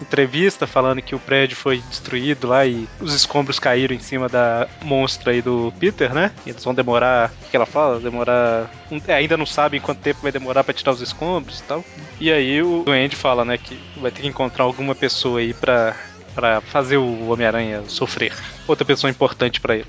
entrevista 0.00 0.64
falando 0.64 1.02
que 1.02 1.16
o 1.16 1.18
prédio 1.18 1.56
foi 1.56 1.78
destruído 1.78 2.46
lá 2.46 2.64
e 2.64 2.88
os 3.00 3.12
escombros 3.12 3.58
caíram 3.58 3.96
em 3.96 3.98
cima 3.98 4.28
da 4.28 4.68
monstra 4.82 5.32
aí 5.32 5.42
do 5.42 5.72
Peter, 5.80 6.14
né? 6.14 6.30
E 6.46 6.50
eles 6.50 6.62
vão 6.62 6.72
demorar, 6.72 7.32
o 7.42 7.50
que 7.50 7.56
ela 7.56 7.66
fala? 7.66 7.98
Demorar. 7.98 8.70
é, 9.08 9.14
ainda 9.14 9.36
não 9.36 9.44
sabem 9.44 9.80
quanto 9.80 9.98
tempo 9.98 10.20
vai 10.22 10.30
demorar 10.30 10.62
pra 10.62 10.72
tirar 10.72 10.92
os 10.92 11.00
escombros 11.00 11.58
e 11.58 11.62
tal. 11.64 11.84
E 12.20 12.30
aí 12.30 12.62
o 12.62 12.84
Duende 12.84 13.16
fala, 13.16 13.44
né, 13.44 13.58
que 13.58 13.76
vai 13.96 14.12
ter 14.12 14.22
que 14.22 14.28
encontrar 14.28 14.62
alguma 14.62 14.94
pessoa 14.94 15.40
aí 15.40 15.52
pra 15.52 15.96
para 16.34 16.60
fazer 16.60 16.96
o 16.96 17.28
Homem-Aranha 17.28 17.82
sofrer. 17.86 18.32
Outra 18.66 18.84
pessoa 18.84 19.10
importante 19.10 19.60
para 19.60 19.76
ele. 19.76 19.86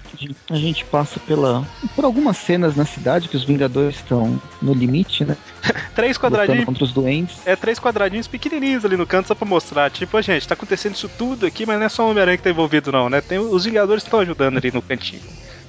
A 0.49 0.55
gente 0.55 0.83
passa 0.85 1.19
pela 1.19 1.65
por 1.95 2.05
algumas 2.05 2.37
cenas 2.37 2.75
na 2.75 2.85
cidade 2.85 3.29
que 3.29 3.37
os 3.37 3.43
Vingadores 3.43 3.97
estão 3.97 4.41
no 4.61 4.73
limite, 4.73 5.23
né? 5.23 5.37
três 5.95 6.17
quadradinhos 6.17 6.65
contra 6.65 6.83
os 6.83 6.91
doentes. 6.91 7.37
É 7.45 7.55
três 7.55 7.79
quadradinhos 7.79 8.27
pequenininhos 8.27 8.83
ali 8.85 8.97
no 8.97 9.05
canto 9.05 9.27
só 9.27 9.35
para 9.35 9.47
mostrar, 9.47 9.91
tipo, 9.91 10.17
a 10.17 10.21
gente, 10.21 10.47
tá 10.47 10.53
acontecendo 10.53 10.95
isso 10.95 11.09
tudo 11.17 11.45
aqui, 11.45 11.65
mas 11.65 11.77
não 11.77 11.85
é 11.85 11.89
só 11.89 12.05
o 12.05 12.11
Homem-Aranha 12.11 12.37
que 12.37 12.43
tá 12.43 12.49
envolvido 12.49 12.91
não, 12.91 13.09
né? 13.09 13.21
Tem 13.21 13.37
os 13.37 13.65
Vingadores 13.65 14.03
que 14.03 14.07
estão 14.07 14.19
ajudando 14.19 14.57
ali 14.57 14.71
no 14.71 14.81
cantinho. 14.81 15.21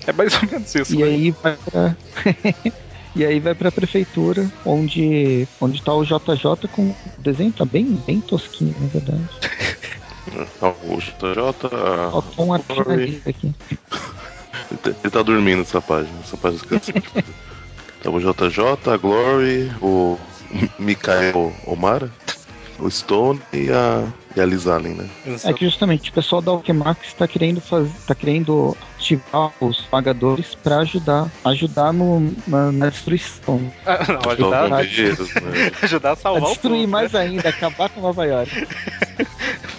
É 0.07 0.13
mais 0.13 0.35
ou 0.35 0.49
menos 0.51 0.75
isso. 0.75 0.95
E 0.95 0.99
né? 0.99 1.05
aí 1.05 1.31
vai 1.31 1.57
pra 1.57 1.97
E 3.15 3.27
aí 3.27 3.39
vai 3.41 3.55
pra 3.55 3.71
prefeitura, 3.71 4.51
onde, 4.65 5.47
onde 5.61 5.83
tá 5.83 5.93
o 5.95 6.03
JJ 6.03 6.69
com. 6.73 6.89
O 6.89 6.97
desenho 7.19 7.53
tá 7.53 7.65
bem, 7.65 7.85
bem 8.07 8.21
tosquinho, 8.23 8.75
na 8.81 8.87
verdade. 8.87 9.29
Tá 10.61 10.69
o 10.69 10.99
JJ. 10.99 11.69
Faltou 12.11 12.47
um 12.47 12.53
aqui. 12.53 13.21
Ele 14.85 15.11
tá 15.11 15.23
dormindo 15.23 15.59
nessa 15.59 15.81
página, 15.81 16.19
essa 16.21 16.37
página 16.37 16.63
Tá 18.03 18.11
o 18.11 18.19
JJ, 18.19 18.93
a 18.93 18.97
Glory, 18.97 19.71
o 19.81 20.19
Mikael 20.79 21.53
Omara, 21.67 22.11
o 22.79 22.91
Stone 22.91 23.41
e 23.53 23.71
a 23.71 24.07
e 24.37 24.41
a 24.41 24.47
Liz 24.47 24.67
Allen, 24.67 24.95
né? 24.95 25.09
É 25.45 25.53
que 25.53 25.65
justamente 25.65 26.11
o 26.11 26.13
pessoal 26.13 26.41
da 26.41 26.51
Alchemax 26.51 27.09
está 27.09 27.29
querendo 27.29 27.61
fazer, 27.61 27.93
tá 28.07 28.15
querendo 28.15 28.77
ativar 28.97 29.53
os 29.61 29.83
pagadores 29.83 30.55
para 30.55 30.79
ajudar, 30.79 31.31
ajudar 31.45 31.93
no, 31.93 32.33
na, 32.47 32.73
na 32.73 32.89
destruição. 32.89 33.61
Ah, 33.85 33.99
não, 34.09 34.31
ajudar, 34.31 34.69
né? 34.71 34.77
ajudar 35.83 36.13
a 36.13 36.17
salvar 36.17 36.43
a 36.43 36.47
destruir 36.47 36.73
o 36.73 36.81
povo, 36.81 36.93
mais 36.93 37.13
né? 37.13 37.21
ainda, 37.21 37.49
acabar 37.49 37.89
com 37.91 38.01
Nova 38.01 38.25
York. 38.25 38.51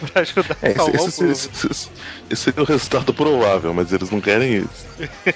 pra 0.12 0.22
ajudar 0.22 0.58
a 0.62 0.68
é, 0.68 0.74
salvar 0.74 0.96
esse, 0.96 1.24
o. 1.24 1.32
Esse, 1.32 1.50
esse, 1.50 1.90
esse 2.30 2.44
seria 2.44 2.64
o 2.64 2.66
resultado 2.66 3.14
provável, 3.14 3.74
mas 3.74 3.92
eles 3.92 4.10
não 4.10 4.20
querem 4.22 4.58
isso. 4.58 4.88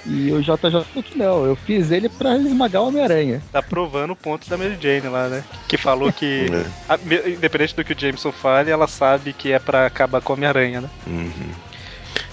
E 0.05 0.31
o 0.31 0.41
JJ 0.41 0.57
falou 0.57 1.03
que 1.03 1.17
não, 1.17 1.45
eu 1.45 1.55
fiz 1.55 1.91
ele 1.91 2.09
para 2.09 2.37
esmagar 2.37 2.81
o 2.81 2.87
Homem-Aranha. 2.87 3.41
Tá 3.51 3.61
provando 3.61 4.11
o 4.11 4.15
ponto 4.15 4.49
da 4.49 4.57
Mary 4.57 4.77
Jane 4.79 5.07
lá, 5.07 5.27
né? 5.27 5.43
Que 5.67 5.77
falou 5.77 6.11
que, 6.11 6.47
é. 6.51 6.65
a, 6.89 7.29
independente 7.29 7.75
do 7.75 7.83
que 7.83 7.93
o 7.93 7.99
Jameson 7.99 8.31
fale, 8.31 8.71
ela 8.71 8.87
sabe 8.87 9.33
que 9.33 9.51
é 9.51 9.59
para 9.59 9.85
acabar 9.85 10.21
com 10.21 10.33
a 10.33 10.35
Homem-Aranha, 10.35 10.81
né? 10.81 10.89
Uhum. 11.05 11.31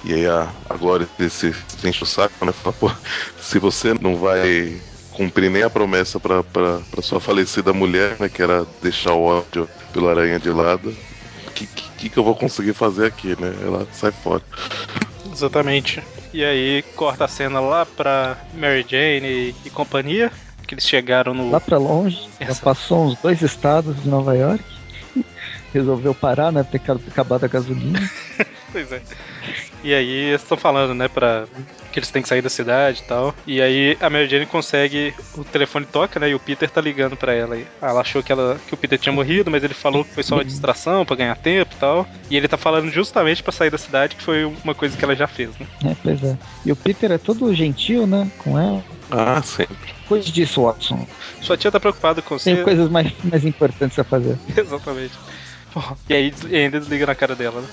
E 0.05 0.13
aí 0.13 0.27
a, 0.27 0.51
a 0.69 0.77
Glória 0.77 1.09
desse, 1.19 1.55
enche 1.83 2.03
o 2.03 2.07
saco, 2.07 2.45
né? 2.45 2.53
Fala, 2.53 2.75
pô, 2.79 2.91
se 3.41 3.59
você 3.59 3.95
não 3.95 4.17
vai 4.17 4.77
cumprir 5.13 5.51
nem 5.51 5.63
a 5.63 5.71
promessa 5.71 6.19
para 6.21 6.43
sua 7.03 7.21
falecida 7.21 7.73
mulher, 7.73 8.17
né? 8.19 8.29
Que 8.29 8.43
era 8.43 8.67
deixar 8.83 9.13
o 9.15 9.23
ódio 9.23 9.69
pelo 9.93 10.09
Aranha 10.09 10.39
de 10.39 10.51
lado. 10.51 10.95
O 11.63 11.67
que, 11.67 11.67
que, 11.99 12.09
que 12.09 12.19
eu 12.19 12.25
vou 12.25 12.35
conseguir 12.35 12.75
fazer 12.75 13.07
aqui, 13.07 13.41
né? 13.41 13.55
Ela 13.63 13.87
sai 13.93 14.11
fora. 14.11 14.43
Exatamente. 15.33 16.03
E 16.33 16.45
aí 16.45 16.83
corta 16.97 17.27
a 17.27 17.29
cena 17.29 17.61
lá 17.61 17.87
pra 17.87 18.37
Mary 18.53 18.85
Jane 18.89 19.27
e, 19.29 19.55
e 19.65 19.71
companhia. 19.71 20.33
Que 20.67 20.75
eles 20.75 20.85
chegaram 20.85 21.33
no. 21.33 21.51
Lá 21.51 21.61
pra 21.61 21.79
longe. 21.79 22.29
Já 22.41 22.55
passou 22.55 23.07
uns 23.07 23.19
dois 23.21 23.41
estados 23.43 24.03
de 24.03 24.09
Nova 24.09 24.35
York 24.35 24.65
resolveu 25.73 26.15
parar, 26.15 26.51
né? 26.51 26.63
Ter 26.65 26.81
acabado 27.09 27.45
a 27.45 27.49
gasolina. 27.49 28.01
pois 28.75 28.91
é. 28.91 29.01
E 29.85 29.95
aí 29.95 30.11
eles 30.11 30.43
estão 30.43 30.57
falando, 30.57 30.95
né, 30.95 31.07
pra 31.07 31.47
que 31.93 32.01
eles 32.01 32.11
têm 32.11 32.23
que 32.23 32.29
sair 32.29 32.43
da 32.43 32.49
cidade 32.49 33.03
e 33.05 33.05
tal. 33.05 33.33
E 33.47 33.63
aí 33.63 33.97
a 34.01 34.11
Mary 34.11 34.29
Jane 34.29 34.47
consegue. 34.47 35.15
O 35.37 35.45
telefone 35.45 35.87
toca, 35.87 36.19
né? 36.19 36.31
E 36.31 36.35
o 36.35 36.41
Peter 36.41 36.69
tá 36.69 36.81
ligando 36.81 37.17
pra 37.17 37.33
ela. 37.33 37.57
E 37.57 37.65
ela 37.81 38.01
achou 38.01 38.21
que, 38.21 38.33
ela, 38.33 38.59
que 38.67 38.75
o 38.75 38.77
Peter 38.77 38.99
tinha 38.99 39.13
morrido, 39.13 39.49
mas 39.49 39.63
ele 39.63 39.75
falou 39.75 40.05
que 40.05 40.13
foi 40.13 40.25
só 40.25 40.35
uma 40.35 40.45
distração 40.45 41.07
pra 41.07 41.15
ganhar 41.15 41.37
tempo 41.37 41.73
e 41.73 41.79
tal. 41.79 42.05
E 42.29 42.37
ele 42.37 42.49
tá 42.49 42.57
falando 42.57 42.91
justamente 42.91 43.45
pra 43.45 43.53
sair 43.53 43.71
da 43.71 43.79
cidade, 43.79 44.17
que 44.17 44.23
foi 44.23 44.45
uma 44.45 44.75
coisa 44.75 44.97
que 44.97 45.05
ela 45.05 45.15
já 45.15 45.29
fez, 45.29 45.51
né? 45.57 45.67
É, 45.85 45.95
pois 46.03 46.25
é. 46.25 46.37
E 46.67 46.73
o 46.73 46.77
Peter 46.77 47.13
é 47.13 47.19
todo 47.19 47.55
gentil, 47.55 48.09
né? 48.09 48.29
Com 48.39 48.59
ela. 48.59 48.83
Ah, 49.09 49.41
sempre. 49.43 49.95
Coisa 50.09 50.29
disso, 50.33 50.63
Watson. 50.63 51.07
Sua 51.41 51.57
tia 51.57 51.71
tá 51.71 51.79
preocupada 51.79 52.21
com 52.21 52.37
você. 52.37 52.57
Tem 52.57 52.65
coisas 52.65 52.91
mais, 52.91 53.13
mais 53.23 53.45
importantes 53.45 53.97
a 54.01 54.05
fazer. 54.05 54.37
Exatamente. 54.57 55.13
E 56.09 56.15
aí 56.15 56.35
ainda 56.53 56.81
desliga 56.81 57.07
na 57.07 57.15
cara 57.15 57.35
dela, 57.35 57.61
né? 57.61 57.69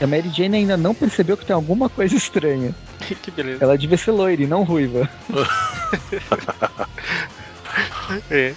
A 0.00 0.06
Mary 0.06 0.30
Jane 0.30 0.56
ainda 0.56 0.76
não 0.76 0.94
percebeu 0.94 1.36
que 1.36 1.44
tem 1.44 1.54
alguma 1.54 1.88
coisa 1.88 2.16
estranha. 2.16 2.74
que 3.22 3.30
beleza. 3.30 3.62
Ela 3.62 3.76
devia 3.76 3.98
ser 3.98 4.12
loira 4.12 4.42
e 4.42 4.46
não 4.46 4.62
ruiva. 4.62 5.08
é. 8.30 8.54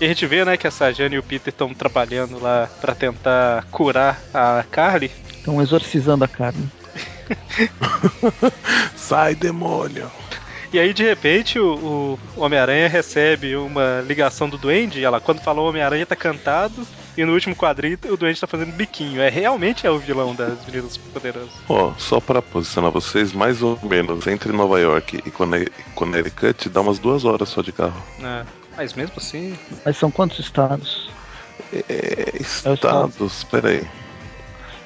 E 0.00 0.04
a 0.04 0.08
gente 0.08 0.26
vê, 0.26 0.44
né, 0.44 0.56
que 0.56 0.66
a 0.66 0.70
Sajane 0.70 1.14
e 1.14 1.18
o 1.18 1.22
Peter 1.22 1.52
estão 1.52 1.74
trabalhando 1.74 2.40
lá 2.40 2.68
para 2.80 2.94
tentar 2.94 3.64
curar 3.70 4.20
a 4.32 4.64
Carly. 4.70 5.10
Estão 5.30 5.60
exorcizando 5.60 6.24
a 6.24 6.28
Carly. 6.28 6.66
Sai, 8.96 9.34
demônio! 9.34 10.10
E 10.72 10.78
aí, 10.78 10.94
de 10.94 11.02
repente, 11.02 11.58
o, 11.58 12.18
o 12.36 12.40
Homem-Aranha 12.40 12.88
recebe 12.88 13.56
uma 13.56 14.02
ligação 14.06 14.48
do 14.48 14.56
Duende. 14.56 15.04
Ela, 15.04 15.20
quando 15.20 15.40
falou 15.40 15.68
Homem-Aranha, 15.68 16.06
tá 16.06 16.16
cantado. 16.16 16.86
E 17.16 17.24
no 17.24 17.32
último 17.32 17.54
quadrinho, 17.56 17.98
o 18.08 18.16
Duende 18.16 18.40
tá 18.40 18.46
fazendo 18.46 18.72
biquinho. 18.72 19.20
É 19.20 19.28
realmente 19.28 19.86
é 19.86 19.90
o 19.90 19.98
vilão 19.98 20.34
das 20.34 20.64
Meninas 20.66 20.96
Poderosas. 20.96 21.50
Ó, 21.68 21.88
oh, 21.88 22.00
só 22.00 22.20
para 22.20 22.40
posicionar 22.40 22.90
vocês, 22.90 23.32
mais 23.32 23.62
ou 23.62 23.78
menos 23.82 24.26
entre 24.26 24.52
Nova 24.52 24.80
York 24.80 25.22
e 25.24 25.30
Connecticut, 25.94 26.68
dá 26.68 26.80
umas 26.80 26.98
duas 26.98 27.24
horas 27.24 27.48
só 27.48 27.62
de 27.62 27.72
carro. 27.72 28.00
É, 28.22 28.44
mas 28.76 28.94
mesmo 28.94 29.14
assim. 29.16 29.58
Mas 29.84 29.96
são 29.96 30.10
quantos 30.10 30.38
estados? 30.38 31.10
É, 31.72 32.32
estados, 32.40 33.42
é 33.42 33.46
peraí. 33.50 33.88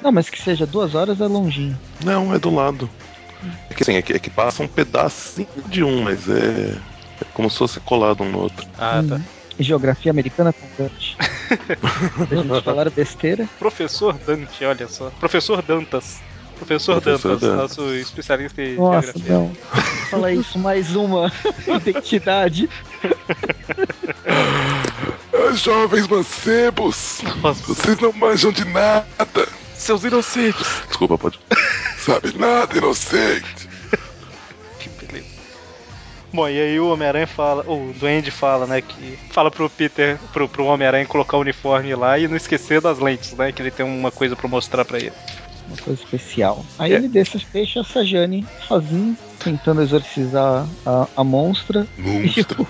Não, 0.01 0.11
mas 0.11 0.29
que 0.29 0.41
seja 0.41 0.65
duas 0.65 0.93
horas 0.93 1.21
é 1.21 1.25
longinho. 1.25 1.77
Não, 2.03 2.33
é 2.33 2.39
do 2.39 2.53
lado. 2.53 2.89
É 3.69 3.73
que 3.73 3.83
assim, 3.83 3.95
é 3.95 4.01
que, 4.01 4.13
é 4.13 4.19
que 4.19 4.29
passa 4.29 4.63
um 4.63 4.67
pedacinho 4.67 5.47
de 5.67 5.83
um, 5.83 6.03
mas 6.03 6.27
é, 6.29 6.77
é 7.21 7.25
como 7.33 7.49
se 7.49 7.57
fosse 7.57 7.79
colado 7.79 8.23
um 8.23 8.31
no 8.31 8.39
outro. 8.39 8.65
Ah, 8.77 9.03
tá. 9.07 9.21
Geografia 9.59 10.11
americana 10.11 10.53
com 10.53 10.67
Dante. 10.77 11.17
a 11.19 12.35
gente 12.35 12.63
falar 12.63 12.89
besteira. 12.89 13.47
Professor 13.57 14.17
Dante, 14.25 14.65
olha 14.65 14.87
só. 14.87 15.09
Professor 15.19 15.61
Dantas. 15.61 16.19
Professor, 16.57 17.01
Professor 17.01 17.31
Dantas, 17.31 17.41
Dantas, 17.41 17.79
nosso 17.79 17.95
especialista 17.95 18.61
em 18.61 18.75
Nossa, 18.75 19.11
geografia. 19.13 19.33
Não. 19.33 19.55
Fala 20.09 20.31
isso, 20.31 20.57
mais 20.57 20.95
uma 20.95 21.31
identidade. 21.67 22.69
Jovens 25.55 26.07
mancebos, 26.07 27.21
Nossa. 27.41 27.61
vocês 27.63 27.99
não 27.99 28.13
manjam 28.13 28.51
de 28.51 28.65
nada. 28.65 29.05
Seus 29.75 30.03
inocentes. 30.03 30.65
Desculpa, 30.87 31.17
pode. 31.17 31.39
Sabe 31.99 32.37
nada, 32.37 32.77
inocente. 32.77 33.64
Bom, 36.35 36.49
e 36.49 36.59
aí 36.59 36.77
o 36.77 36.91
Homem-Aranha 36.91 37.25
fala, 37.25 37.63
o 37.65 37.93
Duende 37.97 38.29
fala, 38.29 38.67
né, 38.67 38.81
que 38.81 39.17
fala 39.29 39.49
pro 39.49 39.69
Peter, 39.69 40.17
pro, 40.33 40.49
pro 40.49 40.65
Homem-Aranha 40.65 41.05
colocar 41.05 41.37
o 41.37 41.39
uniforme 41.39 41.95
lá 41.95 42.19
e 42.19 42.27
não 42.27 42.35
esquecer 42.35 42.81
das 42.81 42.99
lentes, 42.99 43.31
né, 43.31 43.53
que 43.53 43.61
ele 43.61 43.71
tem 43.71 43.85
uma 43.85 44.11
coisa 44.11 44.35
para 44.35 44.49
mostrar 44.49 44.83
para 44.83 44.97
ele. 44.97 45.13
Uma 45.65 45.77
coisa 45.77 46.03
especial. 46.03 46.65
Aí 46.77 46.91
é. 46.91 46.97
ele 46.97 47.07
deixa, 47.07 47.39
deixa 47.53 47.79
a 47.79 47.85
Sajane 47.85 48.45
sozinho, 48.67 49.17
tentando 49.41 49.81
exorcizar 49.81 50.67
a, 50.85 51.07
a 51.15 51.23
monstra. 51.23 51.87
Monstra. 51.97 52.67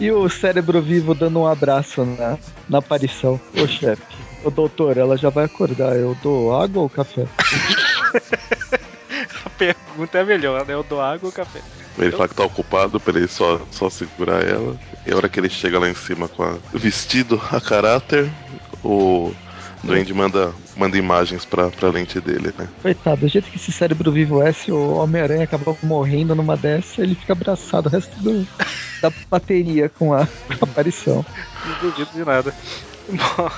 E 0.00 0.10
o, 0.10 0.18
e 0.18 0.24
o 0.24 0.28
cérebro 0.28 0.82
vivo 0.82 1.14
dando 1.14 1.38
um 1.38 1.46
abraço 1.46 2.04
na, 2.04 2.36
na 2.68 2.78
aparição. 2.78 3.40
Ô 3.56 3.68
chefe. 3.68 4.02
Ô 4.44 4.50
doutor, 4.50 4.96
ela 4.96 5.16
já 5.16 5.30
vai 5.30 5.44
acordar. 5.44 5.94
Eu 5.94 6.16
dou 6.20 6.60
água 6.60 6.82
ou 6.82 6.90
café? 6.90 7.26
a 9.46 9.50
pergunta 9.50 10.18
é 10.18 10.24
melhor, 10.24 10.66
né? 10.66 10.74
Eu 10.74 10.82
dou 10.82 11.00
água 11.00 11.28
ou 11.28 11.32
café? 11.32 11.60
Ele 11.98 12.12
fala 12.12 12.28
que 12.28 12.34
tá 12.34 12.44
ocupado 12.44 13.00
pra 13.00 13.16
ele 13.18 13.28
só, 13.28 13.60
só 13.70 13.88
segurar 13.88 14.42
ela. 14.44 14.76
E 15.06 15.12
a 15.12 15.16
hora 15.16 15.28
que 15.28 15.40
ele 15.40 15.48
chega 15.48 15.78
lá 15.78 15.88
em 15.88 15.94
cima 15.94 16.28
com 16.28 16.42
a 16.42 16.58
vestido 16.72 17.40
a 17.50 17.60
caráter, 17.60 18.30
o 18.84 19.32
Duende 19.82 20.12
manda, 20.12 20.52
manda 20.76 20.98
imagens 20.98 21.44
pra, 21.44 21.70
pra 21.70 21.90
lente 21.90 22.20
dele, 22.20 22.52
né? 22.58 22.68
Coitado, 22.82 23.20
do 23.20 23.28
jeito 23.28 23.48
que 23.50 23.56
esse 23.56 23.70
cérebro 23.70 24.10
vivo 24.10 24.42
é, 24.42 24.52
se 24.52 24.72
o 24.72 24.94
Homem-Aranha 24.96 25.44
acaba 25.44 25.76
morrendo 25.82 26.34
numa 26.34 26.56
dessa, 26.56 27.02
ele 27.02 27.14
fica 27.14 27.32
abraçado 27.32 27.86
o 27.86 27.90
resto 27.90 28.18
do, 28.20 28.46
da 29.00 29.12
bateria 29.30 29.88
com 29.88 30.12
a, 30.12 30.26
com 30.26 30.52
a 30.60 30.64
aparição. 30.64 31.24
Não 31.64 31.90
duvido 31.90 32.10
de 32.12 32.24
nada. 32.24 32.54
Bom, 33.08 33.50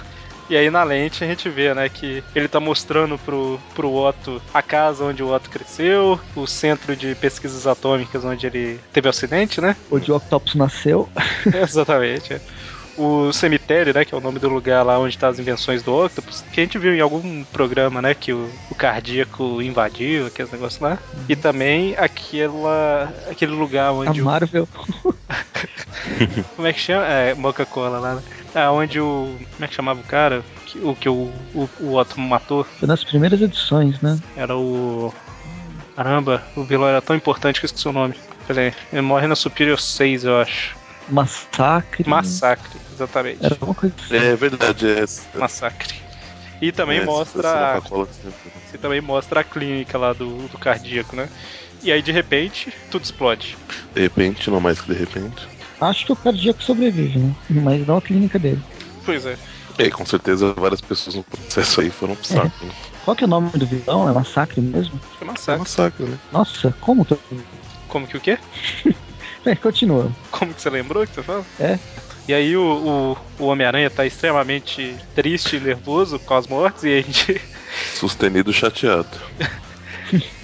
e 0.48 0.56
aí 0.56 0.70
na 0.70 0.82
lente 0.82 1.22
a 1.22 1.26
gente 1.26 1.48
vê, 1.48 1.74
né, 1.74 1.88
que 1.88 2.22
ele 2.34 2.48
tá 2.48 2.58
mostrando 2.58 3.18
pro, 3.18 3.60
pro 3.74 3.92
Otto 3.92 4.40
a 4.52 4.62
casa 4.62 5.04
onde 5.04 5.22
o 5.22 5.32
Otto 5.32 5.50
cresceu, 5.50 6.18
o 6.34 6.46
centro 6.46 6.96
de 6.96 7.14
pesquisas 7.14 7.66
atômicas 7.66 8.24
onde 8.24 8.46
ele 8.46 8.80
teve 8.92 9.06
o 9.06 9.10
acidente, 9.10 9.60
né? 9.60 9.76
Onde 9.90 10.10
o 10.10 10.16
Octopus 10.16 10.54
nasceu. 10.54 11.08
Exatamente. 11.46 12.34
É. 12.34 12.40
O 12.96 13.32
cemitério, 13.32 13.94
né, 13.94 14.04
que 14.04 14.12
é 14.12 14.18
o 14.18 14.20
nome 14.20 14.40
do 14.40 14.48
lugar 14.48 14.82
lá 14.82 14.98
onde 14.98 15.16
tá 15.16 15.28
as 15.28 15.38
invenções 15.38 15.82
do 15.84 15.94
Octopus, 15.94 16.42
que 16.52 16.60
a 16.60 16.64
gente 16.64 16.78
viu 16.78 16.94
em 16.94 17.00
algum 17.00 17.44
programa, 17.44 18.02
né, 18.02 18.12
que 18.12 18.32
o, 18.32 18.50
o 18.70 18.74
cardíaco 18.74 19.62
invadiu, 19.62 20.26
aqueles 20.26 20.50
negócios 20.50 20.80
lá. 20.80 20.98
Uhum. 21.14 21.24
E 21.28 21.36
também 21.36 21.94
aquela, 21.96 23.12
aquele 23.30 23.52
lugar 23.52 23.92
onde... 23.92 24.20
A 24.20 24.24
Marvel. 24.24 24.68
O... 25.04 25.14
Como 26.56 26.66
é 26.66 26.72
que 26.72 26.80
chama? 26.80 27.06
É, 27.06 27.36
Coca-Cola 27.36 27.98
lá, 27.98 28.14
né? 28.16 28.22
É 28.54 28.68
onde 28.68 29.00
o. 29.00 29.36
Como 29.52 29.64
é 29.64 29.68
que 29.68 29.74
chamava 29.74 30.00
o 30.00 30.04
cara? 30.04 30.42
O 30.76 30.94
que 30.94 31.08
o, 31.08 31.32
o, 31.54 31.68
o 31.80 31.94
Otto 31.96 32.18
matou? 32.20 32.64
Foi 32.64 32.88
nas 32.88 33.04
primeiras 33.04 33.40
edições, 33.40 34.00
né? 34.00 34.18
Era 34.36 34.56
o. 34.56 35.12
Caramba, 35.94 36.42
o 36.56 36.62
vilão 36.62 36.88
era 36.88 37.02
tão 37.02 37.16
importante 37.16 37.58
que 37.60 37.66
eu 37.66 37.68
esqueci 37.68 37.88
o 37.88 37.92
nome. 37.92 38.14
Peraí, 38.46 38.72
ele 38.92 39.02
morre 39.02 39.26
na 39.26 39.34
Superior 39.36 39.78
6, 39.80 40.24
eu 40.24 40.40
acho. 40.40 40.76
Massacre. 41.08 42.08
Massacre, 42.08 42.78
exatamente. 42.92 43.44
Era 43.44 43.56
uma 43.60 43.74
coisa 43.74 43.94
assim. 43.98 44.16
É 44.16 44.36
verdade, 44.36 44.86
é. 44.88 45.38
Massacre. 45.38 45.94
E 46.60 46.72
também 46.72 46.98
é, 46.98 47.04
mostra. 47.04 47.48
essa 47.48 47.72
Coca-Cola- 47.80 48.08
E 48.74 48.78
também 48.78 49.00
mostra 49.00 49.40
a 49.40 49.44
clínica 49.44 49.96
lá 49.98 50.12
do, 50.12 50.48
do 50.48 50.58
cardíaco, 50.58 51.14
né? 51.16 51.28
E 51.82 51.92
aí 51.92 52.02
de 52.02 52.10
repente, 52.12 52.72
tudo 52.90 53.04
explode. 53.04 53.56
De 53.94 54.00
repente, 54.00 54.50
não 54.50 54.60
mais 54.60 54.80
que 54.80 54.92
de 54.92 54.98
repente. 54.98 55.46
Acho 55.80 56.06
que 56.06 56.12
o 56.12 56.16
cardíaco 56.16 56.62
sobrevive, 56.62 57.18
né? 57.18 57.34
Mas 57.50 57.86
não 57.86 57.98
a 57.98 58.02
clínica 58.02 58.38
dele. 58.38 58.60
Pois 59.04 59.24
é. 59.26 59.36
E 59.78 59.84
aí, 59.84 59.90
com 59.92 60.04
certeza 60.04 60.52
várias 60.54 60.80
pessoas 60.80 61.14
no 61.14 61.22
processo 61.22 61.80
aí 61.80 61.88
foram 61.90 62.16
pro 62.16 62.26
saco. 62.26 62.64
Né? 62.64 62.72
Qual 63.04 63.16
que 63.16 63.22
é 63.22 63.26
o 63.26 63.30
nome 63.30 63.50
do 63.50 63.64
vilão? 63.64 64.08
É 64.08 64.12
Massacre 64.12 64.60
mesmo? 64.60 65.00
É 65.20 65.24
É 65.24 65.26
massacre. 65.26 65.58
massacre, 65.60 66.04
né? 66.06 66.18
Nossa, 66.32 66.74
como 66.80 67.04
que 67.04 67.12
eu... 67.12 67.20
Como 67.86 68.06
que 68.06 68.16
o 68.16 68.20
quê? 68.20 68.38
É, 69.46 69.54
continua. 69.54 70.10
Como 70.32 70.52
que 70.52 70.60
você 70.60 70.68
lembrou 70.68 71.06
que 71.06 71.14
você 71.14 71.22
fala? 71.22 71.46
É. 71.60 71.78
E 72.26 72.34
aí 72.34 72.54
o, 72.56 73.16
o, 73.38 73.42
o 73.44 73.46
Homem-Aranha 73.46 73.88
tá 73.88 74.04
extremamente 74.04 74.94
triste 75.14 75.56
e 75.56 75.60
nervoso 75.60 76.18
com 76.18 76.34
as 76.34 76.46
mortes 76.46 76.82
e 76.82 76.98
a 76.98 77.00
gente. 77.00 77.40
Sustenido 77.94 78.52
chateado. 78.52 79.16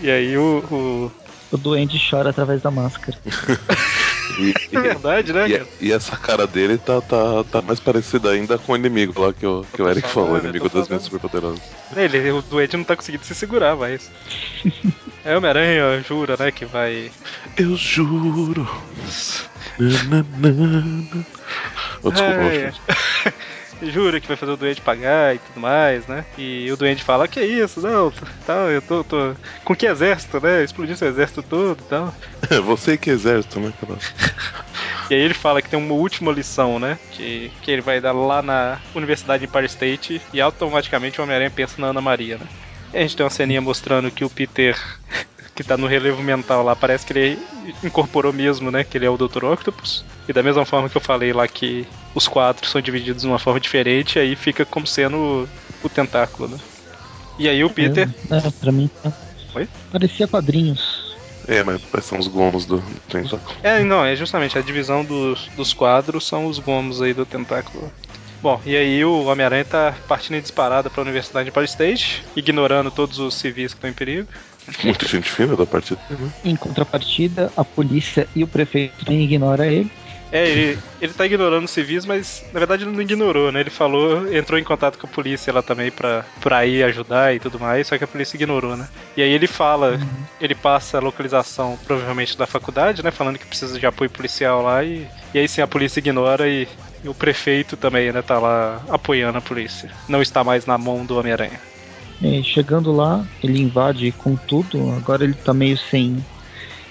E 0.01 0.09
aí 0.09 0.39
o. 0.39 0.65
o... 0.71 1.13
O 1.53 1.59
duende 1.59 2.01
chora 2.09 2.31
através 2.31 2.63
da 2.63 2.71
máscara. 2.71 3.19
E, 4.39 4.55
É 4.77 4.81
verdade, 4.81 5.33
né? 5.33 5.49
e, 5.49 5.89
e 5.89 5.93
essa 5.93 6.17
cara 6.17 6.47
dele 6.47 6.79
tá, 6.79 7.01
tá, 7.01 7.45
tá 7.45 7.63
mais 7.63 7.81
parecida 7.81 8.31
ainda 8.31 8.59
com 8.59 8.73
o 8.73 8.77
inimigo 8.77 9.21
lá 9.21 9.33
que 9.33 9.47
o, 9.47 9.65
que 9.73 9.83
o 9.83 9.89
Eric 9.89 10.09
falando, 10.09 10.13
falou, 10.13 10.37
eu 10.37 10.45
inimigo 10.45 10.71
tô 10.71 10.79
das 10.79 10.89
mentes 10.89 11.05
superpoderosas. 11.07 11.61
Ele, 11.97 12.31
o 12.31 12.43
doente 12.43 12.77
não 12.77 12.85
tá 12.85 12.97
conseguindo 12.97 13.25
se 13.25 13.35
segurar 13.35 13.77
mais. 13.77 14.11
É 15.25 15.33
o 15.33 15.39
Homem-Aranha 15.39 16.03
jura, 16.07 16.37
né, 16.39 16.51
que 16.51 16.67
vai. 16.67 17.11
Eu 17.57 17.75
juro. 17.77 18.69
Nananana. 19.81 21.27
Oh, 22.03 22.11
desculpa, 22.11 22.43
Rocha. 22.43 22.75
Jura 23.91 24.21
que 24.21 24.29
vai 24.29 24.37
fazer 24.37 24.53
o 24.53 24.57
doente 24.57 24.81
pagar 24.81 25.35
e 25.35 25.39
tudo 25.39 25.61
mais, 25.61 26.07
né? 26.07 26.25
E 26.37 26.71
o 26.71 26.77
doente 26.77 27.03
fala, 27.03 27.29
que 27.29 27.41
isso, 27.43 27.81
não, 27.81 28.13
tá, 28.47 28.55
eu 28.71 28.83
tô, 28.83 29.05
tô. 29.05 29.35
Com 29.65 29.75
que 29.75 29.87
exército, 29.87 30.41
né? 30.41 30.63
Explodiu 30.63 30.97
seu 30.97 31.09
exército 31.09 31.43
todo 31.43 31.81
e 31.81 31.89
tal. 31.89 32.15
Você 32.65 32.97
que 32.97 33.11
exército, 33.11 33.61
né? 33.61 33.73
Aquela... 33.77 33.99
E 35.11 35.15
aí 35.15 35.21
ele 35.21 35.35
fala 35.35 35.61
que 35.61 35.69
tem 35.69 35.79
uma 35.79 35.95
última 35.95 36.33
lição, 36.33 36.79
né? 36.79 36.99
Que, 37.13 37.53
que 37.61 37.71
ele 37.71 37.83
vai 37.83 38.01
dar 38.01 38.13
lá 38.13 38.41
na 38.41 38.81
Universidade 38.95 39.45
Empire 39.45 39.67
State 39.67 40.23
e 40.33 40.41
automaticamente 40.41 41.21
o 41.21 41.25
Homem-Aranha 41.25 41.51
pensa 41.51 41.75
na 41.79 41.89
Ana 41.89 42.01
Maria, 42.01 42.39
né? 42.39 42.47
E 42.93 42.97
a 42.97 43.01
gente 43.03 43.17
tem 43.17 43.25
uma 43.25 43.31
ceninha 43.31 43.61
mostrando 43.61 44.11
que 44.11 44.25
o 44.25 44.31
Peter, 44.31 44.79
que 45.55 45.63
tá 45.63 45.77
no 45.77 45.87
relevo 45.87 46.23
mental 46.23 46.65
lá, 46.65 46.75
parece 46.75 47.07
que 47.07 47.13
ele 47.13 47.39
incorporou 47.83 48.33
mesmo, 48.33 48.71
né? 48.71 48.83
Que 48.83 48.99
ele 48.99 49.07
é 49.07 49.11
o 49.11 49.17
Dr. 49.17 49.45
Octopus. 49.45 50.05
E 50.29 50.33
da 50.33 50.43
mesma 50.43 50.65
forma 50.65 50.89
que 50.89 50.97
eu 50.97 51.01
falei 51.01 51.33
lá 51.33 51.47
que 51.47 51.87
os 52.15 52.27
quadros 52.27 52.71
são 52.71 52.81
divididos 52.81 53.23
de 53.23 53.29
uma 53.29 53.39
forma 53.39 53.61
diferente, 53.61 54.19
aí 54.19 54.35
fica 54.35 54.65
como 54.65 54.87
sendo 54.87 55.17
o, 55.17 55.49
o 55.85 55.89
tentáculo, 55.89 56.49
né? 56.49 56.59
E 57.39 57.49
aí 57.49 57.63
o 57.65 57.71
Peter. 57.71 58.09
É, 58.31 58.51
pra 58.51 58.73
mim. 58.73 58.91
Oi? 59.55 59.69
Parecia 59.93 60.27
quadrinhos. 60.27 61.15
É, 61.47 61.63
mas 61.63 61.81
são 62.05 62.19
os 62.19 62.27
gomos 62.27 62.65
do, 62.65 62.79
do 62.79 63.01
tentáculo. 63.09 63.57
É, 63.63 63.83
não, 63.85 64.05
é 64.05 64.17
justamente 64.17 64.59
a 64.59 64.63
divisão 64.63 65.05
dos, 65.05 65.49
dos 65.57 65.73
quadros 65.73 66.27
são 66.27 66.47
os 66.47 66.59
gomos 66.59 67.03
aí 67.03 67.13
do 67.13 67.27
tentáculo. 67.27 67.93
Bom, 68.41 68.61
e 68.65 68.77
aí 68.77 69.03
o 69.05 69.25
Homem-Aranha 69.25 69.65
tá 69.65 69.95
partindo 70.07 70.37
em 70.37 70.41
disparada 70.41 70.91
pra 70.91 71.03
Universidade 71.03 71.45
de 71.45 71.51
Empire 71.51 71.65
State, 71.65 72.25
ignorando 72.37 72.91
todos 72.91 73.19
os 73.19 73.35
civis 73.35 73.73
que 73.73 73.79
estão 73.79 73.89
em 73.89 73.95
perigo. 73.95 74.29
Muita 74.83 75.07
gente 75.07 75.31
fina 75.31 75.57
da 75.57 75.67
partida? 75.67 76.01
Em 76.45 76.57
contrapartida, 76.57 77.53
a 77.57 77.65
polícia 77.65 78.27
e 78.35 78.43
o 78.43 78.49
prefeito 78.49 79.05
nem 79.09 79.23
ignoram 79.23 79.65
ele. 79.65 79.91
É, 80.35 80.49
ele, 80.49 80.79
ele 81.01 81.13
tá 81.13 81.25
ignorando 81.25 81.65
os 81.65 81.71
civis, 81.71 82.05
mas 82.05 82.45
na 82.53 82.59
verdade 82.59 82.83
ele 82.83 82.91
não 82.91 83.01
ignorou, 83.01 83.53
né? 83.53 83.61
Ele 83.61 83.71
falou, 83.71 84.35
entrou 84.35 84.59
em 84.59 84.65
contato 84.65 84.99
com 84.99 85.07
a 85.07 85.11
polícia 85.11 85.53
lá 85.53 85.63
também 85.63 85.93
pra, 85.93 86.25
pra 86.41 86.67
ir 86.67 86.83
ajudar 86.83 87.33
e 87.33 87.39
tudo 87.39 87.61
mais, 87.61 87.87
só 87.87 87.97
que 87.97 88.03
a 88.03 88.09
polícia 88.09 88.37
ignorou, 88.37 88.77
né? 88.77 88.89
E 89.17 89.23
aí 89.23 89.31
ele 89.31 89.47
fala, 89.47 90.01
ele 90.41 90.57
passa 90.57 90.99
a 90.99 91.01
localização 91.01 91.79
provavelmente 91.87 92.37
da 92.37 92.49
faculdade, 92.49 93.01
né? 93.05 93.13
Falando 93.13 93.39
que 93.39 93.47
precisa 93.47 93.79
de 93.79 93.87
apoio 93.87 94.11
policial 94.11 94.61
lá 94.61 94.83
e, 94.83 95.07
e 95.33 95.39
aí 95.39 95.47
sim 95.47 95.61
a 95.61 95.69
polícia 95.69 96.01
ignora 96.01 96.49
e, 96.49 96.67
e 97.05 97.09
o 97.09 97.15
prefeito 97.15 97.77
também, 97.77 98.11
né? 98.11 98.21
Tá 98.21 98.41
lá 98.41 98.83
apoiando 98.89 99.39
a 99.39 99.41
polícia. 99.41 99.89
Não 100.09 100.21
está 100.21 100.43
mais 100.43 100.67
na 100.67 100.77
mão 100.77 101.07
do 101.07 101.17
Homem-Aranha. 101.17 101.61
E 102.23 102.43
chegando 102.43 102.93
lá, 102.93 103.25
ele 103.43 103.61
invade 103.61 104.13
com 104.13 104.37
tudo. 104.37 104.93
Agora 104.93 105.25
ele 105.25 105.35
tá 105.35 105.53
meio 105.53 105.77
sem, 105.77 106.25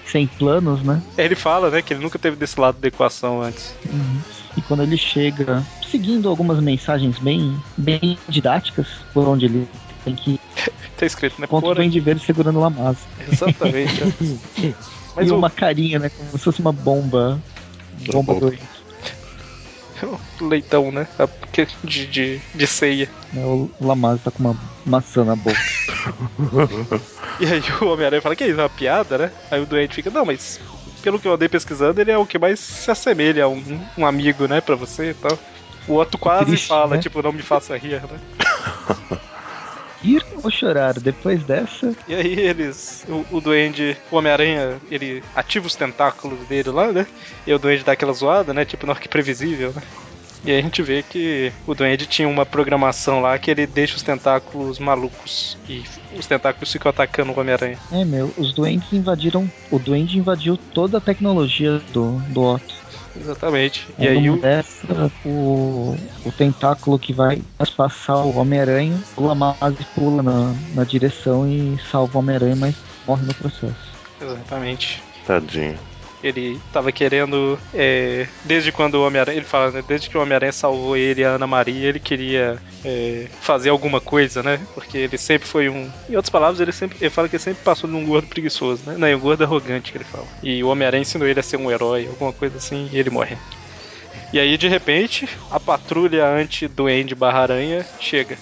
sem 0.06 0.26
planos, 0.26 0.82
né? 0.82 1.02
Ele 1.16 1.34
fala, 1.34 1.70
né, 1.70 1.82
que 1.82 1.92
ele 1.92 2.02
nunca 2.02 2.18
teve 2.18 2.36
desse 2.36 2.58
lado 2.60 2.78
da 2.78 2.88
equação 2.88 3.42
antes. 3.42 3.74
Uhum. 3.90 4.20
E 4.56 4.62
quando 4.62 4.82
ele 4.82 4.96
chega, 4.96 5.64
seguindo 5.90 6.28
algumas 6.28 6.60
mensagens 6.60 7.18
bem, 7.18 7.56
bem 7.76 8.18
didáticas, 8.28 8.86
por 9.12 9.26
onde 9.26 9.46
ele 9.46 9.68
tem 10.04 10.14
que 10.14 10.38
Tá 10.96 11.06
escrito, 11.06 11.40
né? 11.40 11.46
contra 11.46 11.66
o 11.66 11.70
Por 11.70 11.76
Duende 11.76 11.98
Verde 11.98 12.24
segurando 12.24 12.58
uma 12.58 12.70
massa. 12.70 13.06
Exatamente. 13.30 14.04
né? 14.04 14.74
Mas 15.16 15.28
e 15.28 15.32
o, 15.32 15.36
uma 15.36 15.50
carinha, 15.50 15.98
né? 15.98 16.08
Como 16.08 16.30
se 16.32 16.44
fosse 16.44 16.60
uma 16.60 16.72
bomba. 16.72 17.40
Bomba 18.12 18.34
Bomba. 18.34 18.52
leitão, 20.40 20.90
né? 20.90 21.06
De, 21.82 22.06
de, 22.06 22.40
de 22.54 22.66
ceia. 22.66 23.08
Né? 23.32 23.44
O 23.44 23.70
Lamaz 23.80 24.22
tá 24.22 24.30
com 24.30 24.44
uma 24.44 24.56
maçã 24.84 25.24
na 25.24 25.36
boca. 25.36 25.58
E 27.40 27.46
aí 27.46 27.60
o 27.80 27.86
Homem-Aranha 27.86 28.22
fala 28.22 28.36
que 28.36 28.44
é 28.44 28.48
isso, 28.48 28.60
é 28.60 28.62
uma 28.62 28.68
piada, 28.68 29.18
né? 29.18 29.32
Aí 29.50 29.60
o 29.60 29.66
doente 29.66 29.96
fica, 29.96 30.08
não, 30.08 30.24
mas 30.24 30.60
pelo 31.02 31.18
que 31.18 31.26
eu 31.26 31.34
andei 31.34 31.48
pesquisando, 31.48 32.00
ele 32.00 32.10
é 32.10 32.16
o 32.16 32.26
que 32.26 32.38
mais 32.38 32.60
se 32.60 32.90
assemelha 32.90 33.44
a 33.44 33.48
um, 33.48 33.80
um 33.98 34.06
amigo, 34.06 34.46
né, 34.46 34.60
pra 34.60 34.76
você 34.76 35.10
e 35.10 35.14
tal. 35.14 35.36
O 35.88 35.94
outro 35.94 36.16
quase 36.16 36.46
triste, 36.46 36.68
fala, 36.68 36.96
né? 36.96 37.02
tipo, 37.02 37.20
não 37.20 37.32
me 37.32 37.42
faça 37.42 37.76
rir, 37.76 38.00
né? 38.00 38.20
Rir 40.04 40.22
ou 40.42 40.50
chorar? 40.50 41.00
Depois 41.00 41.42
dessa, 41.44 41.96
E 42.06 42.14
aí 42.14 42.38
eles. 42.38 43.06
O, 43.08 43.38
o 43.38 43.40
duende, 43.40 43.96
o 44.10 44.16
Homem-Aranha, 44.16 44.78
ele 44.90 45.22
ativa 45.34 45.66
os 45.66 45.74
tentáculos 45.74 46.38
dele 46.46 46.68
lá, 46.68 46.92
né? 46.92 47.06
E 47.46 47.54
o 47.54 47.58
duende 47.58 47.84
dá 47.84 47.92
aquela 47.92 48.12
zoada, 48.12 48.52
né? 48.52 48.66
Tipo, 48.66 48.86
não, 48.86 48.94
que 48.94 49.08
previsível, 49.08 49.72
né? 49.74 49.82
E 50.44 50.50
aí 50.50 50.58
a 50.58 50.62
gente 50.62 50.82
vê 50.82 51.02
que 51.02 51.50
o 51.66 51.74
duende 51.74 52.06
tinha 52.06 52.28
uma 52.28 52.44
programação 52.44 53.20
lá 53.20 53.38
que 53.38 53.50
ele 53.50 53.66
deixa 53.66 53.96
os 53.96 54.02
tentáculos 54.02 54.78
malucos. 54.78 55.56
E 55.66 55.82
os 56.18 56.26
tentáculos 56.26 56.70
ficam 56.70 56.90
atacando 56.90 57.32
o 57.32 57.40
Homem-Aranha. 57.40 57.78
é 57.90 58.04
meu, 58.04 58.30
os 58.36 58.52
duendes 58.52 58.92
invadiram. 58.92 59.50
O 59.70 59.78
duende 59.78 60.18
invadiu 60.18 60.58
toda 60.74 60.98
a 60.98 61.00
tecnologia 61.00 61.80
do, 61.94 62.18
do 62.28 62.42
Otto. 62.42 62.83
Exatamente. 63.16 63.94
E 63.98 64.04
E 64.04 64.08
aí 64.08 64.30
o. 64.30 64.40
dessa, 64.40 65.12
o, 65.24 65.94
o 66.24 66.32
tentáculo 66.32 66.98
que 66.98 67.12
vai 67.12 67.42
passar 67.76 68.24
o 68.24 68.36
Homem-Aranha, 68.36 69.00
o 69.16 69.26
Lamaz 69.26 69.58
pula 69.94 70.22
na, 70.22 70.54
na 70.74 70.84
direção 70.84 71.46
e 71.48 71.78
salva 71.90 72.16
o 72.16 72.20
Homem-Aranha, 72.20 72.56
mas 72.56 72.76
morre 73.06 73.24
no 73.24 73.34
processo. 73.34 73.98
Exatamente. 74.20 75.02
Tadinho. 75.24 75.93
Ele 76.24 76.58
tava 76.72 76.90
querendo. 76.90 77.58
é, 77.74 78.26
desde 78.44 78.72
quando 78.72 78.94
o 78.94 79.06
Homem-Aranha. 79.06 79.36
Ele 79.36 79.44
fala, 79.44 79.70
né? 79.70 79.84
Desde 79.86 80.08
que 80.08 80.16
o 80.16 80.22
Homem-Aranha 80.22 80.52
salvou 80.52 80.96
ele 80.96 81.20
e 81.20 81.24
a 81.24 81.32
Ana 81.32 81.46
Maria, 81.46 81.88
ele 81.88 82.00
queria 82.00 82.58
é, 82.82 83.26
fazer 83.42 83.68
alguma 83.68 84.00
coisa, 84.00 84.42
né? 84.42 84.58
Porque 84.74 84.96
ele 84.96 85.18
sempre 85.18 85.46
foi 85.46 85.68
um. 85.68 85.90
Em 86.08 86.16
outras 86.16 86.30
palavras, 86.30 86.60
ele 86.60 86.72
sempre. 86.72 86.96
Ele 86.98 87.10
fala 87.10 87.28
que 87.28 87.36
ele 87.36 87.42
sempre 87.42 87.62
passou 87.62 87.88
de 87.90 87.94
um 87.94 88.06
gordo 88.06 88.26
preguiçoso, 88.26 88.82
né? 88.86 88.96
Não, 88.96 89.06
é 89.06 89.14
um 89.14 89.20
gordo 89.20 89.44
arrogante 89.44 89.92
que 89.92 89.98
ele 89.98 90.04
fala. 90.04 90.26
E 90.42 90.64
o 90.64 90.68
Homem-Aranha 90.68 91.02
ensinou 91.02 91.28
ele 91.28 91.40
a 91.40 91.42
ser 91.42 91.58
um 91.58 91.70
herói, 91.70 92.06
alguma 92.06 92.32
coisa 92.32 92.56
assim, 92.56 92.88
e 92.90 92.98
ele 92.98 93.10
morre. 93.10 93.36
E 94.32 94.38
aí, 94.40 94.56
de 94.56 94.66
repente, 94.66 95.28
a 95.50 95.60
patrulha 95.60 96.26
anti-duende 96.26 97.14
barra 97.14 97.40
aranha 97.42 97.86
chega. 98.00 98.36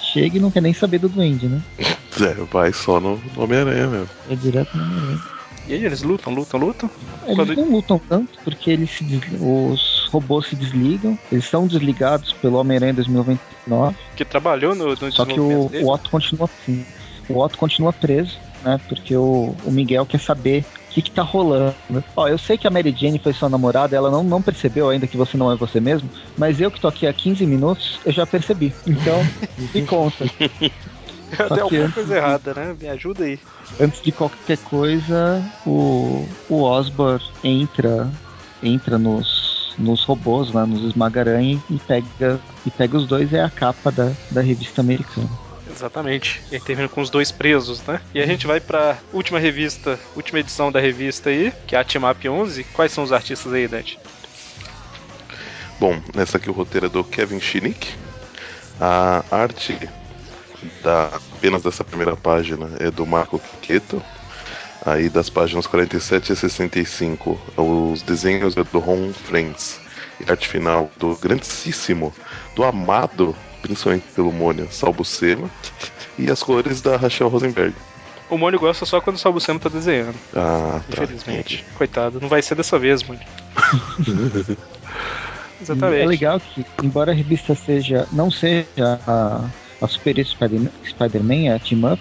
Chega 0.00 0.36
e 0.36 0.40
não 0.40 0.50
quer 0.50 0.62
nem 0.62 0.72
saber 0.72 0.98
do 0.98 1.08
duende, 1.08 1.48
né? 1.48 1.60
É, 2.20 2.34
vai 2.52 2.74
só 2.74 3.00
no 3.00 3.16
no 3.34 3.42
Homem-Aranha 3.42 3.86
mesmo. 3.86 4.08
É 4.30 4.34
direto 4.36 4.76
no 4.76 4.84
Homem-Aranha. 4.84 5.31
E 5.66 5.74
aí 5.74 5.84
eles 5.84 6.02
lutam, 6.02 6.32
lutam, 6.34 6.58
lutam. 6.58 6.90
Eles 7.24 7.36
Quando- 7.36 7.54
não 7.56 7.70
lutam 7.70 7.98
tanto 7.98 8.38
porque 8.42 8.70
eles 8.70 8.90
se 8.90 9.04
des- 9.04 9.22
os 9.40 10.08
robôs 10.10 10.46
se 10.46 10.56
desligam. 10.56 11.18
Eles 11.30 11.44
são 11.44 11.66
desligados 11.66 12.32
pelo 12.34 12.58
Homem-Aranha 12.58 12.94
2099. 12.94 13.96
Que 14.16 14.24
trabalhou 14.24 14.74
no, 14.74 14.88
no 14.88 15.12
Só 15.12 15.24
que 15.24 15.38
o, 15.38 15.68
dele. 15.68 15.84
o 15.84 15.92
Otto 15.92 16.10
continua 16.10 16.48
assim. 16.52 16.84
O 17.28 17.40
Otto 17.40 17.56
continua 17.58 17.92
preso, 17.92 18.36
né? 18.62 18.80
Porque 18.88 19.16
o, 19.16 19.54
o 19.64 19.70
Miguel 19.70 20.04
quer 20.04 20.18
saber 20.18 20.64
o 20.90 20.94
que, 20.94 21.00
que 21.02 21.10
tá 21.12 21.22
rolando. 21.22 21.76
Ó, 22.16 22.26
eu 22.28 22.36
sei 22.36 22.58
que 22.58 22.66
a 22.66 22.70
Mary 22.70 22.92
Jane 22.94 23.18
foi 23.20 23.32
sua 23.32 23.48
namorada, 23.48 23.96
ela 23.96 24.10
não, 24.10 24.22
não 24.24 24.42
percebeu 24.42 24.90
ainda 24.90 25.06
que 25.06 25.16
você 25.16 25.36
não 25.36 25.50
é 25.50 25.56
você 25.56 25.80
mesmo, 25.80 26.10
mas 26.36 26.60
eu 26.60 26.70
que 26.70 26.80
tô 26.80 26.88
aqui 26.88 27.06
há 27.06 27.12
15 27.12 27.46
minutos, 27.46 28.00
eu 28.04 28.12
já 28.12 28.26
percebi. 28.26 28.74
Então, 28.86 29.22
me 29.56 29.86
conta. 29.86 30.26
Que 31.52 31.60
alguma 31.60 31.90
coisa 31.90 32.12
de- 32.12 32.18
errada, 32.18 32.54
né? 32.54 32.76
Me 32.80 32.88
ajuda 32.88 33.24
aí. 33.24 33.38
Antes 33.80 34.02
de 34.02 34.12
qualquer 34.12 34.58
coisa, 34.58 35.42
o, 35.66 36.28
o 36.48 36.62
Osborn 36.62 37.22
entra 37.42 38.08
entra 38.62 38.98
nos 38.98 39.52
nos 39.78 40.04
robôs, 40.04 40.52
lá 40.52 40.66
nos 40.66 40.82
esmagaranha 40.84 41.58
e 41.70 41.78
pega, 41.78 42.38
e 42.66 42.70
pega 42.70 42.96
os 42.96 43.06
dois, 43.06 43.32
é 43.32 43.42
a 43.42 43.48
capa 43.48 43.90
da, 43.90 44.12
da 44.30 44.42
revista 44.42 44.82
americana. 44.82 45.28
Exatamente. 45.74 46.42
E 46.50 46.56
aí 46.56 46.60
termina 46.60 46.88
com 46.90 47.00
os 47.00 47.08
dois 47.08 47.32
presos, 47.32 47.82
né? 47.86 47.98
E 48.14 48.20
a 48.20 48.26
gente 48.26 48.46
vai 48.46 48.60
pra 48.60 48.98
última 49.14 49.38
revista, 49.38 49.98
última 50.14 50.40
edição 50.40 50.70
da 50.70 50.78
revista 50.78 51.30
aí, 51.30 51.50
que 51.66 51.74
é 51.74 51.78
a 51.78 51.84
Team 51.84 52.08
Up 52.08 52.28
11. 52.28 52.64
Quais 52.64 52.92
são 52.92 53.02
os 53.02 53.12
artistas 53.12 53.50
aí, 53.54 53.66
Dante? 53.66 53.98
Bom, 55.80 55.98
nessa 56.14 56.36
aqui 56.36 56.50
o 56.50 56.52
roteiro 56.52 56.86
é 56.86 56.88
do 56.90 57.02
Kevin 57.02 57.40
Schinick. 57.40 57.94
A 58.78 59.24
arte 59.30 59.76
da, 60.82 61.06
apenas 61.36 61.62
dessa 61.62 61.84
primeira 61.84 62.16
página 62.16 62.70
é 62.78 62.90
do 62.90 63.06
Marco 63.06 63.38
Quiqueto. 63.38 64.02
Aí 64.84 65.08
das 65.08 65.30
páginas 65.30 65.66
47 65.66 66.32
a 66.32 66.36
65, 66.36 67.40
os 67.56 68.02
desenhos 68.02 68.56
é 68.56 68.64
do 68.64 68.78
Ron 68.80 69.12
Friends. 69.12 69.80
E 70.20 70.30
arte 70.30 70.48
final 70.48 70.90
do 70.98 71.14
grandíssimo, 71.16 72.12
do 72.56 72.64
amado 72.64 73.34
principalmente 73.62 74.04
pelo 74.14 74.32
Mônio 74.32 74.68
Salbucema, 74.70 75.48
e 76.18 76.30
as 76.30 76.42
cores 76.42 76.82
da 76.82 76.96
Rachel 76.96 77.28
Rosenberg. 77.28 77.74
O 78.28 78.36
Mônio 78.36 78.58
gosta 78.58 78.84
só 78.84 79.00
quando 79.00 79.16
o 79.16 79.18
Salbucema 79.18 79.58
tá 79.60 79.68
desenhando. 79.68 80.16
Ah, 80.34 80.80
tá. 80.90 81.04
Infelizmente. 81.04 81.64
Coitado, 81.76 82.20
não 82.20 82.28
vai 82.28 82.42
ser 82.42 82.54
dessa 82.54 82.78
vez, 82.78 83.02
Mônio. 83.02 83.22
Exatamente. 85.60 86.02
É 86.02 86.06
legal 86.06 86.40
que, 86.40 86.66
embora 86.82 87.12
a 87.12 87.14
revista 87.14 87.54
seja 87.54 88.08
não 88.10 88.30
seja 88.30 88.66
a, 89.06 89.44
a 89.82 89.88
Super 89.88 90.24
Spider-Man, 90.24 91.54
a 91.54 91.58
Team 91.58 91.92
Up, 91.92 92.00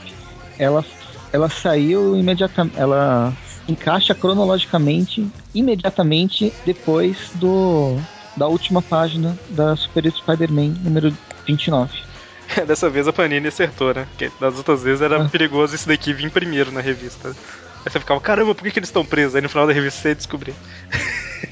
ela, 0.57 0.85
ela 1.33 1.49
saiu 1.49 2.15
imediatamente. 2.15 2.79
Ela 2.79 3.33
encaixa 3.67 4.13
cronologicamente 4.13 5.27
imediatamente 5.53 6.51
depois 6.65 7.31
do 7.35 7.97
da 8.35 8.47
última 8.47 8.81
página 8.81 9.37
da 9.49 9.75
Super 9.75 10.09
Spider-Man 10.11 10.75
número 10.83 11.15
29. 11.45 11.91
Dessa 12.67 12.89
vez 12.89 13.07
a 13.07 13.13
Panini 13.13 13.47
acertou, 13.47 13.93
né? 13.93 14.07
Porque 14.09 14.31
das 14.39 14.57
outras 14.57 14.83
vezes 14.83 15.01
era 15.01 15.21
ah. 15.21 15.29
perigoso 15.29 15.75
esse 15.75 15.87
daqui 15.87 16.13
vir 16.13 16.31
primeiro 16.31 16.71
na 16.71 16.81
revista. 16.81 17.29
Aí 17.29 17.91
você 17.91 17.99
ficava, 17.99 18.19
caramba, 18.21 18.53
por 18.53 18.63
que, 18.63 18.71
que 18.71 18.79
eles 18.79 18.89
estão 18.89 19.05
presos? 19.05 19.35
Aí 19.35 19.41
no 19.41 19.49
final 19.49 19.67
da 19.67 19.73
revista 19.73 20.01
você 20.01 20.15
descobriu. 20.15 20.53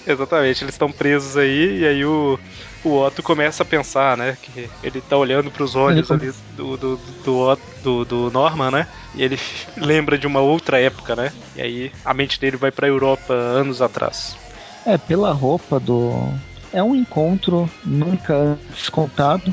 Exatamente, 0.06 0.64
eles 0.64 0.74
estão 0.74 0.90
presos 0.90 1.36
aí, 1.36 1.80
e 1.80 1.86
aí 1.86 2.04
o, 2.04 2.38
o 2.86 3.04
Otto 3.04 3.22
começa 3.22 3.62
a 3.62 3.66
pensar, 3.66 4.16
né? 4.16 4.36
Que 4.40 4.70
ele 4.82 5.00
tá 5.00 5.16
olhando 5.16 5.50
para 5.50 5.64
os 5.64 5.74
olhos 5.74 6.10
ali 6.10 6.32
do, 6.56 6.76
do, 6.76 6.96
do, 7.24 7.58
do, 7.82 8.04
do 8.04 8.30
Norman, 8.30 8.70
né? 8.70 8.86
E 9.14 9.22
ele 9.22 9.38
lembra 9.76 10.16
de 10.16 10.26
uma 10.26 10.40
outra 10.40 10.80
época, 10.80 11.16
né? 11.16 11.32
E 11.56 11.60
aí 11.60 11.92
a 12.04 12.14
mente 12.14 12.40
dele 12.40 12.56
vai 12.56 12.70
pra 12.70 12.86
Europa 12.86 13.32
anos 13.34 13.82
atrás. 13.82 14.36
É, 14.84 14.96
pela 14.96 15.32
roupa 15.32 15.80
do, 15.80 16.32
é 16.72 16.82
um 16.82 16.94
encontro 16.94 17.68
nunca 17.84 18.56
descontado 18.70 19.52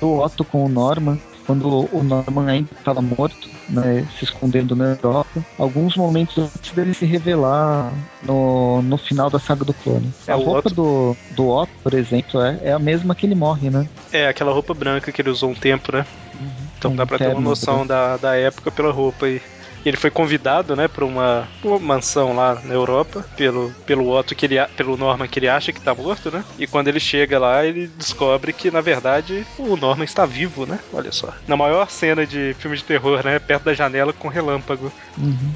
do 0.00 0.18
Otto 0.20 0.44
com 0.44 0.64
o 0.64 0.68
Norman, 0.68 1.18
quando 1.46 1.88
o 1.92 2.02
Norman 2.02 2.48
ainda 2.48 2.70
estava 2.78 3.00
morto, 3.00 3.48
né, 3.68 4.06
se 4.18 4.24
escondendo 4.24 4.76
na 4.76 4.96
Europa, 5.02 5.44
alguns 5.58 5.96
momentos 5.96 6.38
antes 6.38 6.72
dele 6.72 6.94
se 6.94 7.04
revelar 7.04 7.92
no, 8.22 8.82
no 8.82 8.96
final 8.96 9.28
da 9.28 9.38
saga 9.38 9.64
do 9.64 9.74
clone. 9.74 10.12
É, 10.26 10.32
a 10.32 10.36
roupa 10.36 10.68
Otto... 10.68 10.74
do, 10.74 11.16
do 11.30 11.48
Otto, 11.48 11.72
por 11.82 11.94
exemplo, 11.94 12.40
é, 12.40 12.58
é 12.62 12.72
a 12.72 12.78
mesma 12.78 13.14
que 13.14 13.26
ele 13.26 13.34
morre, 13.34 13.70
né? 13.70 13.88
É, 14.12 14.28
aquela 14.28 14.52
roupa 14.52 14.72
branca 14.72 15.10
que 15.10 15.20
ele 15.20 15.30
usou 15.30 15.50
um 15.50 15.54
tempo, 15.54 15.92
né? 15.92 16.06
Uhum. 16.40 16.48
Então 16.78 16.92
um 16.92 16.96
dá 16.96 17.06
pra 17.06 17.18
ter 17.18 17.28
uma 17.28 17.40
noção 17.40 17.86
da, 17.86 18.16
da 18.16 18.36
época 18.36 18.70
pela 18.70 18.92
roupa 18.92 19.26
aí 19.26 19.40
ele 19.88 19.96
foi 19.96 20.10
convidado, 20.10 20.74
né, 20.74 20.88
para 20.88 21.04
uma, 21.04 21.46
uma, 21.62 21.78
mansão 21.78 22.34
lá 22.34 22.60
na 22.64 22.74
Europa 22.74 23.24
pelo, 23.36 23.70
pelo 23.86 24.10
Otto 24.10 24.34
que 24.34 24.46
ele 24.46 24.56
pelo 24.76 24.96
Norman 24.96 25.28
que 25.28 25.38
ele 25.38 25.48
acha 25.48 25.72
que 25.72 25.80
tá 25.80 25.94
morto, 25.94 26.30
né? 26.30 26.44
E 26.58 26.66
quando 26.66 26.88
ele 26.88 26.98
chega 26.98 27.38
lá, 27.38 27.64
ele 27.64 27.86
descobre 27.86 28.52
que 28.52 28.70
na 28.70 28.80
verdade 28.80 29.46
o 29.58 29.76
Norman 29.76 30.04
está 30.04 30.26
vivo, 30.26 30.66
né? 30.66 30.78
Olha 30.92 31.12
só. 31.12 31.32
Na 31.46 31.56
maior 31.56 31.88
cena 31.90 32.26
de 32.26 32.54
filme 32.58 32.76
de 32.76 32.84
terror, 32.84 33.24
né, 33.24 33.38
perto 33.38 33.64
da 33.64 33.74
janela 33.74 34.12
com 34.12 34.28
relâmpago. 34.28 34.92
Uhum. 35.16 35.52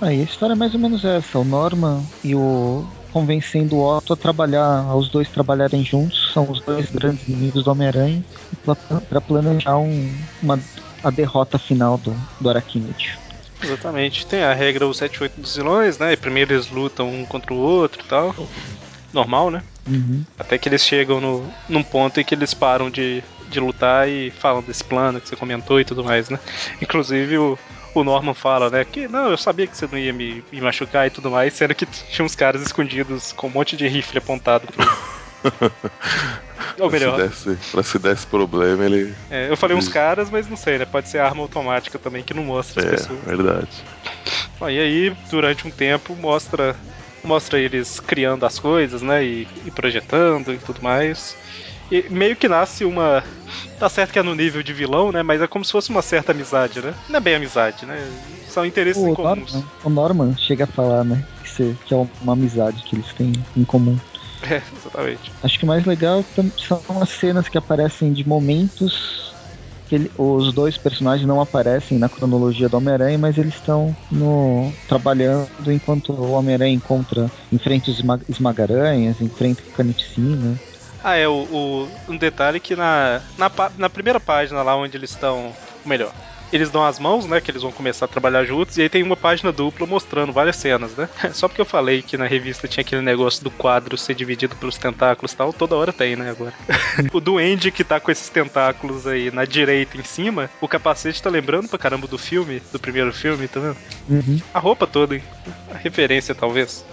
Aí 0.00 0.20
a 0.20 0.24
história 0.24 0.52
é 0.52 0.56
mais 0.56 0.74
ou 0.74 0.80
menos 0.80 1.04
essa. 1.04 1.38
O 1.38 1.44
Norman 1.44 2.02
e 2.22 2.34
o 2.34 2.86
convencendo 3.14 3.76
o 3.76 3.96
Otto 3.96 4.12
a 4.12 4.16
trabalhar, 4.16 4.92
os 4.96 5.08
dois 5.08 5.28
trabalharem 5.28 5.84
juntos, 5.84 6.32
são 6.32 6.50
os 6.50 6.60
dois 6.60 6.90
grandes 6.90 7.28
inimigos 7.28 7.62
do 7.62 7.70
Homem-Aranha, 7.70 8.24
para 9.08 9.20
planejar 9.20 9.78
um, 9.78 10.12
uma 10.42 10.58
a 11.04 11.10
derrota 11.10 11.58
final 11.58 11.98
do, 11.98 12.16
do 12.40 12.48
Arachnid. 12.48 13.18
Exatamente. 13.62 14.26
Tem 14.26 14.42
a 14.42 14.52
regra 14.52 14.86
o 14.86 14.94
7 14.94 15.22
8 15.22 15.40
dos 15.40 15.56
vilões, 15.56 15.98
né? 15.98 16.12
E 16.12 16.16
primeiro 16.16 16.54
eles 16.54 16.70
lutam 16.70 17.08
um 17.08 17.24
contra 17.24 17.52
o 17.52 17.56
outro 17.56 18.02
e 18.04 18.08
tal. 18.08 18.34
Normal, 19.12 19.50
né? 19.50 19.62
Uhum. 19.86 20.24
Até 20.38 20.58
que 20.58 20.68
eles 20.68 20.84
chegam 20.84 21.20
no, 21.20 21.46
num 21.68 21.82
ponto 21.82 22.18
em 22.20 22.24
que 22.24 22.34
eles 22.34 22.52
param 22.54 22.90
de, 22.90 23.22
de 23.48 23.60
lutar 23.60 24.08
e 24.08 24.30
falam 24.30 24.62
desse 24.62 24.82
plano 24.82 25.20
que 25.20 25.28
você 25.28 25.36
comentou 25.36 25.78
e 25.78 25.84
tudo 25.84 26.02
mais, 26.02 26.28
né? 26.30 26.38
Inclusive 26.80 27.38
o, 27.38 27.58
o 27.94 28.02
Norman 28.02 28.34
fala, 28.34 28.70
né? 28.70 28.84
Que 28.84 29.06
não, 29.06 29.30
eu 29.30 29.36
sabia 29.36 29.66
que 29.66 29.76
você 29.76 29.86
não 29.90 29.98
ia 29.98 30.12
me, 30.12 30.42
me 30.50 30.60
machucar 30.60 31.06
e 31.06 31.10
tudo 31.10 31.30
mais, 31.30 31.52
sendo 31.52 31.74
que 31.74 31.86
tinha 31.86 32.24
uns 32.24 32.34
caras 32.34 32.62
escondidos 32.62 33.32
com 33.32 33.46
um 33.46 33.50
monte 33.50 33.76
de 33.76 33.86
rifle 33.86 34.18
apontado 34.18 34.66
pro, 34.66 34.84
Ou 36.80 36.90
melhor. 36.90 37.16
Pra 37.16 37.30
se, 37.30 37.48
desse, 37.50 37.70
pra 37.70 37.82
se 37.82 37.98
desse 37.98 38.26
problema, 38.26 38.84
ele. 38.84 39.14
É, 39.30 39.50
eu 39.50 39.56
falei 39.56 39.76
uns 39.76 39.88
caras, 39.88 40.30
mas 40.30 40.48
não 40.48 40.56
sei, 40.56 40.78
né? 40.78 40.84
Pode 40.84 41.08
ser 41.08 41.18
arma 41.18 41.42
automática 41.42 41.98
também 41.98 42.22
que 42.22 42.34
não 42.34 42.44
mostra 42.44 42.82
as 42.82 42.88
é, 42.88 42.90
pessoas. 42.90 43.20
Verdade. 43.24 43.68
Bom, 44.58 44.68
e 44.68 44.78
aí, 44.78 45.16
durante 45.30 45.66
um 45.66 45.70
tempo, 45.70 46.16
mostra 46.16 46.76
mostra 47.24 47.58
eles 47.58 47.98
criando 48.00 48.44
as 48.44 48.58
coisas, 48.58 49.02
né? 49.02 49.24
E, 49.24 49.48
e, 49.64 49.70
projetando 49.70 50.52
e 50.52 50.58
tudo 50.58 50.82
mais. 50.82 51.36
E 51.90 52.04
meio 52.10 52.36
que 52.36 52.48
nasce 52.48 52.84
uma. 52.84 53.24
Tá 53.78 53.88
certo 53.88 54.12
que 54.12 54.18
é 54.18 54.22
no 54.22 54.34
nível 54.34 54.62
de 54.62 54.72
vilão, 54.72 55.10
né? 55.10 55.22
Mas 55.22 55.40
é 55.40 55.46
como 55.46 55.64
se 55.64 55.72
fosse 55.72 55.90
uma 55.90 56.02
certa 56.02 56.32
amizade, 56.32 56.80
né? 56.80 56.94
Não 57.08 57.16
é 57.16 57.20
bem 57.20 57.34
amizade, 57.34 57.86
né? 57.86 58.06
São 58.48 58.64
interesses 58.64 59.02
o 59.02 59.14
comuns. 59.14 59.52
Norman, 59.52 59.68
o 59.84 59.90
Norman 59.90 60.36
chega 60.36 60.64
a 60.64 60.66
falar, 60.66 61.04
né? 61.04 61.24
Que, 61.56 61.74
que 61.86 61.94
é 61.94 62.08
uma 62.20 62.32
amizade 62.32 62.82
que 62.84 62.96
eles 62.96 63.12
têm 63.14 63.32
em 63.56 63.64
comum. 63.64 63.98
É, 64.50 64.62
exatamente. 64.76 65.32
Acho 65.42 65.58
que 65.58 65.64
o 65.64 65.68
mais 65.68 65.84
legal 65.84 66.24
são 66.56 66.82
as 67.00 67.08
cenas 67.10 67.48
que 67.48 67.56
aparecem 67.56 68.12
de 68.12 68.26
momentos 68.28 69.34
que 69.88 69.94
ele, 69.94 70.10
os 70.16 70.52
dois 70.52 70.76
personagens 70.78 71.26
não 71.26 71.40
aparecem 71.40 71.98
na 71.98 72.08
cronologia 72.08 72.68
do 72.68 72.76
Homem-Aranha, 72.76 73.18
mas 73.18 73.36
eles 73.36 73.54
estão 73.54 73.96
no 74.10 74.72
trabalhando 74.86 75.70
enquanto 75.70 76.12
o 76.12 76.32
Homem-Aranha 76.32 76.74
encontra, 76.74 77.30
enfrenta 77.52 77.90
os 77.90 78.02
esmagaranhas, 78.28 79.20
enfrenta 79.20 79.62
Caniticina. 79.74 80.58
Ah, 81.02 81.16
é, 81.16 81.28
o, 81.28 81.46
o, 81.50 81.88
um 82.08 82.16
detalhe 82.16 82.58
que 82.58 82.74
na, 82.74 83.22
na, 83.36 83.50
na 83.76 83.90
primeira 83.90 84.18
página 84.18 84.62
lá 84.62 84.74
onde 84.74 84.96
eles 84.96 85.10
estão, 85.10 85.52
melhor, 85.84 86.14
eles 86.56 86.70
dão 86.70 86.84
as 86.84 86.98
mãos, 86.98 87.26
né? 87.26 87.40
Que 87.40 87.50
eles 87.50 87.62
vão 87.62 87.72
começar 87.72 88.04
a 88.04 88.08
trabalhar 88.08 88.44
juntos, 88.44 88.76
e 88.76 88.82
aí 88.82 88.88
tem 88.88 89.02
uma 89.02 89.16
página 89.16 89.50
dupla 89.50 89.86
mostrando 89.86 90.32
várias 90.32 90.56
cenas, 90.56 90.94
né? 90.96 91.08
Só 91.32 91.48
porque 91.48 91.60
eu 91.60 91.66
falei 91.66 92.02
que 92.02 92.16
na 92.16 92.26
revista 92.26 92.68
tinha 92.68 92.82
aquele 92.82 93.02
negócio 93.02 93.42
do 93.42 93.50
quadro 93.50 93.96
ser 93.96 94.14
dividido 94.14 94.54
pelos 94.56 94.78
tentáculos 94.78 95.32
e 95.32 95.36
tal, 95.36 95.52
toda 95.52 95.76
hora 95.76 95.92
tem, 95.92 96.16
né? 96.16 96.30
Agora. 96.30 96.52
o 97.12 97.20
duende 97.20 97.70
que 97.70 97.84
tá 97.84 97.98
com 98.00 98.10
esses 98.10 98.28
tentáculos 98.28 99.06
aí 99.06 99.30
na 99.30 99.44
direita 99.44 99.96
em 99.96 100.04
cima, 100.04 100.50
o 100.60 100.68
capacete 100.68 101.22
tá 101.22 101.30
lembrando 101.30 101.68
pra 101.68 101.78
caramba 101.78 102.06
do 102.06 102.18
filme, 102.18 102.62
do 102.72 102.78
primeiro 102.78 103.12
filme, 103.12 103.48
tá 103.48 103.60
vendo? 103.60 103.76
Uhum. 104.08 104.40
A 104.52 104.58
roupa 104.58 104.86
toda, 104.86 105.20
a 105.70 105.76
referência 105.76 106.34
talvez. 106.34 106.84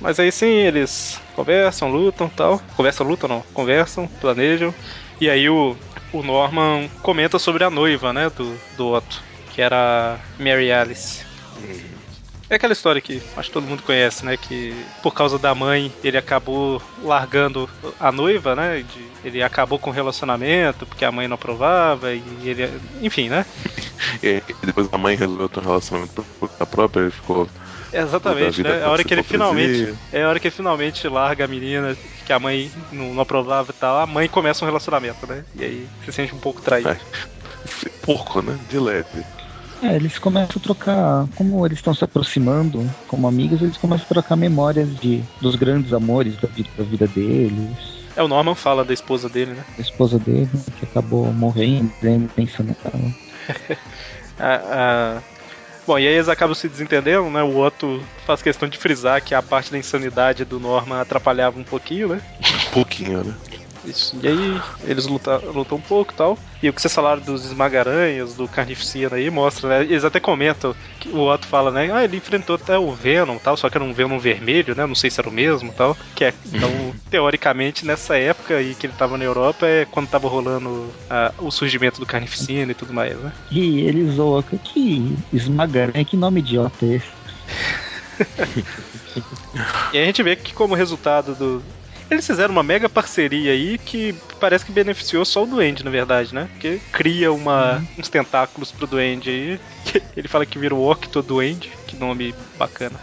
Mas 0.00 0.20
aí 0.20 0.30
sim, 0.30 0.46
eles 0.46 1.20
conversam, 1.34 1.90
lutam 1.90 2.28
tal. 2.28 2.60
Conversam, 2.76 3.06
lutam 3.06 3.28
não. 3.28 3.42
Conversam, 3.52 4.06
planejam. 4.20 4.72
E 5.20 5.28
aí 5.28 5.48
o, 5.48 5.76
o 6.12 6.22
Norman 6.22 6.88
comenta 7.02 7.38
sobre 7.38 7.64
a 7.64 7.70
noiva, 7.70 8.12
né, 8.12 8.30
do, 8.30 8.58
do 8.76 8.88
Otto, 8.88 9.22
que 9.54 9.60
era 9.60 10.18
Mary 10.38 10.72
Alice. 10.72 11.26
É 12.50 12.54
aquela 12.54 12.72
história 12.72 13.00
que 13.00 13.22
acho 13.36 13.50
que 13.50 13.52
todo 13.52 13.66
mundo 13.66 13.82
conhece, 13.82 14.24
né? 14.24 14.36
Que 14.38 14.74
por 15.02 15.12
causa 15.12 15.38
da 15.38 15.54
mãe 15.54 15.92
ele 16.02 16.16
acabou 16.16 16.80
largando 17.02 17.68
a 18.00 18.10
noiva, 18.10 18.56
né? 18.56 18.78
De, 18.78 19.06
ele 19.22 19.42
acabou 19.42 19.78
com 19.78 19.90
o 19.90 19.92
relacionamento 19.92 20.86
porque 20.86 21.04
a 21.04 21.12
mãe 21.12 21.28
não 21.28 21.34
aprovava 21.34 22.14
e 22.14 22.22
ele. 22.42 22.72
Enfim, 23.02 23.28
né? 23.28 23.44
e 24.24 24.42
depois 24.64 24.88
a 24.90 24.96
mãe 24.96 25.14
resolveu 25.14 25.48
ter 25.50 25.60
um 25.60 25.64
relacionamento 25.64 26.24
por 26.40 26.48
conta 26.48 26.66
própria, 26.66 27.02
ele 27.02 27.10
ficou 27.10 27.46
Exatamente, 27.92 28.62
né? 28.62 28.82
A 28.84 28.90
hora 28.90 29.02
que 29.02 29.14
ele 29.14 29.22
finalmente. 29.22 29.94
É 30.12 30.22
a 30.22 30.28
hora 30.28 30.38
que 30.38 30.48
ele 30.48 30.54
finalmente 30.54 31.08
larga 31.08 31.44
a 31.44 31.48
menina, 31.48 31.96
que 32.26 32.32
a 32.32 32.38
mãe 32.38 32.70
não, 32.92 33.14
não, 33.14 33.22
aprovava 33.22 33.70
e 33.70 33.74
tal, 33.74 33.98
a 33.98 34.06
mãe 34.06 34.28
começa 34.28 34.64
um 34.64 34.68
relacionamento, 34.68 35.26
né? 35.26 35.44
E 35.54 35.64
aí 35.64 35.88
se 36.04 36.12
sente 36.12 36.34
um 36.34 36.38
pouco 36.38 36.60
traído. 36.60 36.90
É. 36.90 36.98
Pouco, 38.02 38.42
né? 38.42 38.58
De 38.68 38.78
leve. 38.78 39.24
É, 39.82 39.94
eles 39.94 40.18
começam 40.18 40.56
a 40.56 40.60
trocar, 40.60 41.26
como 41.36 41.64
eles 41.64 41.78
estão 41.78 41.94
se 41.94 42.02
aproximando 42.02 42.84
como 43.06 43.28
amigos, 43.28 43.62
eles 43.62 43.76
começam 43.76 44.04
a 44.06 44.14
trocar 44.14 44.36
memórias 44.36 44.98
de, 44.98 45.22
dos 45.40 45.54
grandes 45.54 45.92
amores 45.92 46.36
da 46.36 46.48
vida, 46.48 46.68
da 46.76 46.84
vida 46.84 47.06
deles. 47.06 47.98
É, 48.16 48.22
o 48.22 48.26
Norman 48.26 48.56
fala 48.56 48.84
da 48.84 48.92
esposa 48.92 49.28
dele, 49.28 49.52
né? 49.52 49.64
A 49.78 49.80
esposa 49.80 50.18
dele, 50.18 50.50
que 50.76 50.84
acabou 50.84 51.32
morrendo, 51.32 51.92
pensando 52.34 52.76
nela. 52.84 53.14
a, 54.38 54.54
a, 54.56 55.22
Bom, 55.88 55.98
e 55.98 56.06
aí 56.06 56.12
eles 56.16 56.28
acabam 56.28 56.54
se 56.54 56.68
desentendendo, 56.68 57.30
né? 57.30 57.42
O 57.42 57.56
Otto 57.56 58.04
faz 58.26 58.42
questão 58.42 58.68
de 58.68 58.76
frisar 58.76 59.22
que 59.22 59.34
a 59.34 59.40
parte 59.40 59.72
da 59.72 59.78
insanidade 59.78 60.44
do 60.44 60.60
Norman 60.60 61.00
atrapalhava 61.00 61.58
um 61.58 61.64
pouquinho, 61.64 62.08
né? 62.08 62.20
Um 62.42 62.70
pouquinho, 62.74 63.24
né? 63.24 63.34
Isso. 63.88 64.16
E 64.22 64.28
aí 64.28 64.60
eles 64.84 65.06
lutam, 65.06 65.40
lutam 65.52 65.78
um 65.78 65.80
pouco 65.80 66.12
e 66.12 66.16
tal. 66.16 66.38
E 66.62 66.68
o 66.68 66.72
que 66.72 66.80
vocês 66.80 66.92
falaram 66.92 67.22
dos 67.22 67.44
esmagaranhas, 67.44 68.34
do 68.34 68.48
carnificina 68.48 69.16
aí, 69.16 69.30
mostra, 69.30 69.68
né? 69.68 69.82
Eles 69.84 70.04
até 70.04 70.18
comentam 70.18 70.74
que 70.98 71.08
o 71.08 71.20
Otto 71.20 71.46
fala, 71.46 71.70
né? 71.70 71.90
Ah, 71.92 72.04
ele 72.04 72.16
enfrentou 72.16 72.56
até 72.56 72.76
o 72.76 72.92
Venom 72.92 73.38
tal, 73.38 73.56
só 73.56 73.70
que 73.70 73.76
era 73.76 73.84
um 73.84 73.92
Venom 73.92 74.18
vermelho, 74.18 74.74
né? 74.74 74.84
Não 74.84 74.94
sei 74.94 75.10
se 75.10 75.20
era 75.20 75.28
o 75.28 75.32
mesmo 75.32 75.72
tal. 75.72 75.96
Que 76.14 76.24
é, 76.24 76.34
então, 76.52 76.70
teoricamente, 77.08 77.86
nessa 77.86 78.16
época 78.16 78.56
aí 78.56 78.74
que 78.74 78.86
ele 78.86 78.94
tava 78.94 79.16
na 79.16 79.24
Europa, 79.24 79.66
é 79.66 79.84
quando 79.84 80.08
tava 80.08 80.28
rolando 80.28 80.92
ah, 81.08 81.32
o 81.38 81.50
surgimento 81.50 82.00
do 82.00 82.06
carnificina 82.06 82.72
e 82.72 82.74
tudo 82.74 82.92
mais, 82.92 83.16
né? 83.16 83.32
E 83.50 83.80
ele 83.80 84.10
zoa 84.10 84.42
que 84.42 85.16
esmagaranha, 85.32 86.04
que 86.04 86.16
nome 86.16 86.40
idiota 86.40 86.84
é 86.84 86.94
esse? 86.94 87.18
e 89.92 89.98
a 89.98 90.04
gente 90.04 90.22
vê 90.22 90.34
que 90.34 90.52
como 90.52 90.74
resultado 90.74 91.34
do, 91.34 91.62
eles 92.10 92.26
fizeram 92.26 92.52
uma 92.52 92.62
mega 92.62 92.88
parceria 92.88 93.52
aí 93.52 93.78
que 93.78 94.14
parece 94.40 94.64
que 94.64 94.72
beneficiou 94.72 95.24
só 95.24 95.42
o 95.42 95.46
Duende, 95.46 95.84
na 95.84 95.90
verdade, 95.90 96.34
né? 96.34 96.48
Porque 96.52 96.80
cria 96.92 97.32
uma, 97.32 97.76
uhum. 97.76 97.86
uns 97.98 98.08
tentáculos 98.08 98.72
pro 98.72 98.86
Duende 98.86 99.30
aí. 99.30 99.60
Ele 100.16 100.28
fala 100.28 100.46
que 100.46 100.58
vira 100.58 100.74
o 100.74 100.90
Octo 100.90 101.22
Duende. 101.22 101.70
Que 101.86 101.96
nome 101.96 102.34
bacana. 102.58 102.98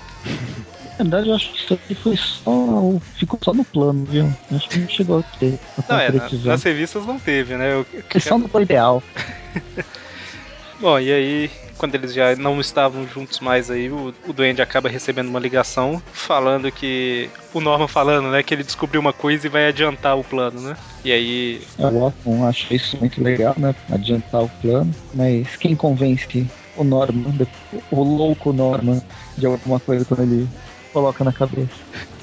Na 0.97 1.03
verdade, 1.03 1.29
eu 1.29 1.35
acho 1.35 1.51
que 1.51 1.57
isso 1.57 1.73
aqui 1.73 1.93
foi 1.93 2.15
só. 2.15 2.99
ficou 3.15 3.39
só 3.43 3.53
no 3.53 3.65
plano, 3.65 4.05
viu? 4.05 4.31
Acho 4.51 4.69
que 4.69 4.79
não 4.79 4.89
chegou 4.89 5.19
a 5.19 5.23
ter. 5.37 5.59
A 5.77 5.93
não, 5.93 5.99
é, 5.99 6.11
nas 6.45 6.63
revistas 6.63 7.05
não 7.05 7.19
teve, 7.19 7.57
né? 7.57 7.73
Eu, 7.73 7.85
eu... 7.93 8.21
Só 8.21 8.37
no 8.37 8.49
ideal. 8.61 9.03
Bom, 10.79 10.99
e 10.99 11.11
aí 11.11 11.51
quando 11.77 11.95
eles 11.95 12.13
já 12.13 12.35
não 12.35 12.59
estavam 12.59 13.07
juntos 13.07 13.39
mais 13.39 13.69
aí, 13.69 13.89
o, 13.89 14.13
o 14.27 14.33
Duende 14.33 14.61
acaba 14.61 14.89
recebendo 14.89 15.27
uma 15.27 15.39
ligação 15.39 16.01
falando 16.11 16.71
que. 16.71 17.29
O 17.53 17.61
Norman 17.61 17.87
falando, 17.87 18.29
né, 18.29 18.43
que 18.43 18.53
ele 18.53 18.63
descobriu 18.63 18.99
uma 18.99 19.13
coisa 19.13 19.47
e 19.47 19.49
vai 19.49 19.67
adiantar 19.67 20.17
o 20.17 20.23
plano, 20.23 20.59
né? 20.59 20.75
E 21.03 21.11
aí. 21.11 21.61
O 21.77 22.03
Orton 22.03 22.45
acho 22.47 22.73
isso 22.73 22.97
muito 22.97 23.23
legal, 23.23 23.53
né? 23.57 23.73
Adiantar 23.91 24.43
o 24.43 24.49
plano, 24.61 24.93
mas 25.13 25.55
quem 25.55 25.75
convence 25.75 26.47
o 26.77 26.83
Norman, 26.83 27.33
o 27.91 28.03
louco 28.03 28.51
Norman, 28.51 29.01
de 29.37 29.45
alguma 29.45 29.79
coisa 29.79 30.03
quando 30.03 30.23
ele 30.23 30.47
coloca 30.91 31.23
na 31.23 31.31
cabeça. 31.31 31.69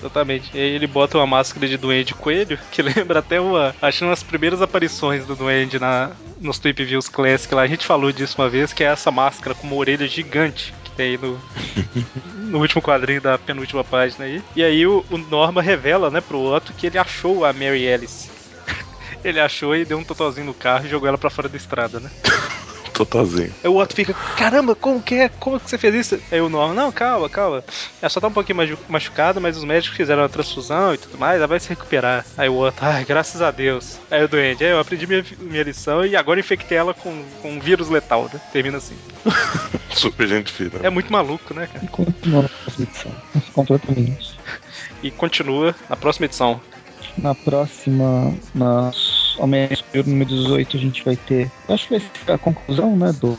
Exatamente. 0.02 0.50
E 0.52 0.58
aí 0.58 0.70
ele 0.70 0.88
bota 0.88 1.16
uma 1.16 1.26
máscara 1.26 1.68
de 1.68 1.76
duende 1.76 2.12
coelho, 2.12 2.58
que 2.72 2.82
lembra 2.82 3.20
até 3.20 3.40
uma. 3.40 3.74
Acho 3.80 4.04
as 4.06 4.22
primeiras 4.22 4.60
aparições 4.60 5.24
do 5.24 5.36
duende 5.36 5.78
na, 5.78 6.10
nos 6.40 6.58
Tweep 6.58 6.84
Views 6.84 7.08
Classic 7.08 7.54
lá. 7.54 7.62
A 7.62 7.68
gente 7.68 7.86
falou 7.86 8.10
disso 8.10 8.34
uma 8.40 8.48
vez, 8.48 8.72
que 8.72 8.82
é 8.82 8.88
essa 8.88 9.12
máscara 9.12 9.54
com 9.54 9.66
uma 9.66 9.76
orelha 9.76 10.06
gigante 10.08 10.74
que 10.82 10.90
tem 10.90 11.10
aí 11.10 11.18
no, 11.18 11.40
no 12.50 12.58
último 12.58 12.82
quadrinho 12.82 13.20
da 13.20 13.38
penúltima 13.38 13.84
página 13.84 14.24
aí. 14.24 14.42
E 14.56 14.64
aí 14.64 14.84
o, 14.84 15.04
o 15.08 15.16
Norma 15.16 15.62
revela, 15.62 16.10
né, 16.10 16.20
pro 16.20 16.40
Otto 16.40 16.72
que 16.72 16.88
ele 16.88 16.98
achou 16.98 17.44
a 17.44 17.52
Mary 17.52 17.90
Alice. 17.90 18.28
ele 19.22 19.38
achou 19.38 19.76
e 19.76 19.84
deu 19.84 19.98
um 19.98 20.04
totozinho 20.04 20.46
no 20.46 20.54
carro 20.54 20.86
e 20.86 20.90
jogou 20.90 21.08
ela 21.08 21.18
pra 21.18 21.30
fora 21.30 21.48
da 21.48 21.56
estrada, 21.56 22.00
né? 22.00 22.10
Totalzinho. 22.92 23.52
Aí 23.62 23.70
o 23.70 23.74
outro 23.74 23.96
fica, 23.96 24.14
caramba, 24.36 24.74
como 24.74 25.02
que 25.02 25.14
é? 25.14 25.28
Como 25.28 25.58
que 25.58 25.68
você 25.68 25.78
fez 25.78 25.94
isso? 25.94 26.20
Aí 26.30 26.40
o 26.40 26.48
Norman, 26.48 26.74
não, 26.74 26.92
calma, 26.92 27.28
calma. 27.28 27.64
Ela 28.00 28.08
só 28.08 28.20
tá 28.20 28.28
um 28.28 28.32
pouquinho 28.32 28.78
machucada, 28.88 29.40
mas 29.40 29.56
os 29.56 29.64
médicos 29.64 29.96
fizeram 29.96 30.22
a 30.22 30.28
transfusão 30.28 30.94
e 30.94 30.98
tudo 30.98 31.18
mais, 31.18 31.38
ela 31.38 31.46
vai 31.46 31.58
se 31.58 31.68
recuperar. 31.68 32.24
Aí 32.36 32.48
o 32.48 32.54
outro, 32.54 32.84
ai, 32.84 33.04
graças 33.04 33.40
a 33.40 33.50
Deus. 33.50 33.98
Aí 34.10 34.22
o 34.22 34.28
doente, 34.28 34.62
eu 34.62 34.78
aprendi 34.78 35.06
minha, 35.06 35.24
minha 35.40 35.62
lição 35.62 36.04
e 36.04 36.14
agora 36.16 36.40
infectei 36.40 36.76
ela 36.76 36.94
com, 36.94 37.24
com 37.40 37.52
um 37.52 37.60
vírus 37.60 37.88
letal, 37.88 38.28
né? 38.32 38.40
Termina 38.52 38.78
assim. 38.78 38.96
Super 39.90 40.28
gente 40.28 40.52
fina. 40.52 40.80
É 40.82 40.90
muito 40.90 41.12
maluco, 41.12 41.54
né, 41.54 41.66
cara? 41.66 41.84
E 41.84 41.88
continua 41.88 42.42
na 42.42 42.48
próxima 42.48 42.84
edição. 42.84 43.12
Completamente. 43.52 44.38
E 45.02 45.10
continua 45.10 45.74
na 45.88 45.96
próxima 45.96 46.26
edição. 46.26 46.60
Na 47.18 47.34
próxima, 47.34 48.34
na 48.54 48.90
Homem-Aranha 49.38 49.76
Superior 49.76 50.06
número 50.06 50.30
18, 50.30 50.76
a 50.76 50.80
gente 50.80 51.04
vai 51.04 51.16
ter. 51.16 51.50
Acho 51.68 51.88
que 51.88 51.98
vai 51.98 52.00
ser 52.00 52.32
a 52.32 52.38
conclusão, 52.38 52.96
né? 52.96 53.12
Do, 53.12 53.38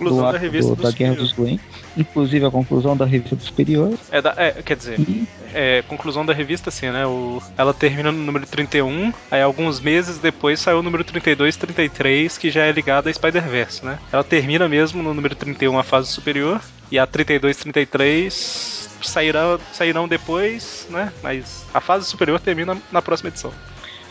conclusão 0.00 0.26
do 0.26 0.32
da 0.32 0.38
revista 0.38 0.70
do, 0.70 0.76
do 0.76 0.82
da 0.82 0.90
Guerra 0.90 1.14
dos 1.14 1.32
Doentes. 1.32 1.64
Inclusive 1.96 2.46
a 2.46 2.50
conclusão 2.50 2.96
da 2.96 3.04
revista 3.04 3.36
do 3.36 3.42
Superior. 3.42 3.98
É, 4.10 4.22
da, 4.22 4.34
é 4.36 4.50
quer 4.62 4.76
dizer, 4.76 4.98
e... 4.98 5.26
é, 5.52 5.82
conclusão 5.82 6.24
da 6.24 6.32
revista, 6.32 6.70
assim, 6.70 6.90
né? 6.90 7.06
O, 7.06 7.42
ela 7.56 7.74
termina 7.74 8.10
no 8.10 8.18
número 8.18 8.46
31, 8.46 9.12
aí 9.30 9.42
alguns 9.42 9.80
meses 9.80 10.18
depois 10.18 10.60
saiu 10.60 10.78
o 10.78 10.82
número 10.82 11.04
32 11.04 11.56
33, 11.56 12.38
que 12.38 12.50
já 12.50 12.64
é 12.64 12.72
ligado 12.72 13.08
a 13.08 13.12
Spider-Verse, 13.12 13.84
né? 13.84 13.98
Ela 14.12 14.24
termina 14.24 14.68
mesmo 14.68 15.02
no 15.02 15.12
número 15.12 15.34
31, 15.34 15.78
a 15.78 15.82
fase 15.82 16.08
superior, 16.08 16.60
e 16.90 16.98
a 16.98 17.06
32 17.06 17.56
33 17.56 18.88
sairão, 19.02 19.58
sairão 19.72 20.08
depois, 20.08 20.86
né? 20.90 21.12
Mas 21.22 21.64
a 21.74 21.80
fase 21.80 22.06
superior 22.06 22.40
termina 22.40 22.76
na 22.90 23.02
próxima 23.02 23.28
edição. 23.28 23.52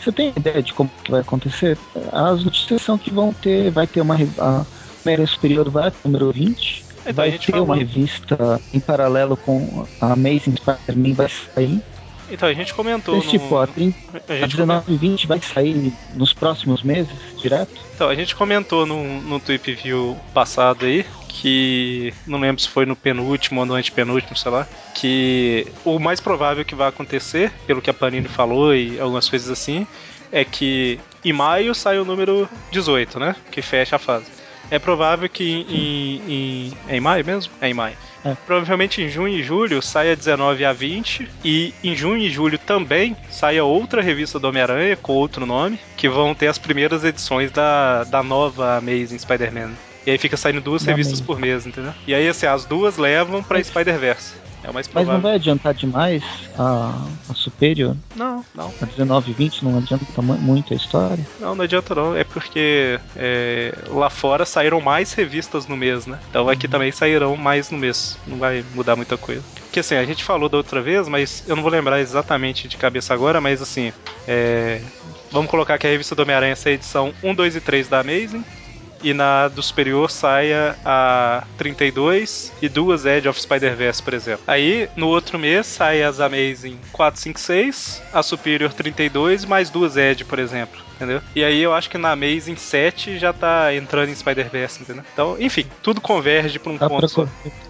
Você 0.00 0.10
tem 0.10 0.32
ideia 0.36 0.62
de 0.62 0.72
como 0.72 0.90
que 1.04 1.10
vai 1.10 1.20
acontecer? 1.20 1.78
As 2.12 2.42
notícias 2.42 2.82
são 2.82 2.96
que 2.96 3.12
vão 3.12 3.32
ter, 3.32 3.70
vai 3.70 3.86
ter 3.86 4.00
uma 4.00 4.16
a 4.38 4.64
Mera 5.04 5.26
Superior 5.26 5.68
vai 5.70 5.92
número 6.04 6.32
20, 6.32 6.84
então, 7.00 7.14
vai 7.14 7.32
ter 7.32 7.52
falou... 7.52 7.66
uma 7.66 7.76
revista 7.76 8.60
em 8.72 8.80
paralelo 8.80 9.36
com 9.36 9.86
a 10.00 10.12
Amazing 10.12 10.56
Spider-Man 10.56 11.14
vai 11.14 11.28
sair. 11.28 11.82
Então, 12.30 12.48
a 12.48 12.54
gente 12.54 12.72
comentou. 12.74 13.16
Mas, 13.16 13.24
no... 13.24 13.30
tipo, 13.30 13.56
a, 13.56 13.66
30, 13.66 13.98
a, 14.28 14.44
a 14.44 14.46
19 14.46 14.92
e 14.92 14.96
20 14.96 15.26
vai 15.26 15.40
sair 15.40 15.92
nos 16.14 16.32
próximos 16.32 16.82
meses, 16.82 17.12
direto? 17.36 17.72
Então, 17.94 18.08
a 18.08 18.14
gente 18.14 18.34
comentou 18.34 18.86
no, 18.86 19.20
no 19.22 19.40
Tweep 19.40 19.74
View 19.74 20.16
passado 20.32 20.86
aí 20.86 21.04
que. 21.28 22.12
Não 22.26 22.38
lembro 22.38 22.60
se 22.60 22.68
foi 22.68 22.84
no 22.84 22.94
penúltimo 22.96 23.60
ou 23.60 23.66
no 23.66 23.74
antepenúltimo, 23.74 24.36
sei 24.36 24.50
lá. 24.50 24.66
Que 24.94 25.66
o 25.84 25.98
mais 25.98 26.20
provável 26.20 26.64
que 26.64 26.74
vai 26.74 26.88
acontecer, 26.88 27.52
pelo 27.66 27.80
que 27.80 27.90
a 27.90 27.94
Panini 27.94 28.28
falou 28.28 28.74
e 28.74 29.00
algumas 29.00 29.28
coisas 29.28 29.50
assim, 29.50 29.86
é 30.30 30.44
que 30.44 31.00
em 31.24 31.32
maio 31.32 31.74
sai 31.74 31.98
o 31.98 32.04
número 32.04 32.48
18, 32.70 33.18
né? 33.18 33.36
Que 33.50 33.62
fecha 33.62 33.96
a 33.96 33.98
fase. 33.98 34.26
É 34.70 34.78
provável 34.78 35.28
que 35.28 35.44
em, 35.44 36.22
em, 36.32 36.72
é 36.88 36.96
em 36.96 37.00
maio 37.00 37.24
mesmo? 37.24 37.52
É 37.60 37.68
em 37.68 37.74
maio. 37.74 37.96
É. 38.24 38.36
Provavelmente 38.46 39.02
em 39.02 39.08
junho 39.08 39.34
e 39.34 39.42
julho 39.42 39.80
saia 39.80 40.14
19 40.14 40.64
a 40.64 40.72
20 40.72 41.28
e 41.44 41.74
em 41.82 41.96
junho 41.96 42.18
e 42.18 42.30
julho 42.30 42.58
também 42.58 43.16
saia 43.30 43.64
outra 43.64 44.02
revista 44.02 44.38
do 44.38 44.48
Homem-Aranha 44.48 44.96
com 44.96 45.12
outro 45.12 45.46
nome, 45.46 45.78
que 45.96 46.08
vão 46.08 46.34
ter 46.34 46.48
as 46.48 46.58
primeiras 46.58 47.04
edições 47.04 47.50
da, 47.50 48.04
da 48.04 48.22
nova 48.22 48.76
Amazing 48.76 49.18
Spider-Man. 49.18 49.70
E 50.06 50.10
aí 50.10 50.18
fica 50.18 50.36
saindo 50.36 50.60
duas 50.60 50.84
da 50.84 50.92
revistas 50.92 51.20
por 51.20 51.38
mês, 51.38 51.66
entendeu? 51.66 51.92
E 52.06 52.14
aí 52.14 52.28
assim, 52.28 52.46
as 52.46 52.64
duas 52.64 52.96
levam 52.96 53.42
pra 53.42 53.62
Spider-Verse. 53.62 54.34
É 54.62 54.70
o 54.70 54.74
mais 54.74 54.86
provável. 54.86 55.12
Mas 55.12 55.22
não 55.22 55.30
vai 55.30 55.36
adiantar 55.36 55.74
demais 55.74 56.22
a, 56.58 57.06
a 57.28 57.34
Superior? 57.34 57.96
Não, 58.14 58.44
não. 58.54 58.72
A 58.80 58.84
19 58.84 59.30
e 59.30 59.34
20 59.34 59.64
não 59.64 59.78
adianta 59.78 60.22
muito 60.22 60.72
a 60.72 60.76
história? 60.76 61.26
Não, 61.38 61.54
não 61.54 61.64
adianta 61.64 61.94
não. 61.94 62.16
É 62.16 62.24
porque 62.24 63.00
é, 63.16 63.74
lá 63.88 64.10
fora 64.10 64.44
saíram 64.44 64.80
mais 64.80 65.12
revistas 65.12 65.66
no 65.66 65.76
mês, 65.76 66.06
né? 66.06 66.18
Então 66.28 66.48
aqui 66.48 66.66
uhum. 66.66 66.72
também 66.72 66.92
sairão 66.92 67.36
mais 67.36 67.70
no 67.70 67.78
mês. 67.78 68.18
Não 68.26 68.38
vai 68.38 68.64
mudar 68.74 68.96
muita 68.96 69.16
coisa. 69.16 69.42
Porque 69.62 69.80
assim, 69.80 69.94
a 69.94 70.04
gente 70.04 70.24
falou 70.24 70.48
da 70.48 70.56
outra 70.56 70.82
vez, 70.82 71.08
mas 71.08 71.44
eu 71.46 71.56
não 71.56 71.62
vou 71.62 71.72
lembrar 71.72 72.00
exatamente 72.00 72.68
de 72.68 72.76
cabeça 72.76 73.14
agora, 73.14 73.40
mas 73.40 73.62
assim, 73.62 73.92
é, 74.26 74.80
Vamos 75.32 75.48
colocar 75.48 75.78
que 75.78 75.86
a 75.86 75.90
revista 75.90 76.14
do 76.14 76.22
Homem-Aranha 76.22 76.56
é 76.60 76.68
a 76.68 76.72
edição 76.72 77.14
1, 77.22 77.34
2 77.34 77.56
e 77.56 77.60
3 77.60 77.88
da 77.88 78.00
Amazing 78.00 78.44
e 79.02 79.14
na 79.14 79.48
do 79.48 79.62
superior 79.62 80.10
saia 80.10 80.76
a 80.84 81.44
32 81.56 82.52
e 82.60 82.68
duas 82.68 83.06
Edge 83.06 83.28
of 83.28 83.40
Spider-Verse, 83.40 84.02
por 84.02 84.14
exemplo. 84.14 84.44
Aí, 84.46 84.88
no 84.96 85.08
outro 85.08 85.38
mês, 85.38 85.66
sai 85.66 86.02
as 86.02 86.20
Amazing 86.20 86.78
4, 86.92 87.20
5, 87.20 87.40
6, 87.40 88.02
a 88.12 88.22
Superior 88.22 88.72
32 88.72 89.44
mais 89.44 89.70
duas 89.70 89.96
Edge, 89.96 90.24
por 90.24 90.38
exemplo. 90.38 90.80
Entendeu? 90.96 91.22
E 91.34 91.42
aí 91.42 91.62
eu 91.62 91.72
acho 91.72 91.88
que 91.88 91.96
na 91.96 92.12
Amazing 92.12 92.56
7 92.56 93.18
já 93.18 93.32
tá 93.32 93.74
entrando 93.74 94.10
em 94.10 94.14
Spider-Verse, 94.14 94.82
entendeu? 94.82 95.02
Então, 95.12 95.36
enfim, 95.40 95.64
tudo 95.82 95.98
converge 95.98 96.58
pra 96.58 96.72
um 96.72 96.76
tá 96.76 96.88
ponto 96.88 97.08
só. 97.08 97.26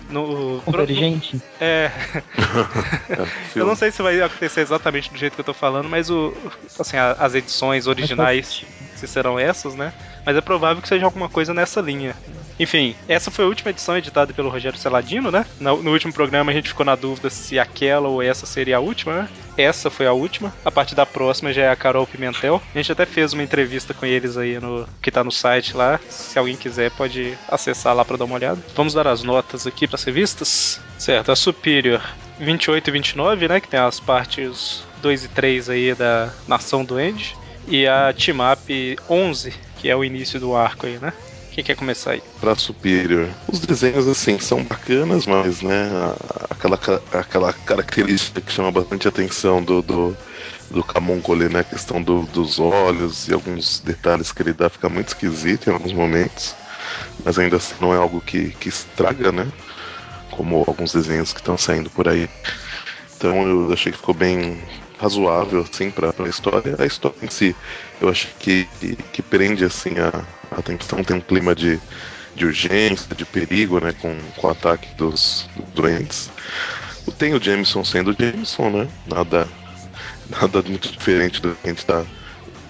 No, 0.08 0.60
Convergente? 0.64 1.36
No, 1.36 1.42
é. 1.60 1.92
eu 3.54 3.64
não 3.64 3.76
sei 3.76 3.92
se 3.92 4.02
vai 4.02 4.20
acontecer 4.20 4.62
exatamente 4.62 5.12
do 5.12 5.16
jeito 5.16 5.34
que 5.34 5.40
eu 5.40 5.44
tô 5.44 5.54
falando, 5.54 5.88
mas 5.88 6.10
o, 6.10 6.34
assim, 6.78 6.96
as 6.96 7.34
edições 7.36 7.86
originais, 7.86 8.64
se 8.96 9.06
serão 9.06 9.38
essas, 9.38 9.76
né? 9.76 9.92
Mas 10.24 10.36
é 10.36 10.40
provável 10.40 10.82
que 10.82 10.88
seja 10.88 11.04
alguma 11.04 11.28
coisa 11.28 11.54
nessa 11.54 11.80
linha. 11.80 12.14
Enfim, 12.60 12.94
essa 13.08 13.30
foi 13.30 13.46
a 13.46 13.48
última 13.48 13.70
edição 13.70 13.96
editada 13.96 14.34
pelo 14.34 14.50
Rogério 14.50 14.78
Celadino, 14.78 15.30
né? 15.30 15.46
No, 15.58 15.82
no, 15.82 15.92
último 15.92 16.12
programa 16.12 16.52
a 16.52 16.54
gente 16.54 16.68
ficou 16.68 16.84
na 16.84 16.94
dúvida 16.94 17.30
se 17.30 17.58
aquela 17.58 18.06
ou 18.06 18.22
essa 18.22 18.44
seria 18.44 18.76
a 18.76 18.80
última, 18.80 19.14
né? 19.14 19.28
Essa 19.56 19.88
foi 19.88 20.06
a 20.06 20.12
última. 20.12 20.52
A 20.62 20.70
partir 20.70 20.94
da 20.94 21.06
próxima 21.06 21.54
já 21.54 21.62
é 21.62 21.70
a 21.70 21.76
Carol 21.76 22.06
Pimentel. 22.06 22.60
A 22.74 22.78
gente 22.78 22.92
até 22.92 23.06
fez 23.06 23.32
uma 23.32 23.42
entrevista 23.42 23.94
com 23.94 24.04
eles 24.04 24.36
aí 24.36 24.60
no 24.60 24.86
que 25.00 25.10
tá 25.10 25.24
no 25.24 25.32
site 25.32 25.74
lá. 25.74 25.98
Se 26.10 26.38
alguém 26.38 26.54
quiser, 26.54 26.90
pode 26.90 27.36
acessar 27.48 27.96
lá 27.96 28.04
para 28.04 28.18
dar 28.18 28.26
uma 28.26 28.34
olhada. 28.34 28.60
Vamos 28.74 28.92
dar 28.92 29.06
as 29.06 29.22
notas 29.22 29.66
aqui 29.66 29.88
para 29.88 29.96
ser 29.96 30.12
vistas. 30.12 30.82
Certo, 30.98 31.32
a 31.32 31.36
Superior 31.36 32.02
28 32.38 32.88
e 32.88 32.92
29, 32.92 33.48
né? 33.48 33.60
Que 33.60 33.68
tem 33.68 33.80
as 33.80 33.98
partes 33.98 34.84
2 35.00 35.24
e 35.24 35.28
3 35.28 35.70
aí 35.70 35.94
da 35.94 36.30
Nação 36.46 36.84
do 36.84 37.00
End. 37.00 37.34
E 37.66 37.86
a 37.86 38.12
Team 38.12 38.38
Up 38.52 38.98
11 39.08 39.69
que 39.80 39.88
é 39.88 39.96
o 39.96 40.04
início 40.04 40.38
do 40.38 40.54
arco 40.54 40.86
aí, 40.86 40.98
né? 40.98 41.10
Quem 41.50 41.64
quer 41.64 41.74
começar 41.74 42.12
aí? 42.12 42.22
Pra 42.38 42.54
Superior. 42.54 43.28
Os 43.50 43.60
desenhos, 43.60 44.06
assim, 44.06 44.38
são 44.38 44.62
bacanas, 44.62 45.26
mas, 45.26 45.62
né, 45.62 45.88
aquela, 46.50 46.78
aquela 47.12 47.52
característica 47.52 48.40
que 48.40 48.52
chama 48.52 48.70
bastante 48.70 49.08
atenção 49.08 49.62
do, 49.62 49.82
do, 49.82 50.16
do 50.70 50.84
Camuncoli, 50.84 51.48
né, 51.48 51.60
a 51.60 51.64
questão 51.64 52.00
do, 52.02 52.22
dos 52.26 52.60
olhos 52.60 53.26
e 53.26 53.32
alguns 53.32 53.80
detalhes 53.80 54.30
que 54.30 54.42
ele 54.42 54.52
dá 54.52 54.68
fica 54.68 54.88
muito 54.88 55.08
esquisito 55.08 55.68
em 55.68 55.72
alguns 55.72 55.92
momentos. 55.92 56.54
Mas 57.24 57.38
ainda 57.38 57.56
assim 57.56 57.74
não 57.80 57.94
é 57.94 57.96
algo 57.96 58.20
que, 58.20 58.50
que 58.50 58.68
estraga, 58.68 59.32
né? 59.32 59.46
Como 60.30 60.62
alguns 60.66 60.92
desenhos 60.92 61.32
que 61.32 61.40
estão 61.40 61.56
saindo 61.58 61.90
por 61.90 62.06
aí. 62.06 62.28
Então 63.16 63.46
eu 63.46 63.72
achei 63.72 63.92
que 63.92 63.98
ficou 63.98 64.14
bem 64.14 64.62
razoável, 64.98 65.62
assim, 65.62 65.90
pra, 65.90 66.12
pra 66.12 66.28
história. 66.28 66.76
A 66.78 66.86
história 66.86 67.16
em 67.22 67.30
si, 67.30 67.56
eu 68.00 68.08
acho 68.08 68.28
que, 68.38 68.66
que, 69.12 69.22
prende, 69.22 69.64
assim, 69.64 69.98
a, 69.98 70.24
a 70.50 70.60
atenção. 70.60 71.04
Tem 71.04 71.16
um 71.16 71.20
clima 71.20 71.54
de, 71.54 71.78
de 72.34 72.44
urgência, 72.46 73.14
de 73.14 73.24
perigo, 73.24 73.80
né, 73.80 73.92
com, 74.00 74.16
com 74.36 74.46
o 74.46 74.50
ataque 74.50 74.88
dos, 74.94 75.48
doentes. 75.74 76.30
Tem 77.18 77.34
o 77.34 77.42
Jameson 77.42 77.84
sendo 77.84 78.12
o 78.12 78.16
Jameson, 78.18 78.70
né? 78.70 78.88
Nada, 79.06 79.48
nada 80.28 80.62
muito 80.62 80.90
diferente 80.90 81.42
do 81.42 81.54
que 81.56 81.66
a 81.66 81.70
gente 81.70 81.84
tá, 81.84 82.04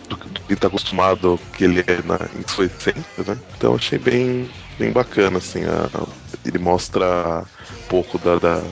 do, 0.08 0.16
que 0.16 0.56
tá 0.56 0.66
acostumado 0.66 1.38
que 1.52 1.64
ele 1.64 1.80
é 1.80 2.02
na, 2.04 2.18
em 2.38 2.48
sua 2.48 2.64
essência, 2.64 3.24
né? 3.26 3.38
Então 3.56 3.74
achei 3.74 3.98
bem, 3.98 4.50
bem 4.78 4.90
bacana, 4.90 5.38
assim, 5.38 5.62
a, 5.64 5.88
ele 6.44 6.58
mostra 6.58 7.44
um 7.70 7.88
pouco 7.88 8.18
da, 8.18 8.38
da 8.38 8.62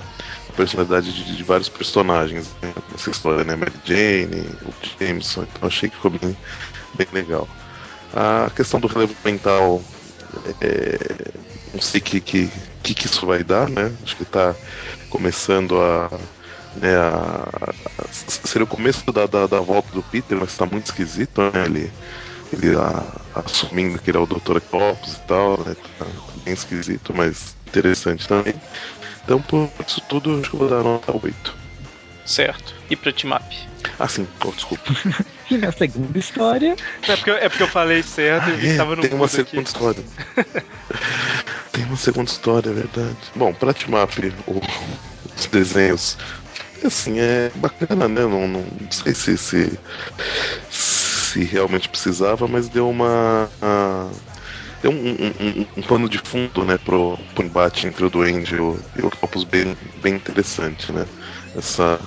personalidade 0.58 1.12
de, 1.12 1.36
de 1.36 1.44
vários 1.44 1.68
personagens 1.68 2.48
né, 2.60 2.74
nessa 2.90 3.10
história, 3.10 3.44
né? 3.44 3.54
Mary 3.54 3.72
Jane, 3.84 4.44
o 4.66 4.74
Jameson, 4.98 5.44
então 5.44 5.68
achei 5.68 5.88
que 5.88 5.94
ficou 5.94 6.10
bem, 6.10 6.36
bem 6.96 7.06
legal. 7.12 7.48
A 8.12 8.50
questão 8.50 8.80
do 8.80 8.88
relevo 8.88 9.14
mental, 9.24 9.80
é, 10.60 10.98
não 11.72 11.80
sei 11.80 12.00
o 12.00 12.02
que, 12.02 12.20
que, 12.20 12.50
que, 12.82 13.06
isso 13.06 13.24
vai 13.24 13.44
dar, 13.44 13.68
né? 13.68 13.92
Acho 14.02 14.16
que 14.16 14.24
está 14.24 14.52
começando 15.08 15.80
a, 15.80 16.10
né, 16.74 16.96
a, 16.96 17.72
a, 17.96 18.04
seria 18.10 18.64
o 18.64 18.66
começo 18.66 19.12
da, 19.12 19.26
da, 19.26 19.46
da, 19.46 19.60
volta 19.60 19.92
do 19.92 20.02
Peter, 20.02 20.36
mas 20.36 20.50
está 20.50 20.66
muito 20.66 20.86
esquisito, 20.86 21.40
né? 21.40 21.66
Ele, 21.66 21.92
ele 22.52 22.76
a, 22.76 23.04
assumindo 23.36 24.00
que 24.00 24.10
ele 24.10 24.18
é 24.18 24.20
o 24.20 24.26
Dr. 24.26 24.56
Octopus 24.56 25.12
e 25.12 25.20
tal, 25.20 25.58
né? 25.64 25.76
Tá 26.00 26.06
bem 26.44 26.54
esquisito, 26.54 27.14
mas 27.14 27.54
interessante 27.68 28.26
também. 28.26 28.54
Então, 29.28 29.42
por 29.42 29.70
isso 29.86 30.00
tudo, 30.08 30.40
acho 30.40 30.48
que 30.48 30.56
eu 30.56 30.60
vou 30.60 30.70
dar 30.70 30.82
nota 30.82 31.12
8. 31.14 31.54
Certo. 32.24 32.74
E 32.88 32.96
pra 32.96 33.12
Timap? 33.12 33.44
Ah, 33.98 34.08
sim. 34.08 34.26
Oh, 34.42 34.50
desculpa. 34.50 34.90
e 35.50 35.58
na 35.58 35.70
segunda 35.70 36.18
história... 36.18 36.74
É 37.06 37.14
porque, 37.14 37.30
é 37.32 37.46
porque 37.46 37.62
eu 37.62 37.68
falei 37.68 38.02
certo 38.02 38.48
ah, 38.48 38.54
e 38.54 38.54
é, 38.54 38.70
que 38.70 38.76
tava 38.78 38.96
no 38.96 39.02
Tem 39.02 39.12
uma 39.12 39.28
segunda 39.28 39.60
aqui. 39.60 39.68
história. 39.68 40.02
tem 41.72 41.84
uma 41.84 41.96
segunda 41.98 42.30
história, 42.30 42.70
é 42.70 42.72
verdade. 42.72 43.16
Bom, 43.34 43.52
pra 43.52 43.74
Timap, 43.74 44.10
os 45.36 45.46
desenhos... 45.48 46.16
Assim, 46.82 47.18
é 47.18 47.50
bacana, 47.56 48.08
né? 48.08 48.22
Não, 48.22 48.48
não 48.48 48.64
sei 48.90 49.12
se, 49.12 49.36
se, 49.36 49.78
se 50.70 51.44
realmente 51.44 51.86
precisava, 51.86 52.48
mas 52.48 52.70
deu 52.70 52.88
uma... 52.88 53.50
uma 53.60 54.10
tem 54.80 54.90
um, 54.90 54.94
um, 54.94 55.66
um, 55.76 55.82
pano 55.82 56.08
de 56.08 56.18
fundo, 56.18 56.64
né, 56.64 56.78
pro, 56.78 57.18
pro 57.34 57.44
embate 57.44 57.86
entre 57.86 58.04
o 58.04 58.10
Duende 58.10 58.54
e 58.54 58.60
o, 58.60 58.78
e 58.96 59.02
o 59.02 59.06
Octopus 59.06 59.44
bem, 59.44 59.76
bem 60.02 60.14
interessante, 60.14 60.92
né? 60.92 61.04
Essa, 61.56 62.00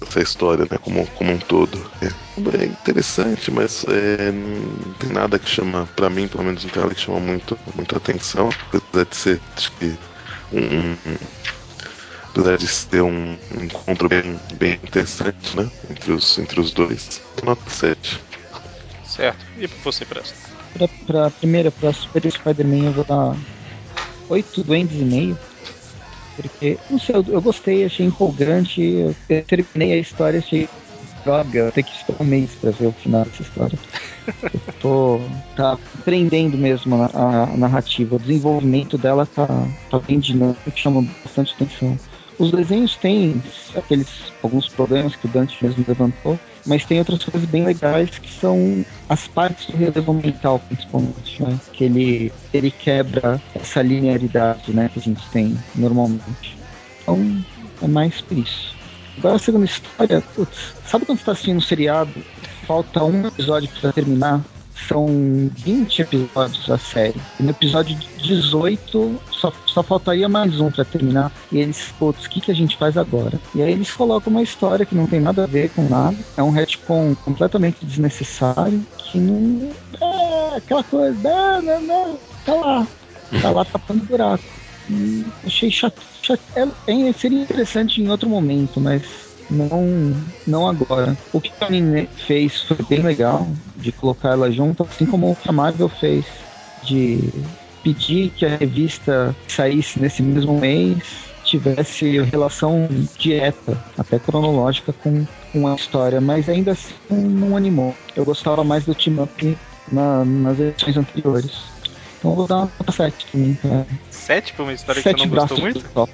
essa 0.00 0.20
história, 0.20 0.64
né, 0.70 0.78
como, 0.80 1.06
como 1.08 1.32
um 1.32 1.38
todo. 1.38 1.78
É, 2.00 2.62
é 2.62 2.64
interessante, 2.66 3.50
mas 3.50 3.84
é, 3.88 4.30
não 4.30 4.92
tem 4.94 5.10
nada 5.10 5.38
que 5.38 5.48
chama, 5.48 5.88
para 5.96 6.08
mim, 6.08 6.28
pelo 6.28 6.44
menos 6.44 6.64
não 6.64 6.70
tem 6.70 6.82
nada 6.82 6.94
que 6.94 7.00
chama 7.00 7.20
muito, 7.20 7.58
muito 7.74 7.96
atenção, 7.96 8.48
apesar 8.68 9.04
de 9.04 9.16
ser, 9.16 9.40
acho 9.56 9.72
que, 9.72 9.98
um, 10.52 10.96
apesar 12.30 12.58
de 12.58 13.00
um, 13.00 13.36
encontro 13.60 14.08
bem, 14.08 14.38
bem 14.54 14.74
interessante, 14.74 15.56
né, 15.56 15.68
entre 15.90 16.12
os, 16.12 16.38
entre 16.38 16.60
os 16.60 16.70
dois. 16.70 17.20
Nota 17.42 17.68
7. 17.68 18.20
Certo. 19.04 19.44
E 19.56 19.66
você, 19.66 20.04
Presto? 20.04 20.47
Pra, 20.74 20.88
pra 21.06 21.30
primeira, 21.30 21.70
pra 21.70 21.92
Super 21.92 22.30
Spider-Man, 22.30 22.86
eu 22.86 22.92
vou 22.92 23.04
dar 23.04 23.36
8 24.28 24.62
duendes 24.62 25.00
e 25.00 25.04
meio. 25.04 25.38
Porque, 26.36 26.78
não 26.88 26.98
sei, 26.98 27.16
eu, 27.16 27.24
eu 27.28 27.42
gostei, 27.42 27.84
achei 27.84 28.06
empolgante. 28.06 28.80
Eu, 28.80 29.14
eu 29.28 29.44
terminei 29.44 29.94
a 29.94 29.98
história, 29.98 30.38
achei 30.38 30.68
droga. 31.24 31.58
Eu 31.58 31.72
tenho 31.72 31.86
que 31.86 31.96
esperar 31.96 32.22
um 32.22 32.24
mês 32.24 32.54
pra 32.54 32.70
ver 32.70 32.86
o 32.86 32.92
final 32.92 33.24
dessa 33.24 33.42
história. 33.42 33.78
eu 34.42 34.60
tô. 34.80 35.20
tá 35.56 35.78
prendendo 36.04 36.56
mesmo 36.56 37.02
a, 37.02 37.10
a, 37.14 37.46
narrativa. 37.56 38.16
O 38.16 38.18
desenvolvimento 38.18 38.96
dela 38.96 39.26
tá, 39.26 39.46
tá 39.90 39.98
bem 39.98 40.18
dinâmico, 40.18 40.70
chama 40.74 41.04
bastante 41.24 41.54
atenção. 41.54 41.98
Os 42.38 42.52
desenhos 42.52 42.96
têm 42.96 43.42
aqueles 43.74 44.32
alguns 44.42 44.68
problemas 44.68 45.16
que 45.16 45.26
o 45.26 45.28
Dante 45.28 45.62
mesmo 45.62 45.84
levantou, 45.86 46.38
mas 46.68 46.84
tem 46.84 46.98
outras 46.98 47.24
coisas 47.24 47.48
bem 47.48 47.64
legais 47.64 48.10
que 48.18 48.30
são 48.30 48.84
as 49.08 49.26
partes 49.26 49.66
do 49.66 49.76
relevo 49.76 50.12
mental, 50.12 50.60
principalmente, 50.68 51.42
né? 51.42 51.58
Que 51.72 51.84
ele, 51.84 52.32
ele 52.52 52.70
quebra 52.70 53.40
essa 53.54 53.80
linearidade, 53.80 54.72
né, 54.72 54.90
que 54.92 54.98
a 54.98 55.02
gente 55.02 55.26
tem 55.30 55.56
normalmente. 55.74 56.58
Então, 57.02 57.42
é 57.82 57.88
mais 57.88 58.20
por 58.20 58.36
isso. 58.36 58.76
Agora 59.16 59.36
a 59.36 59.38
segunda 59.38 59.64
história, 59.64 60.22
putz, 60.36 60.74
sabe 60.86 61.06
quando 61.06 61.18
você 61.18 61.24
tá 61.24 61.32
assistindo 61.32 61.56
um 61.56 61.60
seriado, 61.60 62.12
falta 62.66 63.02
um 63.02 63.26
episódio 63.26 63.68
para 63.80 63.92
terminar? 63.92 64.44
São 64.86 65.50
20 65.54 66.02
episódios 66.02 66.70
a 66.70 66.78
série. 66.78 67.20
E 67.38 67.42
no 67.42 67.50
episódio 67.50 67.96
18 68.18 69.20
só, 69.30 69.52
só 69.66 69.82
faltaria 69.82 70.28
mais 70.28 70.60
um 70.60 70.70
para 70.70 70.84
terminar. 70.84 71.32
E 71.50 71.58
eles, 71.58 71.92
putz, 71.98 72.24
o 72.24 72.30
que, 72.30 72.40
que 72.40 72.50
a 72.50 72.54
gente 72.54 72.76
faz 72.76 72.96
agora? 72.96 73.40
E 73.54 73.62
aí 73.62 73.72
eles 73.72 73.90
colocam 73.90 74.30
uma 74.30 74.42
história 74.42 74.86
que 74.86 74.94
não 74.94 75.06
tem 75.06 75.20
nada 75.20 75.44
a 75.44 75.46
ver 75.46 75.70
com 75.70 75.88
nada. 75.88 76.16
É 76.36 76.42
um 76.42 76.50
retcon 76.50 77.14
completamente 77.24 77.84
desnecessário. 77.84 78.84
Que 78.98 79.18
não. 79.18 79.70
É 80.00 80.56
aquela 80.56 80.84
coisa. 80.84 81.16
Não, 81.22 81.62
não, 81.62 81.80
não. 81.82 82.18
Tá 82.44 82.54
lá. 82.54 82.86
Tá 83.42 83.50
lá 83.50 83.64
tapando 83.64 84.04
buraco. 84.04 84.44
E 84.90 85.24
achei 85.44 85.70
chato. 85.70 86.00
chato. 86.22 86.40
É, 86.56 86.66
é, 86.86 87.12
seria 87.12 87.42
interessante 87.42 88.00
em 88.00 88.08
outro 88.08 88.28
momento, 88.28 88.80
mas 88.80 89.27
não, 89.50 90.14
não 90.46 90.68
agora. 90.68 91.16
O 91.32 91.40
que 91.40 91.50
a 91.50 91.66
Panini 91.66 92.08
fez 92.26 92.62
foi 92.62 92.78
bem 92.88 93.00
legal, 93.00 93.48
de 93.76 93.92
colocar 93.92 94.30
ela 94.30 94.50
junto, 94.50 94.82
assim 94.82 95.06
como 95.06 95.30
o 95.30 95.36
que 95.36 95.48
a 95.48 95.52
Marvel 95.52 95.88
fez, 95.88 96.24
de 96.84 97.32
pedir 97.82 98.30
que 98.30 98.44
a 98.44 98.56
revista 98.56 99.34
saísse 99.46 100.00
nesse 100.00 100.22
mesmo 100.22 100.58
mês 100.58 101.28
tivesse 101.44 102.20
relação 102.24 102.86
direta, 103.18 103.82
até 103.96 104.18
cronológica, 104.18 104.92
com, 104.92 105.26
com 105.50 105.66
a 105.66 105.74
história, 105.74 106.20
mas 106.20 106.48
ainda 106.48 106.72
assim 106.72 106.94
não 107.10 107.56
animou. 107.56 107.94
Eu 108.14 108.24
gostava 108.24 108.62
mais 108.62 108.84
do 108.84 108.94
Team 108.94 109.22
Up 109.22 109.58
na, 109.90 110.24
nas 110.24 110.60
edições 110.60 110.96
anteriores. 110.98 111.52
Então 112.18 112.32
eu 112.32 112.36
vou 112.36 112.46
dar 112.46 112.56
uma 112.56 112.72
nota 112.78 112.92
7 112.92 113.26
também. 113.32 113.54
Pra... 113.54 113.86
7 114.10 114.52
pra 114.52 114.62
uma 114.62 114.72
história 114.72 115.02
que 115.02 115.10
você 115.10 115.16
não 115.16 115.28
gostou 115.28 115.58
muito? 115.58 116.08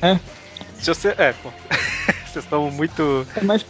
É. 0.00 0.18
Se 0.78 0.94
você. 0.94 1.14
É, 1.18 1.32
pô. 1.32 1.50
Vocês 2.38 2.44
estão 2.44 2.70
muito. 2.70 3.26
É 3.34 3.42
mais 3.42 3.66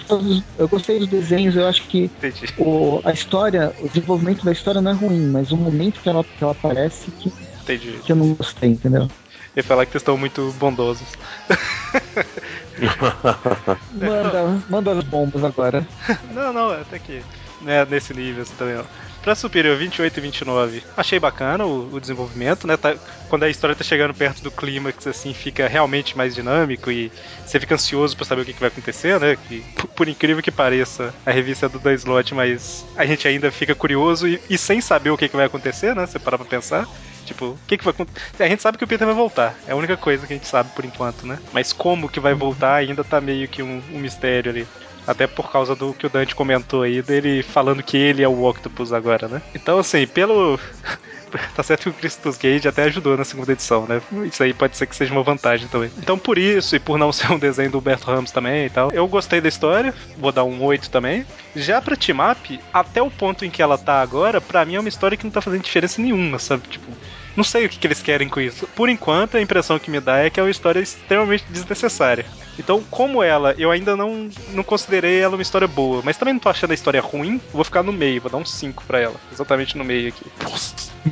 eu 0.58 0.68
gostei 0.68 0.98
dos 0.98 1.08
desenhos, 1.08 1.56
eu 1.56 1.66
acho 1.66 1.88
que 1.88 2.10
o, 2.58 3.00
a 3.02 3.12
história, 3.12 3.74
o 3.78 3.88
desenvolvimento 3.88 4.44
da 4.44 4.52
história 4.52 4.82
não 4.82 4.90
é 4.90 4.94
ruim, 4.94 5.30
mas 5.30 5.50
o 5.52 5.56
momento 5.56 6.02
que 6.02 6.08
ela, 6.08 6.22
que 6.22 6.42
ela 6.42 6.52
aparece 6.52 7.10
que, 7.12 7.32
Entendi. 7.62 7.98
que 8.04 8.12
eu 8.12 8.16
não 8.16 8.34
gostei, 8.34 8.70
entendeu? 8.70 9.04
Eu 9.04 9.10
ia 9.56 9.64
falar 9.64 9.86
que 9.86 9.92
vocês 9.92 10.02
estão 10.02 10.18
muito 10.18 10.52
bondosos. 10.54 11.08
manda, 13.90 14.62
manda 14.68 14.98
as 14.98 15.04
bombas 15.04 15.44
agora. 15.44 15.86
Não, 16.34 16.52
não, 16.52 16.72
até 16.72 16.98
que. 16.98 17.22
Né, 17.62 17.86
nesse 17.86 18.12
nível 18.12 18.42
assim, 18.42 18.54
também, 18.54 18.76
ó. 18.76 18.84
Pra 19.22 19.34
Superior 19.34 19.76
28 19.76 20.16
e 20.16 20.20
29, 20.20 20.82
achei 20.96 21.18
bacana 21.18 21.66
o, 21.66 21.94
o 21.94 22.00
desenvolvimento, 22.00 22.66
né? 22.66 22.76
Tá, 22.76 22.94
quando 23.28 23.42
a 23.42 23.48
história 23.48 23.76
tá 23.76 23.84
chegando 23.84 24.14
perto 24.14 24.42
do 24.42 24.50
clímax, 24.50 25.06
assim, 25.06 25.34
fica 25.34 25.68
realmente 25.68 26.16
mais 26.16 26.34
dinâmico 26.34 26.90
e 26.90 27.10
você 27.44 27.58
fica 27.58 27.74
ansioso 27.74 28.16
para 28.16 28.24
saber 28.24 28.42
o 28.42 28.44
que, 28.44 28.52
que, 28.52 28.60
vai 28.60 28.68
acontecer, 28.68 29.18
né? 29.20 29.36
Que, 29.48 29.60
por, 29.94 30.08
incrível 30.08 30.42
que 30.42 30.50
pareça, 30.50 31.14
a 31.26 31.30
revista 31.30 31.66
é 31.66 31.68
do 31.68 31.78
Dan 31.78 31.94
Slot, 31.94 32.34
mas 32.34 32.86
a 32.96 33.04
gente 33.04 33.26
ainda 33.26 33.50
fica 33.50 33.74
curioso 33.74 34.26
e, 34.26 34.40
e 34.48 34.56
sem 34.56 34.80
saber 34.80 35.10
o 35.10 35.16
que, 35.16 35.28
que 35.28 35.36
vai 35.36 35.46
acontecer, 35.46 35.94
né? 35.94 36.06
Você 36.06 36.18
parar 36.18 36.38
pra 36.38 36.46
pensar. 36.46 36.86
Tipo, 37.26 37.46
o 37.46 37.58
que, 37.66 37.76
que 37.76 37.84
vai 37.84 37.92
acontecer? 37.92 38.42
A 38.42 38.48
gente 38.48 38.62
sabe 38.62 38.78
que 38.78 38.84
o 38.84 38.88
Peter 38.88 39.06
vai 39.06 39.14
voltar. 39.14 39.54
É 39.66 39.72
a 39.72 39.76
única 39.76 39.98
coisa 39.98 40.26
que 40.26 40.32
a 40.32 40.36
gente 40.36 40.48
sabe 40.48 40.70
por 40.74 40.84
enquanto, 40.84 41.26
né? 41.26 41.38
Mas 41.52 41.74
como 41.74 42.08
que 42.08 42.20
vai 42.20 42.32
voltar 42.32 42.76
ainda 42.76 43.04
tá 43.04 43.20
meio 43.20 43.46
que 43.46 43.62
um, 43.62 43.82
um 43.92 43.98
mistério 43.98 44.50
ali. 44.50 44.66
Até 45.08 45.26
por 45.26 45.50
causa 45.50 45.74
do 45.74 45.94
que 45.94 46.06
o 46.06 46.10
Dante 46.10 46.34
comentou 46.34 46.82
aí, 46.82 47.00
dele 47.00 47.42
falando 47.42 47.82
que 47.82 47.96
ele 47.96 48.22
é 48.22 48.28
o 48.28 48.44
Octopus 48.44 48.92
agora, 48.92 49.26
né? 49.26 49.40
Então, 49.54 49.78
assim, 49.78 50.06
pelo. 50.06 50.60
tá 51.56 51.62
certo 51.62 51.84
que 51.84 51.88
o 51.88 51.92
Christus 51.94 52.36
Gage 52.36 52.68
até 52.68 52.82
ajudou 52.84 53.16
na 53.16 53.24
segunda 53.24 53.52
edição, 53.52 53.86
né? 53.86 54.02
Isso 54.26 54.42
aí 54.42 54.52
pode 54.52 54.76
ser 54.76 54.86
que 54.86 54.94
seja 54.94 55.10
uma 55.12 55.22
vantagem 55.22 55.66
também. 55.68 55.90
Então, 55.96 56.18
por 56.18 56.36
isso, 56.36 56.76
e 56.76 56.78
por 56.78 56.98
não 56.98 57.10
ser 57.12 57.32
um 57.32 57.38
desenho 57.38 57.70
do 57.70 57.78
Humberto 57.78 58.06
Ramos 58.06 58.30
também 58.30 58.66
e 58.66 58.70
tal, 58.70 58.90
eu 58.92 59.08
gostei 59.08 59.40
da 59.40 59.48
história, 59.48 59.94
vou 60.18 60.30
dar 60.30 60.44
um 60.44 60.62
8 60.62 60.90
também. 60.90 61.24
Já 61.56 61.80
pra 61.80 61.96
Team 61.96 62.18
Up, 62.30 62.60
até 62.70 63.00
o 63.00 63.10
ponto 63.10 63.46
em 63.46 63.50
que 63.50 63.62
ela 63.62 63.78
tá 63.78 64.02
agora, 64.02 64.42
pra 64.42 64.66
mim 64.66 64.74
é 64.74 64.80
uma 64.80 64.90
história 64.90 65.16
que 65.16 65.24
não 65.24 65.30
tá 65.30 65.40
fazendo 65.40 65.62
diferença 65.62 66.02
nenhuma, 66.02 66.38
sabe? 66.38 66.68
Tipo, 66.68 66.92
não 67.38 67.44
sei 67.44 67.66
o 67.66 67.68
que, 67.68 67.78
que, 67.78 67.86
eles 67.86 68.02
querem 68.02 68.28
com 68.28 68.40
isso. 68.40 68.66
Por 68.74 68.88
enquanto, 68.88 69.36
a 69.36 69.40
impressão 69.40 69.78
que 69.78 69.92
me 69.92 70.00
dá 70.00 70.18
é 70.18 70.28
que 70.28 70.40
é 70.40 70.42
uma 70.42 70.50
história 70.50 70.80
extremamente 70.80 71.44
desnecessária. 71.48 72.26
Então, 72.58 72.82
como 72.90 73.22
ela, 73.22 73.54
eu 73.56 73.70
ainda 73.70 73.94
não, 73.94 74.28
não 74.50 74.64
considerei 74.64 75.20
ela 75.20 75.36
uma 75.36 75.42
história 75.42 75.68
boa, 75.68 76.02
mas 76.04 76.16
também 76.16 76.34
não 76.34 76.40
tô 76.40 76.48
achando 76.48 76.72
a 76.72 76.74
história 76.74 77.00
ruim, 77.00 77.40
vou 77.52 77.62
ficar 77.62 77.84
no 77.84 77.92
meio, 77.92 78.20
vou 78.20 78.28
dar 78.28 78.38
um 78.38 78.44
5 78.44 78.82
pra 78.84 78.98
ela. 78.98 79.14
Exatamente 79.32 79.78
no 79.78 79.84
meio 79.84 80.08
aqui. 80.08 80.24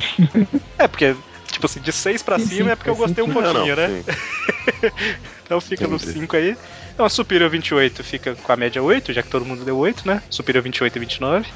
é, 0.77 0.85
porque, 0.85 1.15
tipo 1.49 1.65
assim, 1.65 1.79
de 1.79 1.93
6 1.93 2.21
pra 2.23 2.37
sim, 2.37 2.45
cima 2.45 2.65
sim, 2.65 2.71
é 2.71 2.75
porque 2.75 2.89
eu 2.89 2.95
gostei 2.97 3.23
um 3.23 3.31
pouquinho, 3.31 3.53
não, 3.53 3.65
né? 3.77 4.03
então 5.45 5.61
fica 5.61 5.87
no 5.87 5.97
5 5.97 6.35
aí. 6.35 6.57
Então 6.93 7.05
a 7.05 7.09
Superior 7.09 7.49
28 7.49 8.03
fica 8.03 8.35
com 8.35 8.51
a 8.51 8.57
média 8.57 8.83
8, 8.83 9.13
já 9.13 9.23
que 9.23 9.29
todo 9.29 9.45
mundo 9.45 9.63
deu 9.63 9.77
8, 9.77 10.05
né? 10.05 10.21
Superior 10.29 10.61
28 10.61 10.93
e 10.93 10.99
29. 10.99 11.47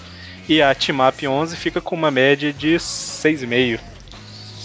E 0.48 0.62
a 0.62 0.74
Team 0.74 1.06
Up 1.06 1.28
11 1.28 1.58
fica 1.58 1.82
com 1.82 1.94
uma 1.94 2.10
média 2.10 2.54
de 2.54 2.76
6,5 2.76 3.91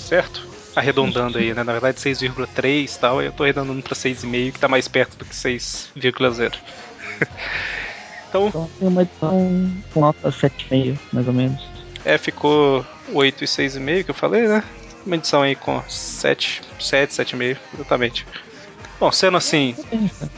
certo? 0.07 0.47
Arredondando 0.75 1.39
aí, 1.39 1.53
né? 1.55 1.65
Na 1.65 1.73
verdade 1.73 1.99
6,3 1.99 2.95
e 2.95 2.99
tal, 2.99 3.23
eu 3.23 3.33
tô 3.33 3.43
arredondando 3.43 3.83
pra 3.83 3.95
6,5 3.95 4.53
que 4.53 4.61
tá 4.61 4.69
mais 4.69 4.87
perto 4.87 5.17
do 5.17 5.25
que 5.25 5.35
6,0. 5.35 6.55
então, 8.29 8.49
então 8.49 8.71
tem 8.79 8.89
uma 8.89 9.03
edição 9.03 9.73
com 9.93 10.01
nota 10.01 10.31
7,5, 10.31 10.99
mais 11.13 11.27
ou 11.27 11.35
menos. 11.35 11.61
É, 12.05 12.17
ficou 12.19 12.87
8 13.13 13.45
e 13.45 13.47
6,5 13.47 14.05
que 14.05 14.11
eu 14.11 14.15
falei, 14.15 14.47
né? 14.47 14.63
Uma 15.05 15.17
edição 15.17 15.43
aí 15.43 15.57
com 15.57 15.83
7, 15.89 16.63
7, 16.79 17.11
7,5, 17.11 17.59
exatamente. 17.75 18.27
Bom, 18.99 19.13
sendo 19.13 19.37
assim. 19.37 19.75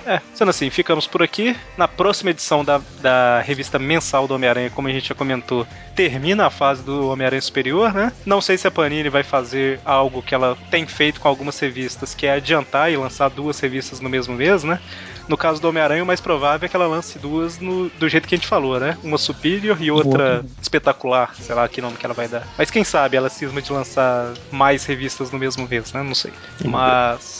É, 0.04 0.20
sendo 0.34 0.48
assim, 0.48 0.68
ficamos 0.70 1.06
por 1.06 1.22
aqui. 1.22 1.56
Na 1.76 1.86
próxima 1.86 2.30
edição 2.30 2.64
da, 2.64 2.80
da 3.00 3.40
revista 3.40 3.78
mensal 3.78 4.26
do 4.26 4.34
Homem-Aranha, 4.34 4.70
como 4.70 4.88
a 4.88 4.92
gente 4.92 5.08
já 5.08 5.14
comentou, 5.14 5.66
termina 5.94 6.46
a 6.46 6.50
fase 6.50 6.82
do 6.82 7.08
Homem-Aranha 7.08 7.42
Superior, 7.42 7.92
né? 7.92 8.12
Não 8.26 8.40
sei 8.40 8.58
se 8.58 8.66
a 8.66 8.70
Panini 8.70 9.08
vai 9.08 9.22
fazer 9.22 9.80
algo 9.84 10.22
que 10.22 10.34
ela 10.34 10.56
tem 10.70 10.86
feito 10.86 11.20
com 11.20 11.28
algumas 11.28 11.58
revistas, 11.58 12.14
que 12.14 12.26
é 12.26 12.32
adiantar 12.32 12.90
e 12.90 12.96
lançar 12.96 13.28
duas 13.30 13.60
revistas 13.60 14.00
no 14.00 14.08
mesmo 14.08 14.34
mês, 14.34 14.64
né? 14.64 14.80
No 15.28 15.36
caso 15.36 15.60
do 15.60 15.68
Homem-Aranha, 15.68 16.02
o 16.02 16.06
mais 16.06 16.20
provável 16.20 16.64
é 16.64 16.68
que 16.68 16.74
ela 16.74 16.86
lance 16.86 17.18
duas 17.18 17.58
no, 17.58 17.90
do 17.90 18.08
jeito 18.08 18.26
que 18.26 18.34
a 18.34 18.38
gente 18.38 18.48
falou, 18.48 18.80
né? 18.80 18.96
Uma 19.04 19.18
Superior 19.18 19.76
e 19.80 19.90
outra 19.90 20.42
espetacular, 20.60 21.34
sei 21.34 21.54
lá 21.54 21.68
que 21.68 21.82
nome 21.82 21.96
que 21.96 22.06
ela 22.06 22.14
vai 22.14 22.28
dar. 22.28 22.48
Mas 22.56 22.70
quem 22.70 22.82
sabe 22.82 23.16
ela 23.16 23.28
cisma 23.28 23.60
de 23.60 23.70
lançar 23.70 24.32
mais 24.50 24.86
revistas 24.86 25.30
no 25.30 25.38
mesmo 25.38 25.68
mês, 25.68 25.92
né? 25.92 26.02
Não 26.02 26.14
sei. 26.14 26.32
Mas. 26.64 27.37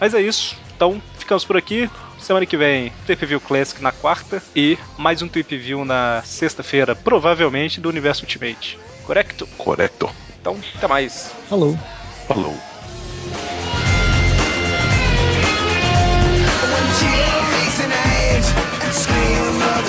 Mas 0.00 0.14
é 0.14 0.20
isso. 0.20 0.56
Então, 0.76 1.00
ficamos 1.18 1.44
por 1.44 1.56
aqui. 1.56 1.88
Semana 2.18 2.46
que 2.46 2.56
vem, 2.56 2.90
Trip 3.04 3.26
View 3.26 3.40
Classic 3.40 3.82
na 3.82 3.92
quarta 3.92 4.42
e 4.56 4.78
mais 4.96 5.20
um 5.20 5.28
Trip 5.28 5.56
View 5.58 5.84
na 5.84 6.22
sexta-feira, 6.24 6.96
provavelmente 6.96 7.80
do 7.80 7.88
Universo 7.88 8.22
Ultimate. 8.22 8.78
Correto? 9.04 9.46
Correto. 9.58 10.08
Então, 10.40 10.58
até 10.74 10.88
mais. 10.88 11.30
Falou. 11.48 11.78
Falou. 12.26 12.56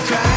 Like 0.06 0.35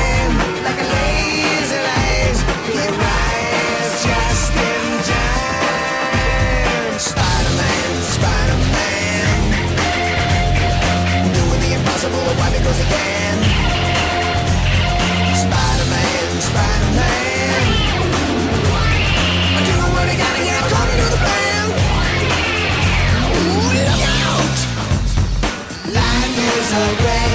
goes 12.69 12.81
again. 12.81 13.39
Spider-Man, 15.43 16.29
Spider-Man. 16.49 17.61
Do 19.69 19.75
what 19.95 20.07
I 20.09 20.17
gotta 20.23 20.43
get 20.45 20.57
according 20.65 20.99
to 21.03 21.09
the 21.15 21.21
plan. 21.25 21.65
Ooh, 23.39 23.73
look 23.73 24.05
out! 24.05 24.59
Life 25.97 26.37
is 26.37 26.69
a 26.73 26.85
grand 27.01 27.28